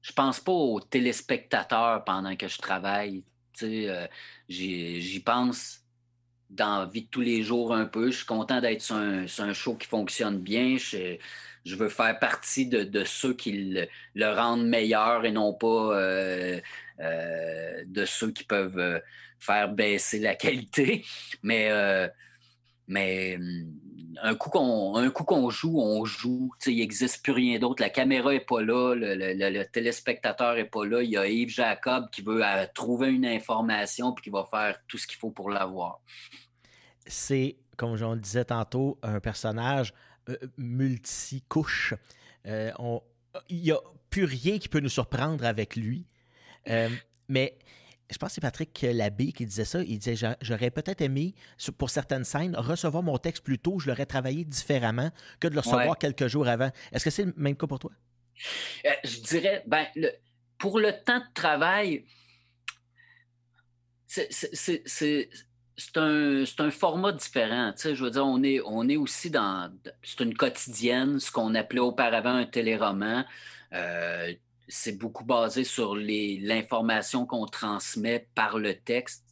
Je 0.02 0.12
pense 0.12 0.38
pas 0.38 0.52
aux 0.52 0.78
téléspectateurs 0.78 2.04
pendant 2.04 2.36
que 2.36 2.46
je 2.46 2.58
travaille. 2.58 3.24
Euh, 3.62 4.06
j'y 4.48 5.20
pense 5.20 5.80
dans 6.50 6.80
la 6.80 6.86
vie 6.86 7.02
de 7.02 7.08
tous 7.08 7.20
les 7.20 7.42
jours 7.42 7.74
un 7.74 7.86
peu. 7.86 8.10
Je 8.10 8.18
suis 8.18 8.26
content 8.26 8.60
d'être 8.60 8.82
sur 8.82 8.96
un, 8.96 9.52
show 9.52 9.74
qui 9.74 9.86
fonctionne 9.86 10.38
bien. 10.38 10.76
Je, 10.76 11.18
veux 11.76 11.88
faire 11.88 12.18
partie 12.18 12.66
de, 12.66 13.04
ceux 13.04 13.34
qui 13.34 13.74
le, 14.14 14.34
rendent 14.34 14.66
meilleur 14.66 15.24
et 15.24 15.32
non 15.32 15.54
pas 15.54 15.66
euh, 15.98 16.60
euh, 17.00 17.84
de 17.86 18.04
ceux 18.04 18.30
qui 18.30 18.44
peuvent 18.44 19.00
faire 19.38 19.68
baisser 19.72 20.18
la 20.18 20.34
qualité. 20.36 21.04
Mais 21.42 21.70
mais 22.86 23.36
hum, 23.36 23.72
un 24.22 24.34
coup 24.34 24.50
qu'on 24.50 24.96
un 24.96 25.10
coup 25.10 25.24
qu'on 25.24 25.50
joue, 25.50 25.80
on 25.80 26.04
joue. 26.04 26.50
Il 26.66 26.76
n'existe 26.76 27.22
plus 27.22 27.32
rien 27.32 27.58
d'autre. 27.58 27.82
La 27.82 27.90
caméra 27.90 28.32
n'est 28.32 28.40
pas 28.40 28.62
là, 28.62 28.94
le, 28.94 29.64
téléspectateur 29.64 30.54
n'est 30.54 30.64
pas 30.64 30.84
là. 30.84 31.02
Il 31.02 31.10
y 31.10 31.16
a 31.16 31.26
Yves 31.26 31.50
Jacob 31.50 32.10
qui 32.10 32.22
veut 32.22 32.44
euh, 32.44 32.66
trouver 32.74 33.08
une 33.08 33.26
information 33.26 34.12
puis 34.12 34.24
qui 34.24 34.30
va 34.30 34.44
faire 34.50 34.78
tout 34.88 34.98
ce 34.98 35.06
qu'il 35.06 35.18
faut 35.18 35.30
pour 35.30 35.50
l'avoir. 35.50 36.00
C'est, 37.06 37.56
comme 37.76 37.96
je 37.96 38.04
le 38.04 38.16
disais 38.16 38.44
tantôt, 38.44 38.98
un 39.02 39.20
personnage 39.20 39.92
euh, 40.28 40.36
multicouche. 40.56 41.94
Euh, 42.46 42.70
il 43.48 43.60
n'y 43.60 43.72
a 43.72 43.80
plus 44.10 44.24
rien 44.24 44.58
qui 44.58 44.68
peut 44.68 44.80
nous 44.80 44.88
surprendre 44.88 45.44
avec 45.44 45.76
lui. 45.76 46.06
mais 47.28 47.58
je 48.10 48.18
pense 48.18 48.30
que 48.30 48.34
c'est 48.34 48.40
Patrick 48.40 48.82
Labbé 48.82 49.32
qui 49.32 49.46
disait 49.46 49.64
ça. 49.64 49.82
Il 49.82 49.98
disait 49.98 50.36
J'aurais 50.42 50.70
peut-être 50.70 51.00
aimé, 51.00 51.34
pour 51.78 51.90
certaines 51.90 52.24
scènes, 52.24 52.54
recevoir 52.56 53.02
mon 53.02 53.18
texte 53.18 53.42
plus 53.42 53.58
tôt. 53.58 53.78
Je 53.78 53.88
l'aurais 53.88 54.06
travaillé 54.06 54.44
différemment 54.44 55.10
que 55.40 55.48
de 55.48 55.54
le 55.54 55.60
recevoir 55.60 55.98
quelques 55.98 56.26
jours 56.26 56.46
avant. 56.46 56.70
Est-ce 56.92 57.04
que 57.04 57.10
c'est 57.10 57.24
le 57.24 57.34
même 57.36 57.56
cas 57.56 57.66
pour 57.66 57.78
toi? 57.78 57.90
Euh, 58.84 58.90
je 59.04 59.20
dirais, 59.20 59.62
ben, 59.66 59.86
pour 60.58 60.78
le 60.78 60.92
temps 60.92 61.18
de 61.18 61.32
travail, 61.34 62.04
c'est 64.06 64.28
un, 65.96 66.70
format 66.70 67.12
différent. 67.12 67.72
je 67.76 68.04
veux 68.04 68.10
dire, 68.10 68.26
on 68.26 68.42
est, 68.42 68.60
on 68.64 68.88
est 68.88 68.96
aussi 68.96 69.30
dans. 69.30 69.72
C'est 70.02 70.20
une 70.20 70.36
quotidienne, 70.36 71.18
ce 71.18 71.30
qu'on 71.30 71.54
appelait 71.54 71.80
auparavant 71.80 72.34
un 72.34 72.46
téléroman. 72.46 73.24
Euh, 73.72 74.32
c'est 74.68 74.98
beaucoup 74.98 75.24
basé 75.24 75.64
sur 75.64 75.94
l'information 75.94 77.26
qu'on 77.26 77.46
transmet 77.46 78.28
par 78.34 78.58
le 78.58 78.74
texte. 78.74 79.24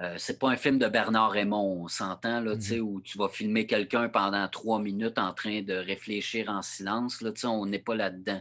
Euh, 0.00 0.14
c'est 0.16 0.38
pas 0.38 0.48
un 0.48 0.56
film 0.56 0.78
de 0.78 0.86
Bernard 0.88 1.32
Raymond, 1.32 1.82
on 1.82 1.88
s'entend, 1.88 2.40
là, 2.40 2.54
mm-hmm. 2.54 2.80
où 2.80 3.00
tu 3.00 3.18
vas 3.18 3.28
filmer 3.28 3.66
quelqu'un 3.66 4.08
pendant 4.08 4.46
trois 4.48 4.78
minutes 4.78 5.18
en 5.18 5.32
train 5.32 5.62
de 5.62 5.74
réfléchir 5.74 6.48
en 6.48 6.62
silence. 6.62 7.20
Là, 7.20 7.32
on 7.44 7.66
n'est 7.66 7.78
pas 7.78 7.94
là-dedans. 7.94 8.40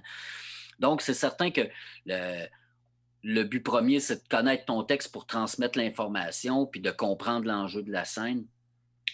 Donc, 0.79 1.01
c'est 1.01 1.13
certain 1.15 1.49
que 1.49 1.61
le, 2.05 2.45
le 3.23 3.43
but 3.43 3.61
premier, 3.61 3.99
c'est 3.99 4.23
de 4.23 4.27
connaître 4.29 4.65
ton 4.65 4.83
texte 4.83 5.11
pour 5.11 5.25
transmettre 5.25 5.77
l'information 5.77 6.65
puis 6.65 6.81
de 6.81 6.91
comprendre 6.91 7.47
l'enjeu 7.47 7.81
de 7.81 7.91
la 7.91 8.05
scène. 8.05 8.45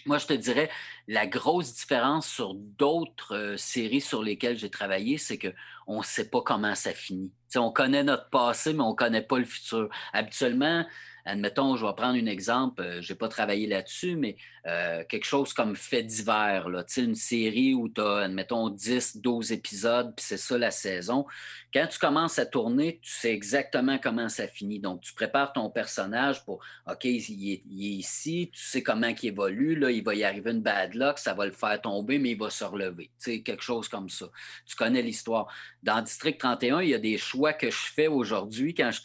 Moi, 0.06 0.18
je 0.18 0.26
te 0.26 0.32
dirais, 0.34 0.70
la 1.08 1.26
grosse 1.26 1.74
différence 1.74 2.28
sur 2.28 2.54
d'autres 2.54 3.34
euh, 3.34 3.56
séries 3.56 4.00
sur 4.02 4.22
lesquelles 4.22 4.58
j'ai 4.58 4.70
travaillé, 4.70 5.16
c'est 5.16 5.38
qu'on 5.38 5.98
ne 5.98 6.04
sait 6.04 6.28
pas 6.28 6.42
comment 6.42 6.74
ça 6.74 6.92
finit. 6.92 7.32
on 7.56 7.70
connaît 7.70 8.04
notre 8.04 8.28
passé, 8.28 8.74
mais 8.74 8.82
on 8.82 8.90
ne 8.90 8.96
connaît 8.96 9.22
pas 9.22 9.38
le 9.38 9.44
futur. 9.44 9.88
Habituellement, 10.12 10.84
admettons, 11.24 11.76
je 11.76 11.86
vais 11.86 11.92
prendre 11.94 12.18
un 12.18 12.26
exemple, 12.26 12.82
euh, 12.82 13.00
je 13.00 13.12
n'ai 13.12 13.18
pas 13.18 13.28
travaillé 13.28 13.66
là-dessus, 13.66 14.16
mais 14.16 14.36
euh, 14.66 15.04
quelque 15.08 15.24
chose 15.24 15.52
comme 15.52 15.74
Fait 15.76 16.02
d'hiver, 16.02 16.68
une 16.96 17.14
série 17.14 17.74
où 17.74 17.88
tu 17.88 18.00
as, 18.00 18.18
admettons, 18.18 18.68
10, 18.68 19.18
12 19.18 19.52
épisodes, 19.52 20.14
puis 20.14 20.24
c'est 20.24 20.36
ça 20.36 20.58
la 20.58 20.70
saison. 20.70 21.26
Quand 21.72 21.86
tu 21.86 21.98
commences 21.98 22.38
à 22.38 22.46
tourner, 22.46 23.00
tu 23.02 23.10
sais 23.10 23.32
exactement 23.32 23.98
comment 23.98 24.28
ça 24.28 24.46
finit. 24.46 24.78
Donc, 24.78 25.00
tu 25.00 25.14
prépares 25.14 25.52
ton 25.52 25.70
personnage 25.70 26.44
pour, 26.44 26.60
OK, 26.86 27.04
il 27.04 27.52
est, 27.52 27.62
ici, 27.66 28.50
tu 28.52 28.62
sais 28.62 28.82
comment 28.82 29.08
il 29.08 29.28
évolue, 29.28 29.76
là, 29.76 29.90
il 29.90 30.04
va 30.04 30.14
y 30.14 30.24
arriver 30.24 30.50
une 30.50 30.62
bad 30.62 30.94
luck, 30.94 31.18
ça 31.18 31.34
va 31.34 31.46
le 31.46 31.52
faire 31.52 31.80
tomber, 31.80 32.18
mais 32.18 32.32
il 32.32 32.38
va 32.38 32.50
se 32.50 32.64
relever. 32.64 33.10
Tu 33.18 33.32
sais, 33.32 33.42
quelque 33.42 33.62
chose 33.62 33.88
comme 33.88 34.08
ça. 34.08 34.26
Tu 34.66 34.76
connais 34.76 35.02
l'histoire. 35.02 35.48
Dans 35.82 36.00
District 36.02 36.38
31, 36.38 36.80
il 36.82 36.90
y 36.90 36.94
a 36.94 36.98
des 36.98 37.18
choix 37.18 37.52
que 37.52 37.70
je 37.70 37.92
fais 37.94 38.08
aujourd'hui 38.08 38.74
quand 38.74 38.90
je 38.90 39.02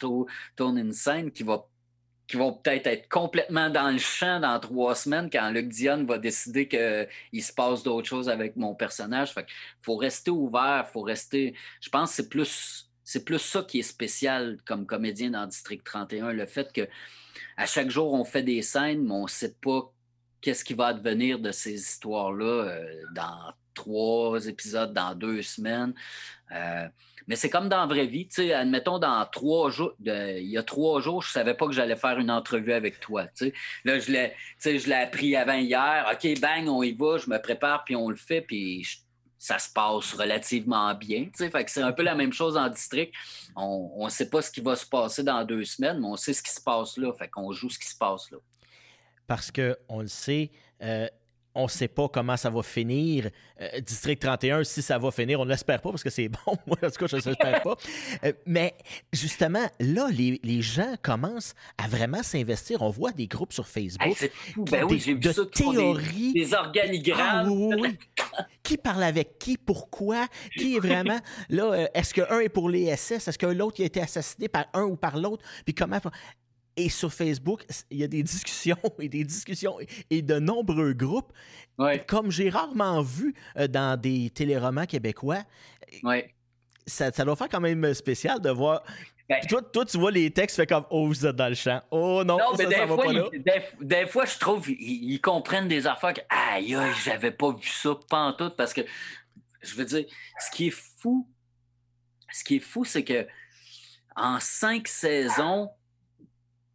tourne 0.56 0.78
une 0.78 0.92
scène 0.92 1.30
qui 1.30 1.42
va 1.42 1.66
qui 2.30 2.36
vont 2.36 2.52
peut-être 2.52 2.86
être 2.86 3.08
complètement 3.08 3.70
dans 3.70 3.90
le 3.90 3.98
champ 3.98 4.38
dans 4.38 4.60
trois 4.60 4.94
semaines 4.94 5.28
quand 5.30 5.50
Luc 5.50 5.68
Dion 5.68 6.04
va 6.04 6.16
décider 6.16 6.68
qu'il 6.68 7.42
se 7.42 7.52
passe 7.52 7.82
d'autres 7.82 8.08
choses 8.08 8.28
avec 8.28 8.54
mon 8.54 8.72
personnage. 8.72 9.32
Fait 9.32 9.46
faut 9.82 9.96
rester 9.96 10.30
ouvert, 10.30 10.88
faut 10.92 11.02
rester. 11.02 11.56
Je 11.80 11.88
pense 11.88 12.10
que 12.10 12.16
c'est 12.16 12.28
plus. 12.28 12.86
C'est 13.02 13.24
plus 13.24 13.40
ça 13.40 13.64
qui 13.64 13.80
est 13.80 13.82
spécial 13.82 14.58
comme 14.64 14.86
comédien 14.86 15.30
dans 15.30 15.44
District 15.44 15.82
31, 15.82 16.32
le 16.32 16.46
fait 16.46 16.72
que 16.72 16.82
à 17.56 17.66
chaque 17.66 17.90
jour 17.90 18.12
on 18.12 18.22
fait 18.22 18.44
des 18.44 18.62
scènes, 18.62 19.02
mais 19.02 19.14
on 19.14 19.24
ne 19.24 19.28
sait 19.28 19.56
pas 19.60 19.92
qu'est-ce 20.40 20.64
qui 20.64 20.74
va 20.74 20.86
advenir 20.88 21.40
de 21.40 21.50
ces 21.50 21.72
histoires-là 21.72 22.44
euh, 22.44 23.02
dans 23.12 23.52
trois 23.74 24.46
épisodes, 24.46 24.92
dans 24.92 25.16
deux 25.16 25.42
semaines. 25.42 25.92
Euh, 26.52 26.88
mais 27.26 27.36
c'est 27.36 27.50
comme 27.50 27.68
dans 27.68 27.80
la 27.80 27.86
vraie 27.86 28.06
vie. 28.06 28.26
Tu 28.26 28.42
sais, 28.42 28.52
admettons, 28.52 28.98
dans 28.98 29.24
trois 29.26 29.70
jours, 29.70 29.94
il 30.04 30.48
y 30.48 30.58
a 30.58 30.62
trois 30.62 31.00
jours, 31.00 31.22
je 31.22 31.30
savais 31.30 31.54
pas 31.54 31.66
que 31.66 31.72
j'allais 31.72 31.96
faire 31.96 32.18
une 32.18 32.30
entrevue 32.30 32.72
avec 32.72 33.00
toi. 33.00 33.26
Tu 33.28 33.52
Là, 33.84 33.98
je 33.98 34.10
l'ai, 34.10 34.34
je 34.64 34.88
l'ai 34.88 34.94
appris 34.94 35.36
avant 35.36 35.54
hier. 35.54 36.10
OK, 36.12 36.40
bang, 36.40 36.68
on 36.68 36.82
y 36.82 36.92
va, 36.92 37.18
je 37.18 37.30
me 37.30 37.40
prépare, 37.40 37.84
puis 37.84 37.94
on 37.94 38.10
le 38.10 38.16
fait, 38.16 38.40
puis 38.40 38.86
ça 39.38 39.58
se 39.58 39.72
passe 39.72 40.12
relativement 40.12 40.92
bien. 40.94 41.24
Tu 41.24 41.30
sais, 41.34 41.50
fait 41.50 41.64
que 41.64 41.70
c'est 41.70 41.82
un 41.82 41.92
peu 41.92 42.02
la 42.02 42.14
même 42.14 42.32
chose 42.32 42.56
en 42.56 42.68
district. 42.68 43.14
On 43.56 44.04
ne 44.04 44.10
sait 44.10 44.28
pas 44.28 44.42
ce 44.42 44.50
qui 44.50 44.60
va 44.60 44.76
se 44.76 44.86
passer 44.86 45.22
dans 45.22 45.44
deux 45.44 45.64
semaines, 45.64 45.98
mais 45.98 46.06
on 46.06 46.16
sait 46.16 46.34
ce 46.34 46.42
qui 46.42 46.50
se 46.50 46.60
passe 46.60 46.98
là. 46.98 47.12
Fait 47.14 47.28
qu'on 47.28 47.50
joue 47.52 47.70
ce 47.70 47.78
qui 47.78 47.88
se 47.88 47.96
passe 47.96 48.30
là. 48.30 48.38
Parce 49.26 49.50
qu'on 49.50 50.00
le 50.00 50.08
sait, 50.08 50.50
euh, 50.82 51.06
on 51.54 51.64
ne 51.64 51.68
sait 51.68 51.88
pas 51.88 52.08
comment 52.08 52.36
ça 52.36 52.50
va 52.50 52.62
finir. 52.62 53.28
Euh, 53.60 53.80
District 53.80 54.20
31, 54.20 54.64
si 54.64 54.82
ça 54.82 54.98
va 54.98 55.10
finir, 55.10 55.40
on 55.40 55.44
ne 55.44 55.50
l'espère 55.50 55.80
pas 55.80 55.90
parce 55.90 56.02
que 56.02 56.10
c'est 56.10 56.28
bon. 56.46 56.56
Moi, 56.66 56.76
en 56.82 56.90
tout 56.90 56.98
cas, 56.98 57.06
je 57.06 57.16
ne 57.16 57.22
l'espère 57.22 57.62
pas. 57.62 57.76
Euh, 58.24 58.32
mais 58.44 58.74
justement, 59.12 59.66
là, 59.78 60.08
les, 60.10 60.62
gens 60.62 60.94
commencent 61.02 61.54
à 61.78 61.88
vraiment 61.88 62.22
s'investir. 62.22 62.82
On 62.82 62.90
voit 62.90 63.12
des 63.12 63.26
groupes 63.26 63.52
sur 63.52 63.66
Facebook. 63.66 64.30
ben 64.56 64.84
oui, 64.84 64.98
j'ai 64.98 65.14
vu 65.14 65.20
de 65.20 65.32
ça, 65.32 65.42
théories. 65.46 66.32
Des, 66.32 66.52
organigrammes. 66.52 67.70
Ah, 68.20 68.42
qui 68.62 68.76
parle 68.76 69.02
avec 69.02 69.38
qui, 69.38 69.56
pourquoi, 69.56 70.26
qui 70.56 70.76
est 70.76 70.80
vraiment. 70.80 71.18
Là, 71.48 71.72
euh, 71.72 71.86
est-ce 71.94 72.12
qu'un 72.14 72.40
est 72.40 72.48
pour 72.48 72.68
les 72.68 72.94
SS? 72.94 73.28
Est-ce 73.28 73.38
que 73.38 73.46
l'autre 73.46 73.82
a 73.82 73.84
été 73.84 74.00
assassiné 74.00 74.48
par 74.48 74.66
un 74.74 74.82
ou 74.82 74.96
par 74.96 75.16
l'autre? 75.16 75.44
Puis 75.64 75.74
comment. 75.74 75.98
Et 76.76 76.88
sur 76.88 77.12
Facebook, 77.12 77.64
il 77.90 77.98
y 77.98 78.04
a 78.04 78.08
des 78.08 78.22
discussions 78.24 78.76
et 78.98 79.08
des 79.08 79.24
discussions 79.24 79.78
et 80.08 80.22
de 80.22 80.38
nombreux 80.38 80.92
groupes, 80.92 81.32
comme 82.06 82.30
j'ai 82.30 82.50
rarement 82.50 83.02
vu 83.02 83.34
euh, 83.56 83.66
dans 83.66 84.00
des 84.00 84.30
téléromans 84.30 84.86
québécois. 84.86 85.42
Ça, 86.86 87.12
ça 87.12 87.24
doit 87.24 87.36
faire 87.36 87.48
quand 87.48 87.60
même 87.60 87.92
spécial 87.94 88.40
de 88.40 88.50
voir. 88.50 88.82
Ben 89.28 89.40
toi, 89.48 89.62
toi, 89.62 89.84
tu 89.84 89.96
vois 89.96 90.10
les 90.10 90.28
textes, 90.32 90.56
fait 90.56 90.66
comme 90.66 90.84
Oh, 90.90 91.06
vous 91.06 91.24
êtes 91.24 91.36
dans 91.36 91.48
le 91.48 91.54
champ. 91.54 91.80
Oh 91.92 92.24
non, 92.24 92.38
ça, 92.56 92.66
des, 92.66 92.74
fois, 92.74 92.96
pas 92.96 93.12
là. 93.12 93.28
des, 93.80 94.06
fois, 94.06 94.24
je 94.24 94.36
trouve 94.36 94.68
ils, 94.68 95.20
comprennent 95.20 95.68
des 95.68 95.86
affaires 95.86 96.14
que 96.14 96.20
Aïe, 96.28 96.76
j'avais 97.04 97.30
pas 97.30 97.52
vu 97.52 97.68
ça 97.68 97.96
tout 98.36 98.50
parce 98.56 98.72
que 98.72 98.80
je 99.62 99.74
veux 99.76 99.84
dire, 99.84 100.04
ce 100.40 100.50
qui 100.50 100.66
est 100.66 100.74
fou, 100.98 101.28
ce 102.32 102.42
qui 102.42 102.56
est 102.56 102.60
fou, 102.60 102.84
c'est 102.84 103.04
que 103.04 103.24
en 104.16 104.40
cinq 104.40 104.88
saisons, 104.88 105.70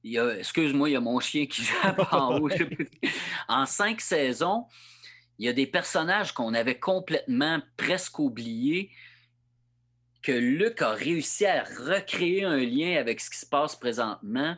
excuse-moi, 0.05 0.89
il 0.89 0.93
y 0.93 0.95
a 0.95 1.01
mon 1.01 1.19
chien 1.19 1.45
qui 1.45 1.63
jappe 1.63 2.07
en 2.11 2.37
haut. 2.39 2.49
en 3.47 3.65
cinq 3.65 4.01
saisons, 4.01 4.65
il 5.39 5.45
y 5.45 5.49
a 5.49 5.53
des 5.53 5.67
personnages 5.67 6.31
qu'on 6.31 6.53
avait 6.53 6.79
complètement 6.79 7.61
presque 7.75 8.19
oubliés 8.19 8.91
que 10.21 10.31
Luc 10.31 10.81
a 10.81 10.91
réussi 10.91 11.45
à 11.45 11.63
recréer 11.63 12.45
un 12.45 12.57
lien 12.57 12.97
avec 12.97 13.19
ce 13.19 13.29
qui 13.29 13.37
se 13.37 13.45
passe 13.45 13.75
présentement. 13.75 14.57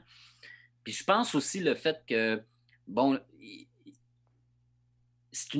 Puis 0.84 0.94
je 0.94 1.04
pense 1.04 1.36
aussi 1.36 1.60
le 1.60 1.76
fait 1.76 2.02
que, 2.08 2.42
bon, 2.88 3.20
c'est 5.34 5.54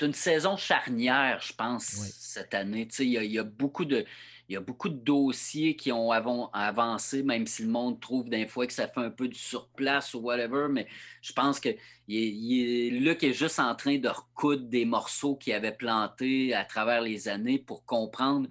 une, 0.00 0.14
saison 0.14 0.56
charnière, 0.56 1.40
je 1.42 1.52
pense, 1.52 1.84
cette 1.84 2.54
année. 2.54 2.88
Il 2.98 3.06
y, 3.06 3.26
y, 3.26 3.38
a 3.38 3.44
beaucoup 3.44 3.84
de 3.84 4.06
il 4.48 4.54
y 4.54 4.56
a 4.56 4.60
beaucoup 4.60 4.88
de 4.88 4.96
dossiers 4.96 5.76
qui 5.76 5.92
ont 5.92 6.10
avancé, 6.10 7.22
même 7.22 7.46
si 7.46 7.64
le 7.64 7.68
monde 7.68 8.00
trouve 8.00 8.30
des 8.30 8.46
fois 8.46 8.66
que 8.66 8.72
ça 8.72 8.88
fait 8.88 9.00
un 9.00 9.10
peu 9.10 9.28
du 9.28 9.38
surplace 9.38 10.14
ou 10.14 10.20
whatever, 10.20 10.68
mais 10.70 10.88
je 11.20 11.34
pense 11.34 11.60
que 11.60 11.68
Luc 12.08 13.22
est 13.22 13.34
juste 13.34 13.60
en 13.60 13.74
train 13.74 13.98
de 13.98 14.08
recoudre 14.08 14.66
des 14.66 14.86
morceaux 14.86 15.36
qu'il 15.36 15.52
avait 15.52 15.72
plantés 15.72 16.54
à 16.54 16.64
travers 16.64 17.02
les 17.02 17.28
années 17.28 17.58
pour 17.58 17.84
comprendre. 17.84 18.48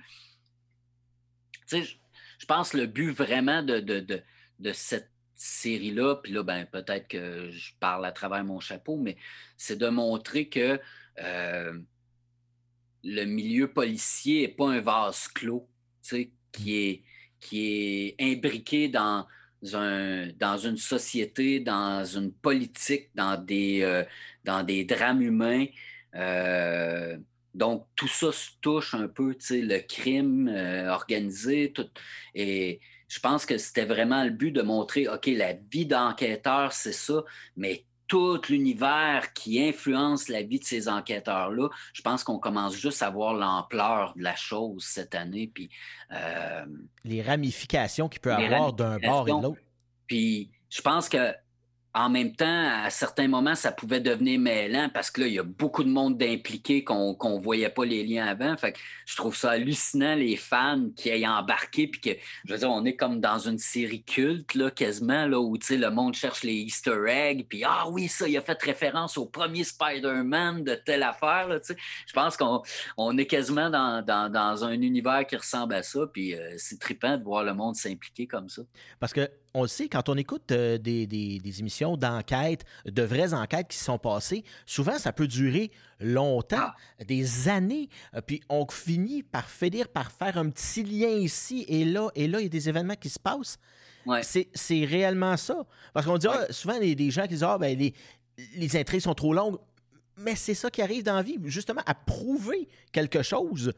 Tu 1.68 1.84
sais, 1.84 1.98
je 2.38 2.46
pense 2.46 2.70
que 2.70 2.78
le 2.78 2.86
but 2.86 3.10
vraiment 3.10 3.64
de, 3.64 3.80
de, 3.80 4.74
cette 4.74 5.10
série-là, 5.34 6.18
puis 6.18 6.32
là, 6.32 6.44
ben, 6.44 6.68
peut-être 6.68 7.08
que 7.08 7.50
je 7.50 7.74
parle 7.80 8.06
à 8.06 8.12
travers 8.12 8.44
mon 8.44 8.60
chapeau, 8.60 8.98
mais 8.98 9.18
c'est 9.58 9.78
de 9.78 9.90
montrer 9.90 10.48
que 10.48 10.80
euh, 11.24 11.80
le 13.04 13.26
milieu 13.26 13.74
policier 13.74 14.42
n'est 14.42 14.54
pas 14.54 14.70
un 14.70 14.80
vase 14.80 15.28
clos 15.30 15.68
qui 16.52 16.76
est, 16.76 17.04
qui 17.40 17.68
est 17.68 18.16
imbriqué 18.20 18.90
dans, 18.90 19.28
un, 19.74 20.28
dans 20.40 20.58
une 20.58 20.78
société, 20.78 21.60
dans 21.60 22.04
une 22.04 22.32
politique, 22.32 23.10
dans 23.16 23.38
des, 23.38 23.82
euh, 23.82 24.04
dans 24.44 24.64
des 24.64 24.86
drames 24.86 25.22
humains. 25.22 25.66
Euh, 26.16 27.18
donc, 27.54 27.88
tout 27.96 28.08
ça 28.08 28.32
se 28.32 28.52
touche 28.62 28.94
un 28.94 29.08
peu, 29.08 29.36
le 29.50 29.80
crime 29.80 30.48
euh, 30.48 30.90
organisé. 30.92 31.74
Et 32.36 32.80
je 33.08 33.20
pense 33.20 33.46
que 33.46 33.58
c'était 33.58 33.86
vraiment 33.86 34.24
le 34.24 34.30
but 34.30 34.52
de 34.52 34.62
montrer, 34.62 35.08
OK, 35.08 35.28
la 35.28 35.54
vie 35.54 35.86
d'enquêteur, 35.86 36.74
c'est 36.74 36.94
ça, 36.94 37.24
mais 37.56 37.86
tout 38.08 38.40
l'univers 38.50 39.34
qui 39.34 39.62
influence 39.62 40.30
la 40.30 40.42
vie 40.42 40.60
de 40.60 40.66
ces 40.66 40.88
enquêteurs-là, 40.88 41.70
je 41.94 42.02
pense 42.02 42.24
qu'on 42.24 42.40
commence 42.40 42.76
juste 42.76 43.04
à 43.04 43.10
voir 43.10 43.34
l'ampleur 43.34 44.14
de 44.16 44.24
la 44.24 44.36
chose 44.36 44.84
cette 44.84 45.16
année. 45.16 45.52
Puis, 45.54 45.70
euh, 46.12 46.66
les 47.04 47.22
ramifications 47.22 48.08
qu'il 48.10 48.22
peut 48.22 48.34
avoir 48.34 48.74
d'un 48.74 48.98
bord 49.00 49.28
et 49.28 49.32
de 49.32 49.42
l'autre. 49.42 49.62
Puis 50.08 50.50
je 50.70 50.82
pense 50.82 51.10
que 51.10 51.34
en 51.98 52.10
même 52.10 52.36
temps, 52.36 52.84
à 52.84 52.92
certains 52.92 53.28
moments, 53.28 53.56
ça 53.56 53.72
pouvait 53.72 54.00
devenir 54.00 54.40
mêlant 54.40 54.88
parce 54.94 55.10
que 55.10 55.22
là, 55.22 55.28
il 55.28 55.34
y 55.34 55.40
a 55.40 55.44
beaucoup 55.44 55.84
de 55.84 55.90
monde 55.90 56.16
d'impliqués 56.16 56.84
qu'on 56.84 57.18
ne 57.20 57.42
voyait 57.42 57.70
pas 57.70 57.86
les 57.86 58.04
liens 58.04 58.28
avant. 58.28 58.56
Fait 58.56 58.74
que 58.74 58.80
je 59.08 59.16
trouve 59.16 59.36
ça 59.36 59.52
hallucinant, 59.52 60.14
les 60.14 60.36
fans 60.36 60.90
qui 60.96 61.10
aient 61.10 61.26
embarqué, 61.26 61.88
puis 61.88 62.00
que, 62.00 62.10
je 62.46 62.54
veux 62.54 62.60
dire, 62.60 62.70
on 62.70 62.86
est 62.86 62.96
comme 62.96 63.20
dans 63.20 63.40
une 63.40 63.58
série 63.58 64.04
culte, 64.04 64.54
là, 64.54 64.70
quasiment, 64.70 65.26
là, 65.26 65.40
où, 65.40 65.58
le 65.58 65.90
monde 65.90 66.14
cherche 66.14 66.44
les 66.44 66.54
Easter 66.54 66.98
eggs, 67.08 67.48
puis 67.50 67.64
ah 67.64 67.86
oui, 67.90 68.08
ça, 68.08 68.28
il 68.28 68.38
a 68.38 68.42
fait 68.42 68.62
référence 68.62 69.18
au 69.18 69.26
premier 69.26 69.64
Spider-Man 69.64 70.64
de 70.64 70.76
telle 70.76 71.02
affaire, 71.02 71.50
Je 71.68 72.14
pense 72.14 72.38
qu'on 72.38 72.62
on 72.98 73.18
est 73.18 73.26
quasiment 73.26 73.72
dans, 73.72 74.04
dans, 74.04 74.64
un 74.64 74.82
univers 74.82 75.26
qui 75.26 75.36
ressemble 75.36 75.74
à 75.74 75.82
ça, 75.82 76.02
puis 76.14 76.36
euh, 76.36 76.54
c'est 76.58 76.80
trippant 76.80 77.18
de 77.18 77.24
voir 77.24 77.44
le 77.44 77.54
monde 77.56 77.76
s'impliquer 77.76 78.28
comme 78.28 78.50
ça. 78.50 78.62
Parce 79.00 79.14
que 79.14 79.30
on 79.58 79.64
le 79.64 79.68
sait, 79.68 79.90
quand 79.90 80.08
on 80.08 80.16
écoute 80.16 80.52
euh, 80.52 80.78
des, 80.78 81.60
émissions 81.60 81.98
d'enquête, 81.98 82.64
de 82.86 83.02
vraies 83.02 83.34
enquêtes 83.34 83.70
qui 83.70 83.78
sont 83.78 83.98
passées, 83.98 84.44
souvent 84.68 85.00
ça 85.00 85.12
peut 85.12 85.28
durer 85.28 85.72
longtemps, 86.00 86.58
ah. 86.60 86.76
des 87.04 87.50
années, 87.50 87.90
euh, 88.14 88.22
puis 88.22 88.42
on 88.50 88.68
finit 88.68 89.24
par 89.24 89.50
finir 89.50 89.88
par 89.88 90.12
faire 90.12 90.38
un 90.38 90.50
petit 90.50 90.84
lien 90.84 91.10
ici 91.10 91.66
et 91.68 91.86
là, 91.86 92.10
et 92.14 92.28
là, 92.28 92.40
il 92.40 92.44
y 92.44 92.46
a 92.46 92.50
des 92.50 92.70
événements 92.70 92.96
qui 92.96 93.10
se 93.10 93.20
passent. 93.20 93.58
C'est 94.22 94.86
réellement 94.86 95.36
ça. 95.36 95.66
Parce 95.94 96.06
qu'on 96.06 96.18
dit, 96.18 96.28
ah, 96.30 96.46
souvent, 96.52 96.76
il 96.80 96.90
y 96.90 96.92
a 96.92 96.96
des 96.96 97.12
gens 97.12 97.24
qui 97.24 97.30
disent, 97.30 97.44
ah, 97.44 97.58
ben, 97.58 97.78
les, 97.78 97.94
les 98.56 98.78
intrigues 98.78 99.02
sont 99.02 99.16
trop 99.16 99.34
longues. 99.34 99.58
Mais 100.18 100.36
c'est 100.36 100.56
ça 100.56 100.72
qui 100.72 100.82
arrive 100.82 101.04
dans 101.04 101.16
la 101.16 101.22
vie, 101.22 101.38
justement, 101.46 101.82
à 101.86 101.94
prouver 101.94 102.68
quelque 102.92 103.22
chose. 103.22 103.72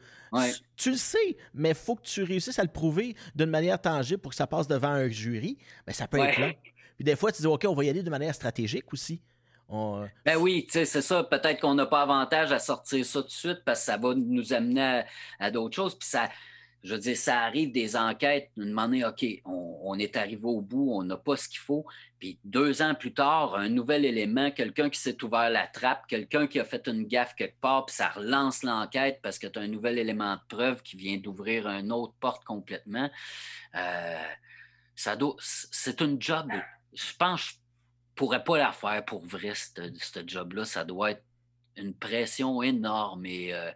Tu 0.76 0.90
le 0.92 0.96
sais, 0.96 1.36
mais 1.52 1.70
il 1.70 1.74
faut 1.74 1.96
que 1.96 2.02
tu 2.02 2.22
réussisses 2.22 2.58
à 2.58 2.62
le 2.62 2.70
prouver 2.70 3.14
d'une 3.34 3.50
manière 3.50 3.80
tangible 3.80 4.20
pour 4.20 4.30
que 4.30 4.36
ça 4.36 4.46
passe 4.46 4.66
devant 4.66 4.88
un 4.88 5.08
jury. 5.08 5.58
Mais 5.86 5.92
ça 5.92 6.08
peut 6.08 6.18
être 6.18 6.38
là. 6.38 6.52
Puis 6.96 7.04
des 7.04 7.16
fois, 7.16 7.30
tu 7.32 7.42
dis, 7.42 7.46
OK, 7.46 7.64
on 7.68 7.74
va 7.74 7.84
y 7.84 7.90
aller 7.90 8.02
de 8.02 8.10
manière 8.10 8.34
stratégique 8.34 8.92
aussi. 8.92 9.20
Ben 10.24 10.36
oui, 10.36 10.66
c'est 10.70 10.84
ça. 10.84 11.22
Peut-être 11.24 11.60
qu'on 11.60 11.74
n'a 11.74 11.86
pas 11.86 12.02
avantage 12.02 12.50
à 12.52 12.58
sortir 12.58 13.04
ça 13.06 13.20
tout 13.20 13.28
de 13.28 13.32
suite 13.32 13.60
parce 13.64 13.80
que 13.80 13.86
ça 13.86 13.96
va 13.98 14.14
nous 14.14 14.52
amener 14.52 14.82
à, 14.82 15.06
à 15.38 15.50
d'autres 15.50 15.76
choses. 15.76 15.96
Puis 15.96 16.08
ça, 16.08 16.28
je 16.82 16.94
veux 16.94 17.00
dire, 17.00 17.16
ça 17.16 17.40
arrive 17.40 17.72
des 17.72 17.94
enquêtes, 17.96 18.50
nous 18.56 18.64
demander, 18.64 19.04
OK, 19.04 19.24
on, 19.44 19.98
est 19.98 20.16
arrivé 20.16 20.44
au 20.44 20.62
bout, 20.62 20.92
on 20.94 21.02
n'a 21.02 21.16
pas 21.16 21.36
ce 21.36 21.48
qu'il 21.48 21.58
faut. 21.58 21.84
Puis 22.18 22.38
deux 22.44 22.80
ans 22.80 22.94
plus 22.94 23.12
tard, 23.12 23.54
un 23.54 23.68
nouvel 23.68 24.04
élément, 24.04 24.50
quelqu'un 24.50 24.88
qui 24.88 24.98
s'est 24.98 25.22
ouvert 25.22 25.50
la 25.50 25.66
trappe, 25.66 26.06
quelqu'un 26.06 26.46
qui 26.46 26.58
a 26.58 26.64
fait 26.64 26.86
une 26.86 27.06
gaffe 27.06 27.34
quelque 27.34 27.60
part, 27.60 27.86
puis 27.86 27.96
ça 27.96 28.08
relance 28.08 28.62
l'enquête 28.62 29.20
parce 29.22 29.38
que 29.38 29.46
tu 29.46 29.58
as 29.58 29.62
un 29.62 29.68
nouvel 29.68 29.98
élément 29.98 30.36
de 30.36 30.40
preuve 30.48 30.82
qui 30.82 30.96
vient 30.96 31.18
d'ouvrir 31.18 31.66
une 31.66 31.92
autre 31.92 32.14
porte 32.18 32.44
complètement. 32.44 33.10
Euh, 33.74 34.24
c'est 34.94 36.00
une 36.00 36.20
job. 36.20 36.50
Je 36.94 37.16
pense 37.18 37.42
que 37.42 37.50
je 37.50 37.56
ne 37.56 38.14
pourrais 38.14 38.44
pas 38.44 38.58
la 38.58 38.72
faire 38.72 39.04
pour 39.04 39.24
vrai, 39.24 39.52
ce 39.54 40.22
job-là. 40.26 40.64
Ça 40.64 40.84
doit 40.84 41.12
être 41.12 41.24
une 41.76 41.94
pression 41.94 42.62
énorme. 42.62 43.24
Euh, 43.26 43.72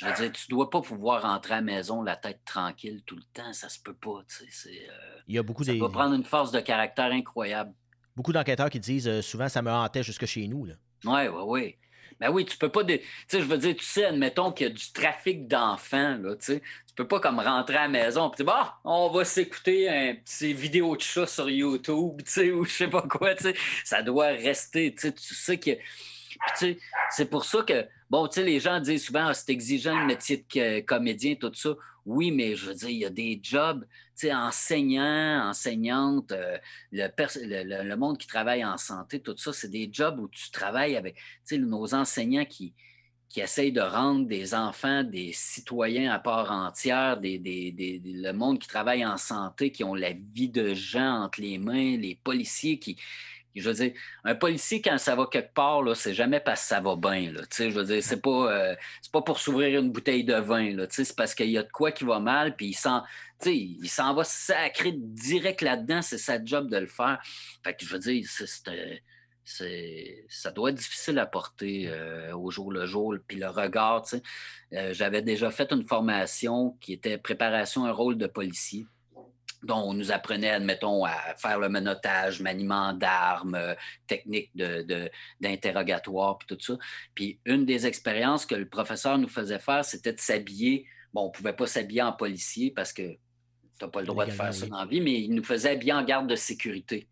je 0.00 0.06
veux 0.06 0.14
dire, 0.14 0.32
tu 0.32 0.48
dois 0.48 0.70
pas 0.70 0.80
pouvoir 0.80 1.22
rentrer 1.22 1.52
à 1.52 1.56
la 1.56 1.62
maison 1.62 2.02
la 2.02 2.16
tête 2.16 2.40
tranquille 2.46 3.02
tout 3.04 3.16
le 3.16 3.22
temps. 3.34 3.52
Ça 3.52 3.68
se 3.68 3.78
peut 3.78 3.94
pas. 3.94 4.20
Euh, 4.20 4.86
Il 5.28 5.34
y 5.34 5.38
a 5.38 5.42
beaucoup 5.42 5.62
ça 5.62 5.74
va 5.74 5.88
prendre 5.90 6.14
une 6.14 6.24
force 6.24 6.52
de 6.52 6.60
caractère 6.60 7.12
incroyable. 7.12 7.74
Beaucoup 8.16 8.32
d'enquêteurs 8.32 8.70
qui 8.70 8.80
disent 8.80 9.08
euh, 9.08 9.20
souvent 9.20 9.48
ça 9.48 9.60
me 9.60 9.70
hantait 9.70 10.02
jusque 10.02 10.24
chez 10.24 10.48
nous. 10.48 10.66
Oui, 11.04 11.28
oui, 11.28 11.42
oui. 11.46 11.76
Ben 12.18 12.30
oui, 12.30 12.44
tu 12.44 12.56
peux 12.56 12.68
pas. 12.68 12.84
Tu 12.84 13.00
sais, 13.28 13.40
je 13.40 13.46
veux 13.46 13.56
dire, 13.56 13.74
tu 13.76 13.84
sais, 13.84 14.04
admettons 14.04 14.52
qu'il 14.52 14.68
y 14.68 14.70
a 14.70 14.72
du 14.72 14.92
trafic 14.92 15.48
d'enfants, 15.48 16.18
là, 16.18 16.36
tu 16.36 16.44
sais. 16.44 16.60
Tu 16.86 16.94
peux 16.94 17.08
pas 17.08 17.18
comme 17.20 17.38
rentrer 17.38 17.76
à 17.76 17.82
la 17.82 17.88
maison 17.88 18.30
et 18.30 18.36
dire, 18.36 18.44
bah, 18.44 18.78
on 18.84 19.08
va 19.08 19.24
s'écouter 19.24 19.88
un 19.88 20.14
petit 20.16 20.52
vidéo 20.52 20.96
de 20.96 21.00
chat 21.00 21.26
sur 21.26 21.48
YouTube, 21.48 22.22
tu 22.24 22.30
sais, 22.30 22.52
ou 22.52 22.64
je 22.64 22.70
sais 22.70 22.88
pas 22.88 23.02
quoi, 23.02 23.34
tu 23.34 23.44
sais. 23.44 23.54
Ça 23.84 24.02
doit 24.02 24.28
rester, 24.28 24.94
tu 24.94 25.00
sais. 25.00 25.12
Tu 25.14 25.34
sais 25.34 25.58
que 25.58 25.70
c'est 27.10 27.30
pour 27.30 27.44
ça 27.44 27.62
que, 27.62 27.86
bon, 28.10 28.26
tu 28.28 28.34
sais, 28.34 28.44
les 28.44 28.60
gens 28.60 28.80
disent 28.80 29.04
souvent, 29.04 29.28
ah, 29.28 29.34
c'est 29.34 29.50
exigeant 29.50 29.98
le 30.00 30.06
métier 30.06 30.44
de 30.54 30.80
comédien, 30.80 31.36
tout 31.36 31.54
ça. 31.54 31.70
Oui, 32.04 32.30
mais 32.30 32.56
je 32.56 32.66
veux 32.66 32.74
dire, 32.74 32.88
il 32.88 32.98
y 32.98 33.04
a 33.04 33.10
des 33.10 33.38
jobs, 33.42 33.86
tu 34.16 34.26
sais, 34.26 34.34
enseignants, 34.34 35.48
enseignantes, 35.48 36.32
euh, 36.32 36.58
le, 36.92 37.94
monde 37.94 38.18
qui 38.18 38.26
travaille 38.26 38.64
en 38.64 38.76
santé, 38.76 39.20
tout 39.20 39.36
ça, 39.36 39.52
c'est 39.52 39.68
des 39.68 39.88
jobs 39.92 40.18
où 40.18 40.28
tu 40.28 40.50
travailles 40.50 40.96
avec, 40.96 41.14
tu 41.16 41.22
sais, 41.44 41.58
nos 41.58 41.94
enseignants 41.94 42.46
qui, 42.46 42.74
qui 43.28 43.40
essayent 43.40 43.72
de 43.72 43.80
rendre 43.80 44.26
des 44.26 44.54
enfants 44.54 45.04
des 45.04 45.32
citoyens 45.32 46.12
à 46.12 46.18
part 46.18 46.50
entière, 46.50 47.16
des, 47.18 47.40
le 48.04 48.32
monde 48.32 48.58
qui 48.58 48.66
travaille 48.66 49.06
en 49.06 49.16
santé, 49.16 49.70
qui 49.70 49.84
ont 49.84 49.94
la 49.94 50.12
vie 50.12 50.48
de 50.48 50.74
gens 50.74 51.22
entre 51.22 51.40
les 51.40 51.58
mains, 51.58 51.96
les 51.96 52.18
policiers 52.24 52.80
qui, 52.80 52.96
je 53.54 53.68
veux 53.68 53.74
dire, 53.74 53.92
un 54.24 54.34
policier, 54.34 54.80
quand 54.80 54.96
ça 54.98 55.16
va 55.16 55.26
quelque 55.30 55.52
part, 55.52 55.84
c'est 55.96 56.14
jamais 56.14 56.40
parce 56.40 56.62
que 56.62 56.68
ça 56.68 56.80
va 56.80 56.96
bien. 56.96 57.32
Là, 57.32 57.42
je 57.58 57.68
veux 57.68 57.84
dire, 57.84 58.02
c'est 58.02 58.20
pas, 58.20 58.52
euh, 58.52 58.74
pas 59.12 59.22
pour 59.22 59.38
s'ouvrir 59.38 59.80
une 59.80 59.90
bouteille 59.90 60.24
de 60.24 60.34
vin. 60.34 60.74
C'est 60.90 61.16
parce 61.16 61.34
qu'il 61.34 61.50
y 61.50 61.58
a 61.58 61.62
de 61.62 61.70
quoi 61.70 61.92
qui 61.92 62.04
va 62.04 62.20
mal, 62.20 62.54
puis 62.56 62.68
il 62.68 62.74
s'en, 62.74 63.02
il 63.44 63.88
s'en 63.88 64.14
va 64.14 64.24
sacré 64.24 64.92
direct 64.94 65.62
là-dedans. 65.62 66.02
C'est 66.02 66.18
sa 66.18 66.42
job 66.42 66.70
de 66.70 66.76
le 66.76 66.86
faire. 66.86 67.20
Fait 67.64 67.74
que 67.74 67.84
je 67.84 67.92
veux 67.92 67.98
dire, 67.98 68.24
c'est, 69.44 70.24
ça 70.28 70.50
doit 70.52 70.70
être 70.70 70.76
difficile 70.76 71.18
à 71.18 71.26
porter 71.26 71.88
euh, 71.88 72.36
au 72.36 72.50
jour 72.50 72.70
le 72.70 72.86
jour. 72.86 73.16
Puis 73.26 73.38
le 73.38 73.48
regard, 73.48 74.04
euh, 74.72 74.92
j'avais 74.92 75.22
déjà 75.22 75.50
fait 75.50 75.72
une 75.72 75.86
formation 75.86 76.76
qui 76.80 76.92
était 76.92 77.18
préparation 77.18 77.84
un 77.84 77.92
rôle 77.92 78.16
de 78.16 78.26
policier 78.28 78.86
dont 79.62 79.82
on 79.90 79.92
nous 79.92 80.10
apprenait, 80.12 80.50
admettons, 80.50 81.04
à 81.04 81.34
faire 81.36 81.58
le 81.58 81.68
menottage, 81.68 82.40
maniement 82.40 82.92
d'armes, 82.92 83.54
euh, 83.54 83.74
techniques 84.06 84.50
d'interrogatoire, 85.40 86.38
puis 86.38 86.56
tout 86.56 86.60
ça. 86.60 86.78
Puis 87.14 87.38
une 87.44 87.64
des 87.66 87.86
expériences 87.86 88.46
que 88.46 88.54
le 88.54 88.68
professeur 88.68 89.18
nous 89.18 89.28
faisait 89.28 89.58
faire, 89.58 89.84
c'était 89.84 90.12
de 90.12 90.20
s'habiller. 90.20 90.86
Bon, 91.12 91.22
on 91.22 91.26
ne 91.26 91.32
pouvait 91.32 91.52
pas 91.52 91.66
s'habiller 91.66 92.02
en 92.02 92.12
policier 92.12 92.70
parce 92.70 92.92
que 92.92 93.02
tu 93.02 93.18
n'as 93.82 93.88
pas 93.88 94.00
le 94.00 94.06
droit 94.06 94.26
de 94.26 94.30
faire 94.30 94.52
ça 94.54 94.66
dans 94.66 94.80
la 94.80 94.86
vie, 94.86 95.00
mais 95.00 95.20
il 95.20 95.34
nous 95.34 95.44
faisait 95.44 95.70
habiller 95.70 95.92
en 95.92 96.04
garde 96.04 96.28
de 96.28 96.36
sécurité. 96.36 97.08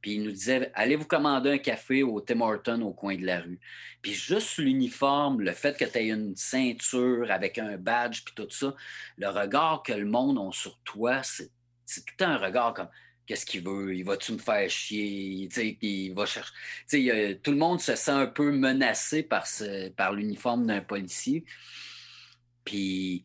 Puis 0.00 0.14
il 0.14 0.22
nous 0.22 0.30
disait 0.30 0.70
Allez 0.74 0.96
vous 0.96 1.06
commander 1.06 1.50
un 1.50 1.58
café 1.58 2.02
au 2.02 2.20
Tim 2.20 2.40
Horton 2.40 2.80
au 2.82 2.92
coin 2.92 3.16
de 3.16 3.26
la 3.26 3.40
rue. 3.40 3.60
Puis 4.00 4.14
juste 4.14 4.56
l'uniforme, 4.56 5.40
le 5.40 5.52
fait 5.52 5.76
que 5.76 5.84
tu 5.84 5.98
aies 5.98 6.08
une 6.08 6.34
ceinture 6.36 7.30
avec 7.30 7.58
un 7.58 7.76
badge, 7.76 8.22
puis 8.24 8.34
tout 8.34 8.48
ça, 8.48 8.74
le 9.18 9.28
regard 9.28 9.82
que 9.82 9.92
le 9.92 10.06
monde 10.06 10.38
a 10.38 10.52
sur 10.52 10.78
toi, 10.84 11.22
c'est 11.22 11.50
c'est 11.90 12.04
tout 12.04 12.24
un 12.24 12.36
regard 12.36 12.74
comme 12.74 12.88
qu'est-ce 13.26 13.46
qu'il 13.46 13.62
veut, 13.62 13.94
il 13.94 14.04
va-tu 14.04 14.32
me 14.32 14.38
faire 14.38 14.68
chier, 14.68 15.48
il 15.82 16.14
va 16.14 16.26
chercher. 16.26 17.40
tout 17.42 17.50
le 17.50 17.56
monde 17.56 17.80
se 17.80 17.94
sent 17.94 18.10
un 18.10 18.26
peu 18.26 18.50
menacé 18.50 19.22
par, 19.22 19.46
par 19.96 20.12
l'uniforme 20.12 20.66
d'un 20.66 20.80
policier. 20.80 21.44
Puis 22.64 23.24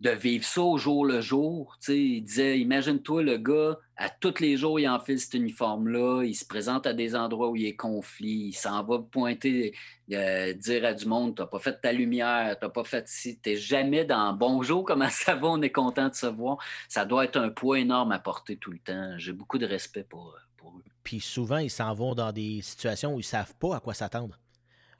de 0.00 0.10
vivre 0.10 0.44
ça 0.44 0.60
au 0.60 0.76
jour 0.76 1.06
le 1.06 1.20
jour. 1.20 1.76
Il 1.88 2.22
disait, 2.22 2.58
imagine-toi 2.58 3.22
le 3.22 3.38
gars, 3.38 3.78
à 3.96 4.10
tous 4.10 4.40
les 4.40 4.56
jours, 4.56 4.78
il 4.78 4.86
enfile 4.88 5.18
cet 5.18 5.34
uniforme-là, 5.34 6.22
il 6.22 6.34
se 6.34 6.44
présente 6.44 6.86
à 6.86 6.92
des 6.92 7.16
endroits 7.16 7.48
où 7.48 7.56
il 7.56 7.64
est 7.66 7.76
conflit, 7.76 8.48
il 8.48 8.52
s'en 8.52 8.84
va 8.84 8.98
pointer, 8.98 9.74
euh, 10.12 10.52
dire 10.52 10.84
à 10.84 10.92
du 10.92 11.06
monde, 11.06 11.34
t'as 11.34 11.46
pas 11.46 11.58
fait 11.58 11.80
ta 11.80 11.92
lumière, 11.92 12.58
t'as 12.60 12.68
pas 12.68 12.84
fait 12.84 13.08
ci, 13.08 13.38
t'es 13.38 13.56
jamais 13.56 14.04
dans 14.04 14.34
bonjour, 14.34 14.84
comment 14.86 15.08
ça 15.08 15.34
va, 15.34 15.48
on 15.48 15.62
est 15.62 15.72
content 15.72 16.08
de 16.08 16.14
se 16.14 16.26
voir. 16.26 16.58
Ça 16.88 17.06
doit 17.06 17.24
être 17.24 17.38
un 17.38 17.48
poids 17.48 17.78
énorme 17.78 18.12
à 18.12 18.18
porter 18.18 18.58
tout 18.58 18.70
le 18.70 18.78
temps. 18.78 19.14
J'ai 19.16 19.32
beaucoup 19.32 19.58
de 19.58 19.66
respect 19.66 20.04
pour, 20.04 20.36
pour 20.58 20.76
eux. 20.76 20.84
Puis 21.02 21.20
souvent, 21.20 21.58
ils 21.58 21.70
s'en 21.70 21.94
vont 21.94 22.14
dans 22.14 22.32
des 22.32 22.60
situations 22.60 23.14
où 23.14 23.20
ils 23.20 23.24
savent 23.24 23.54
pas 23.54 23.76
à 23.76 23.80
quoi 23.80 23.94
s'attendre. 23.94 24.38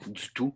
Du 0.06 0.30
tout 0.32 0.54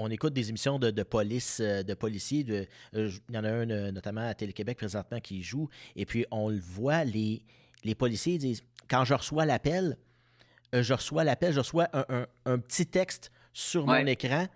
on 0.00 0.10
écoute 0.10 0.32
des 0.32 0.48
émissions 0.48 0.78
de, 0.78 1.02
police, 1.02 1.60
euh, 1.60 1.82
de 1.82 1.94
policiers. 1.94 2.44
De, 2.44 2.66
euh, 2.96 3.10
il 3.28 3.34
y 3.34 3.38
en 3.38 3.44
a 3.44 3.50
un 3.50 3.70
euh, 3.70 3.92
notamment 3.92 4.26
à 4.26 4.34
Télé-Québec 4.34 4.78
présentement 4.78 5.20
qui 5.20 5.42
joue. 5.42 5.68
Et 5.96 6.06
puis 6.06 6.26
on 6.30 6.48
le 6.48 6.58
voit, 6.58 7.04
les, 7.04 7.42
les 7.84 7.94
policiers 7.94 8.38
disent 8.38 8.62
quand 8.88 9.04
je 9.04 9.14
reçois 9.14 9.44
l'appel, 9.44 9.96
je 10.72 10.94
reçois 10.94 11.24
l'appel, 11.24 11.52
je 11.52 11.58
reçois 11.58 11.88
un, 11.92 12.58
petit 12.58 12.86
texte 12.86 13.30
sur 13.52 13.86
mon 13.86 14.06
écran, 14.06 14.46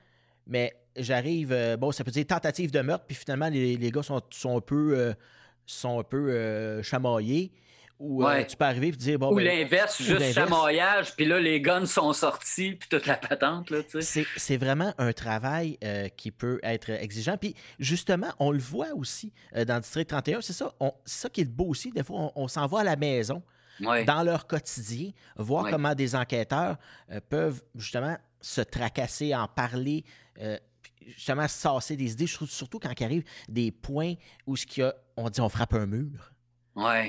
mais 0.46 0.72
j'arrive, 0.96 1.76
bon, 1.78 1.90
ça 1.90 2.04
peut 2.04 2.12
dire 2.12 2.26
tentative 2.26 2.70
de 2.70 2.80
meurtre, 2.80 3.04
puis 3.04 3.16
finalement 3.16 3.48
les, 3.48 3.76
les 3.76 3.90
gars 3.90 4.04
sont, 4.04 4.20
sont 4.30 4.58
un 4.58 4.60
peu, 4.60 5.12
sont 5.66 6.00
un 6.00 6.04
peu 6.04 6.82
chamaillés. 6.82 7.52
Ou 8.00 8.26
euh, 8.26 8.44
tu 8.44 8.56
peux 8.56 8.64
arriver 8.64 8.88
et 8.88 8.92
dire 8.92 9.18
bon. 9.18 9.32
Ou 9.32 9.36
ben, 9.36 9.44
l'inverse, 9.44 10.02
juste 10.02 10.32
chamaillage, 10.32 11.14
puis 11.14 11.26
là, 11.26 11.38
les 11.38 11.60
guns 11.60 11.86
sont 11.86 12.12
sortis, 12.12 12.72
puis 12.72 12.88
toute 12.88 13.06
la 13.06 13.16
patente. 13.16 13.70
Là, 13.70 13.78
c'est, 14.00 14.56
vraiment 14.56 14.92
un 14.98 15.12
travail 15.12 15.78
euh, 15.84 16.08
qui 16.08 16.30
peut 16.30 16.58
être 16.62 16.90
exigeant. 16.90 17.36
Puis 17.36 17.54
justement, 17.78 18.32
on 18.38 18.50
le 18.50 18.58
voit 18.58 18.92
aussi 18.94 19.32
euh, 19.54 19.64
dans 19.64 19.76
le 19.76 19.80
District 19.80 20.08
31. 20.08 20.40
C'est 20.40 20.52
ça, 20.52 20.74
ça 21.04 21.28
qui 21.28 21.42
est 21.42 21.44
beau 21.44 21.66
aussi. 21.66 21.90
Des 21.90 22.02
fois, 22.02 22.32
on, 22.34 22.48
s'en 22.48 22.66
va 22.66 22.80
à 22.80 22.84
la 22.84 22.96
maison. 22.96 23.42
Dans 23.80 24.22
leur 24.22 24.46
quotidien, 24.46 25.10
voir 25.36 25.68
comment 25.68 25.96
des 25.96 26.14
enquêteurs 26.14 26.76
peuvent 27.28 27.60
justement 27.74 28.16
se 28.40 28.60
tracasser, 28.60 29.34
en 29.34 29.48
parler, 29.48 30.04
justement 31.16 31.48
sasser 31.48 31.96
des 31.96 32.12
idées, 32.12 32.28
surtout 32.28 32.78
quand 32.78 32.92
il 32.98 33.04
arrive 33.04 33.24
des 33.48 33.72
points 33.72 34.14
où 34.46 34.56
ce 34.56 34.64
qu'il 34.64 34.82
y 34.82 34.86
a, 34.86 34.94
on 35.16 35.28
dit 35.28 35.40
on 35.40 35.48
frappe 35.48 35.74
un 35.74 35.86
mur. 35.86 36.33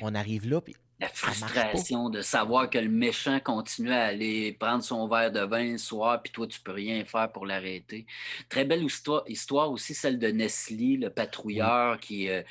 On 0.04 0.16
arrive 0.16 0.48
là, 0.48 0.62
puis 0.62 0.76
La 1.00 1.10
frustration 1.10 2.10
de 2.10 2.22
savoir 2.22 2.70
que 2.70 2.78
le 2.78 2.90
méchant 2.90 3.40
continue 3.40 3.92
à 3.92 4.06
aller 4.06 4.54
prendre 4.54 4.84
son 4.84 5.08
verre 5.08 5.32
de 5.32 5.42
vin 5.42 5.72
le 5.72 5.78
soir, 5.78 6.22
puis 6.22 6.32
toi, 6.32 6.48
tu 6.48 6.60
peux 6.62 6.72
rien 6.72 7.04
faire 7.06 7.32
pour 7.32 7.46
l'arrêter. 7.46 8.06
Très 8.50 8.66
belle 8.66 8.84
histoire, 8.84 9.24
histoire 9.28 9.72
aussi, 9.72 9.94
celle 9.94 10.20
de 10.20 10.28
Nestlé, 10.28 10.98
le 10.98 11.10
patrouilleur 11.10 12.00
qui. 12.00 12.30
Euh, 12.30 12.44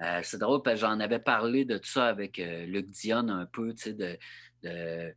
euh, 0.00 0.20
c'est 0.22 0.38
drôle, 0.38 0.62
parce 0.62 0.80
que 0.80 0.86
j'en 0.86 1.00
avais 1.00 1.18
parlé 1.18 1.64
de 1.64 1.76
tout 1.76 1.88
ça 1.88 2.06
avec 2.06 2.38
euh, 2.38 2.66
Luc 2.66 2.88
Dion 2.90 3.28
un 3.28 3.46
peu, 3.46 3.74
tu 3.74 3.82
sais, 3.82 3.92
de, 3.94 4.16
de, 4.62 5.12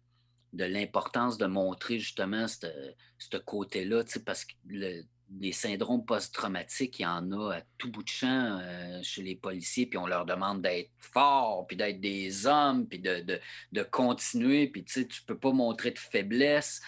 de 0.53 0.63
l'importance 0.65 1.37
de 1.37 1.45
montrer 1.45 1.99
justement 1.99 2.47
ce 2.47 3.37
côté-là, 3.37 4.03
tu 4.03 4.13
sais, 4.13 4.23
parce 4.23 4.43
que 4.43 4.53
le, 4.67 5.03
les 5.39 5.51
syndromes 5.51 6.05
post-traumatiques, 6.05 6.99
il 6.99 7.03
y 7.03 7.05
en 7.05 7.31
a 7.31 7.55
à 7.55 7.61
tout 7.77 7.89
bout 7.89 8.03
de 8.03 8.09
champ 8.09 8.59
euh, 8.61 8.99
chez 9.01 9.21
les 9.21 9.35
policiers, 9.35 9.85
puis 9.85 9.97
on 9.97 10.07
leur 10.07 10.25
demande 10.25 10.61
d'être 10.61 10.91
forts, 10.99 11.65
puis 11.67 11.77
d'être 11.77 12.01
des 12.01 12.45
hommes, 12.47 12.87
puis 12.87 12.99
de, 12.99 13.39
de, 13.71 13.83
continuer, 13.83 14.67
puis 14.67 14.83
tu 14.83 14.93
sais, 14.93 15.07
tu 15.07 15.21
peux 15.23 15.37
pas 15.37 15.51
montrer 15.51 15.91
de 15.91 15.99
faiblesse. 15.99 16.81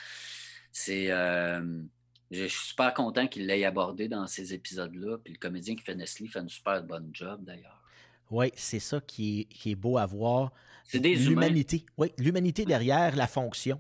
C'est... 0.72 1.12
Euh, 1.12 1.82
je 2.32 2.46
suis 2.46 2.70
super 2.70 2.96
content 2.96 3.28
qu'il 3.28 3.46
l'ait 3.46 3.64
abordé 3.64 4.08
dans 4.08 4.26
ces 4.26 4.56
épisodes-là, 4.56 5.20
puis 5.24 5.34
le 5.34 5.39
comédien 5.39 5.76
qui 5.76 5.84
fait 5.84 5.94
Nestlé 5.94 6.28
fait 6.28 6.39
une 6.39 6.50
super 6.50 6.82
bonne 6.84 7.10
job, 7.14 7.44
d'ailleurs. 7.44 7.80
Oui, 8.32 8.52
c'est 8.56 8.80
ça 8.80 9.00
qui 9.00 9.41
est, 9.41 9.44
qui 9.46 9.72
est, 9.72 9.76
beau 9.76 10.00
à 10.00 10.08
voir. 10.08 10.52
C'est 10.84 11.00
des 11.00 11.16
L'humanité. 11.16 11.86
Oui, 11.98 12.12
l'humanité 12.18 12.66
derrière 12.66 13.16
la 13.16 13.28
fonction. 13.28 13.80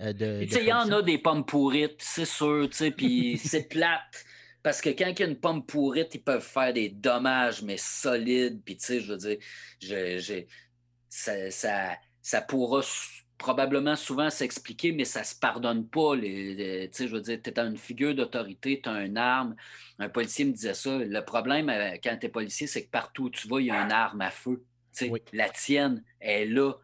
Euh, 0.00 0.46
il 0.50 0.64
y 0.64 0.72
en 0.72 0.90
a 0.90 1.02
des 1.02 1.18
pommes 1.18 1.44
pourrites, 1.44 2.00
c'est 2.00 2.24
sûr, 2.24 2.68
puis 2.96 3.38
c'est 3.44 3.68
plate. 3.68 4.24
Parce 4.62 4.80
que 4.80 4.90
quand 4.90 5.06
il 5.06 5.18
y 5.18 5.22
a 5.22 5.26
une 5.26 5.38
pomme 5.38 5.64
pourrite, 5.64 6.14
ils 6.14 6.22
peuvent 6.22 6.44
faire 6.44 6.72
des 6.72 6.90
dommages, 6.90 7.62
mais 7.62 7.76
solides. 7.78 8.60
Puis, 8.64 8.76
tu 8.76 8.84
sais, 8.84 9.00
je 9.00 9.12
veux 9.12 9.18
dire, 9.18 9.38
je, 9.80 10.44
ça, 11.08 11.96
ça, 12.20 12.42
pourra 12.42 12.82
probablement 13.38 13.96
souvent 13.96 14.28
s'expliquer, 14.28 14.92
mais 14.92 15.06
ça 15.06 15.24
se 15.24 15.34
pardonne 15.34 15.88
pas. 15.88 16.14
Les, 16.14 16.90
tu 16.92 16.98
sais, 16.98 17.08
je 17.08 17.14
veux 17.14 17.22
dire, 17.22 17.38
tu 17.42 17.50
es 17.50 17.58
une 17.58 17.78
figure 17.78 18.14
d'autorité, 18.14 18.80
tu 18.82 18.88
as 18.90 19.02
une 19.02 19.16
arme. 19.16 19.56
Un 19.98 20.10
policier 20.10 20.44
me 20.44 20.52
disait 20.52 20.74
ça. 20.74 20.98
Le 20.98 21.24
problème 21.24 21.70
euh, 21.70 21.96
quand 22.02 22.18
tu 22.18 22.26
es 22.26 22.28
policier, 22.28 22.66
c'est 22.66 22.84
que 22.84 22.90
partout 22.90 23.24
où 23.24 23.30
tu 23.30 23.48
vas, 23.48 23.60
il 23.60 23.66
y 23.66 23.70
a 23.70 23.82
une 23.82 23.92
arme 23.92 24.20
à 24.20 24.30
feu. 24.30 24.62
Tu 24.94 25.06
sais, 25.06 25.12
La 25.32 25.48
tienne 25.48 26.04
est 26.20 26.44
là 26.44 26.74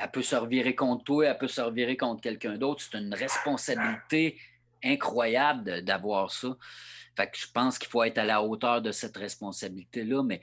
elle 0.00 0.10
peut 0.10 0.22
se 0.22 0.36
revirer 0.36 0.74
contre 0.74 1.04
toi, 1.04 1.26
elle 1.26 1.38
peut 1.38 1.48
se 1.48 1.60
revirer 1.60 1.96
contre 1.96 2.22
quelqu'un 2.22 2.56
d'autre. 2.56 2.82
C'est 2.82 2.98
une 2.98 3.14
responsabilité 3.14 4.38
incroyable 4.82 5.82
d'avoir 5.82 6.30
ça. 6.30 6.56
Fait 7.16 7.30
que 7.30 7.36
je 7.36 7.46
pense 7.52 7.78
qu'il 7.78 7.88
faut 7.88 8.02
être 8.02 8.18
à 8.18 8.24
la 8.24 8.42
hauteur 8.42 8.80
de 8.80 8.92
cette 8.92 9.16
responsabilité-là, 9.16 10.22
mais 10.22 10.40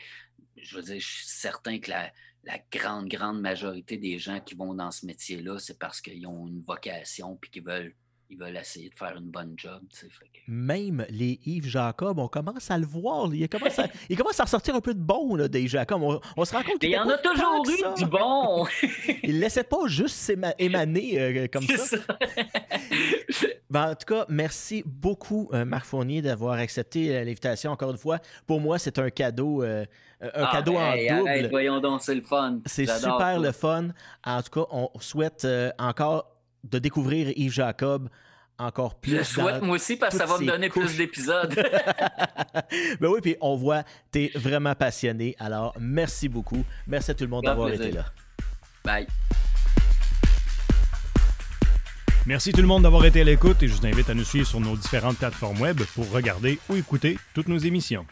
je 0.58 0.76
veux 0.76 0.84
dire, 0.84 1.00
je 1.00 1.08
suis 1.08 1.26
certain 1.26 1.80
que 1.80 1.90
la, 1.90 2.12
la 2.44 2.60
grande, 2.72 3.08
grande 3.08 3.42
majorité 3.42 3.98
des 3.98 4.20
gens 4.20 4.40
qui 4.40 4.54
vont 4.54 4.74
dans 4.74 4.92
ce 4.92 5.06
métier-là, 5.06 5.58
c'est 5.58 5.80
parce 5.80 6.02
qu'ils 6.02 6.28
ont 6.28 6.48
une 6.48 6.62
vocation 6.62 7.36
puis 7.36 7.50
qu'ils 7.50 7.64
veulent 7.64 7.96
ils 8.30 8.38
veulent 8.38 8.58
essayer 8.58 8.90
de 8.90 8.96
faire 8.96 9.16
une 9.18 9.30
bonne 9.30 9.54
job. 9.56 9.82
Même 10.48 11.06
les 11.10 11.40
Yves 11.46 11.68
Jacob, 11.68 12.20
on 12.20 12.28
commence 12.28 12.70
à 12.70 12.78
le 12.78 12.86
voir. 12.86 13.34
Il 13.34 13.48
commence 13.48 13.80
à, 13.80 13.88
il 14.10 14.18
commence 14.18 14.40
à 14.40 14.44
ressortir 14.44 14.76
un 14.76 14.82
peu 14.82 14.94
de 14.94 15.00
bon 15.00 15.36
là, 15.36 15.48
des 15.48 15.68
Jacob. 15.68 16.02
On, 16.36 16.46
se 16.46 16.54
rend 16.54 16.64
compte 16.64 16.80
qu'il 16.80 16.92
y 16.92 16.98
en 16.98 17.08
a 17.10 17.18
toujours 17.18 17.64
eu 17.68 18.00
du 18.00 18.06
bon. 18.06 18.66
il 19.24 19.36
ne 19.36 19.40
laissait 19.40 19.64
pas 19.64 19.88
juste 19.88 20.34
émaner 20.60 21.20
euh, 21.20 21.48
comme 21.52 21.64
ça. 21.64 21.98
Ben, 23.70 23.92
en 23.92 23.96
tout 23.96 24.06
cas, 24.06 24.26
merci 24.30 24.82
beaucoup, 24.86 25.50
euh, 25.54 25.66
Marc 25.66 25.86
Fournier, 25.86 26.22
d'avoir 26.22 26.54
accepté 26.54 27.14
euh, 27.14 27.26
l'invitation 27.26 27.72
encore 27.72 27.92
une 27.92 27.98
fois. 27.98 28.20
Pour 28.46 28.62
moi, 28.62 28.80
c'est 28.80 28.98
un 28.98 29.10
cadeau. 29.10 29.62
un 29.62 29.86
ah, 30.22 30.50
cadeau 30.54 30.78
en 30.78 30.94
double. 30.96 31.50
voyons 31.50 31.82
donc, 31.82 32.02
c'est 32.02 32.16
le 32.16 32.22
fun. 32.22 32.60
C'est 32.66 32.88
super 32.88 33.40
le 33.40 33.52
fun. 33.52 33.90
En 34.26 34.42
tout 34.42 34.62
cas, 34.62 34.68
on 34.72 34.90
souhaite 35.02 35.46
encore 35.78 36.37
de 36.72 36.80
découvrir 36.80 37.32
Yves 37.36 37.54
Jacob 37.54 38.10
encore 38.60 38.96
plus. 38.96 39.18
Je 39.18 39.24
souhaite 39.24 39.62
moi 39.62 39.76
aussi 39.76 39.98
parce 39.98 40.14
que 40.14 40.20
ça 40.20 40.26
va 40.26 40.40
me 40.40 40.46
donner 40.46 40.70
plus 40.70 40.98
d'épisodes. 40.98 41.54
ben 43.00 43.08
oui, 43.08 43.20
puis 43.22 43.36
on 43.42 43.56
voit, 43.56 43.84
tu 44.12 44.26
es 44.26 44.32
vraiment 44.36 44.76
passionné. 44.76 45.36
Alors, 45.40 45.76
merci 45.80 46.28
beaucoup. 46.28 46.64
Merci 46.88 47.12
à 47.12 47.14
tout 47.14 47.24
le 47.24 47.30
monde 47.30 47.46
d'avoir 47.46 47.70
été 47.70 47.92
là. 47.92 48.06
Bye. 48.84 49.08
Merci 52.26 52.52
tout 52.52 52.62
le 52.62 52.68
monde 52.68 52.84
d'avoir 52.84 53.06
été 53.06 53.22
à 53.22 53.24
l'écoute 53.24 53.64
et 53.64 53.68
je 53.70 53.74
vous 53.74 53.86
invite 53.86 54.10
à 54.10 54.14
nous 54.14 54.26
suivre 54.26 54.46
sur 54.46 54.60
nos 54.60 54.76
différentes 54.76 55.18
plateformes 55.18 55.62
web 55.62 55.82
pour 55.96 56.10
regarder 56.12 56.60
ou 56.68 56.76
écouter 56.76 57.18
toutes 57.34 57.48
nos 57.48 57.58
émissions. 57.58 58.06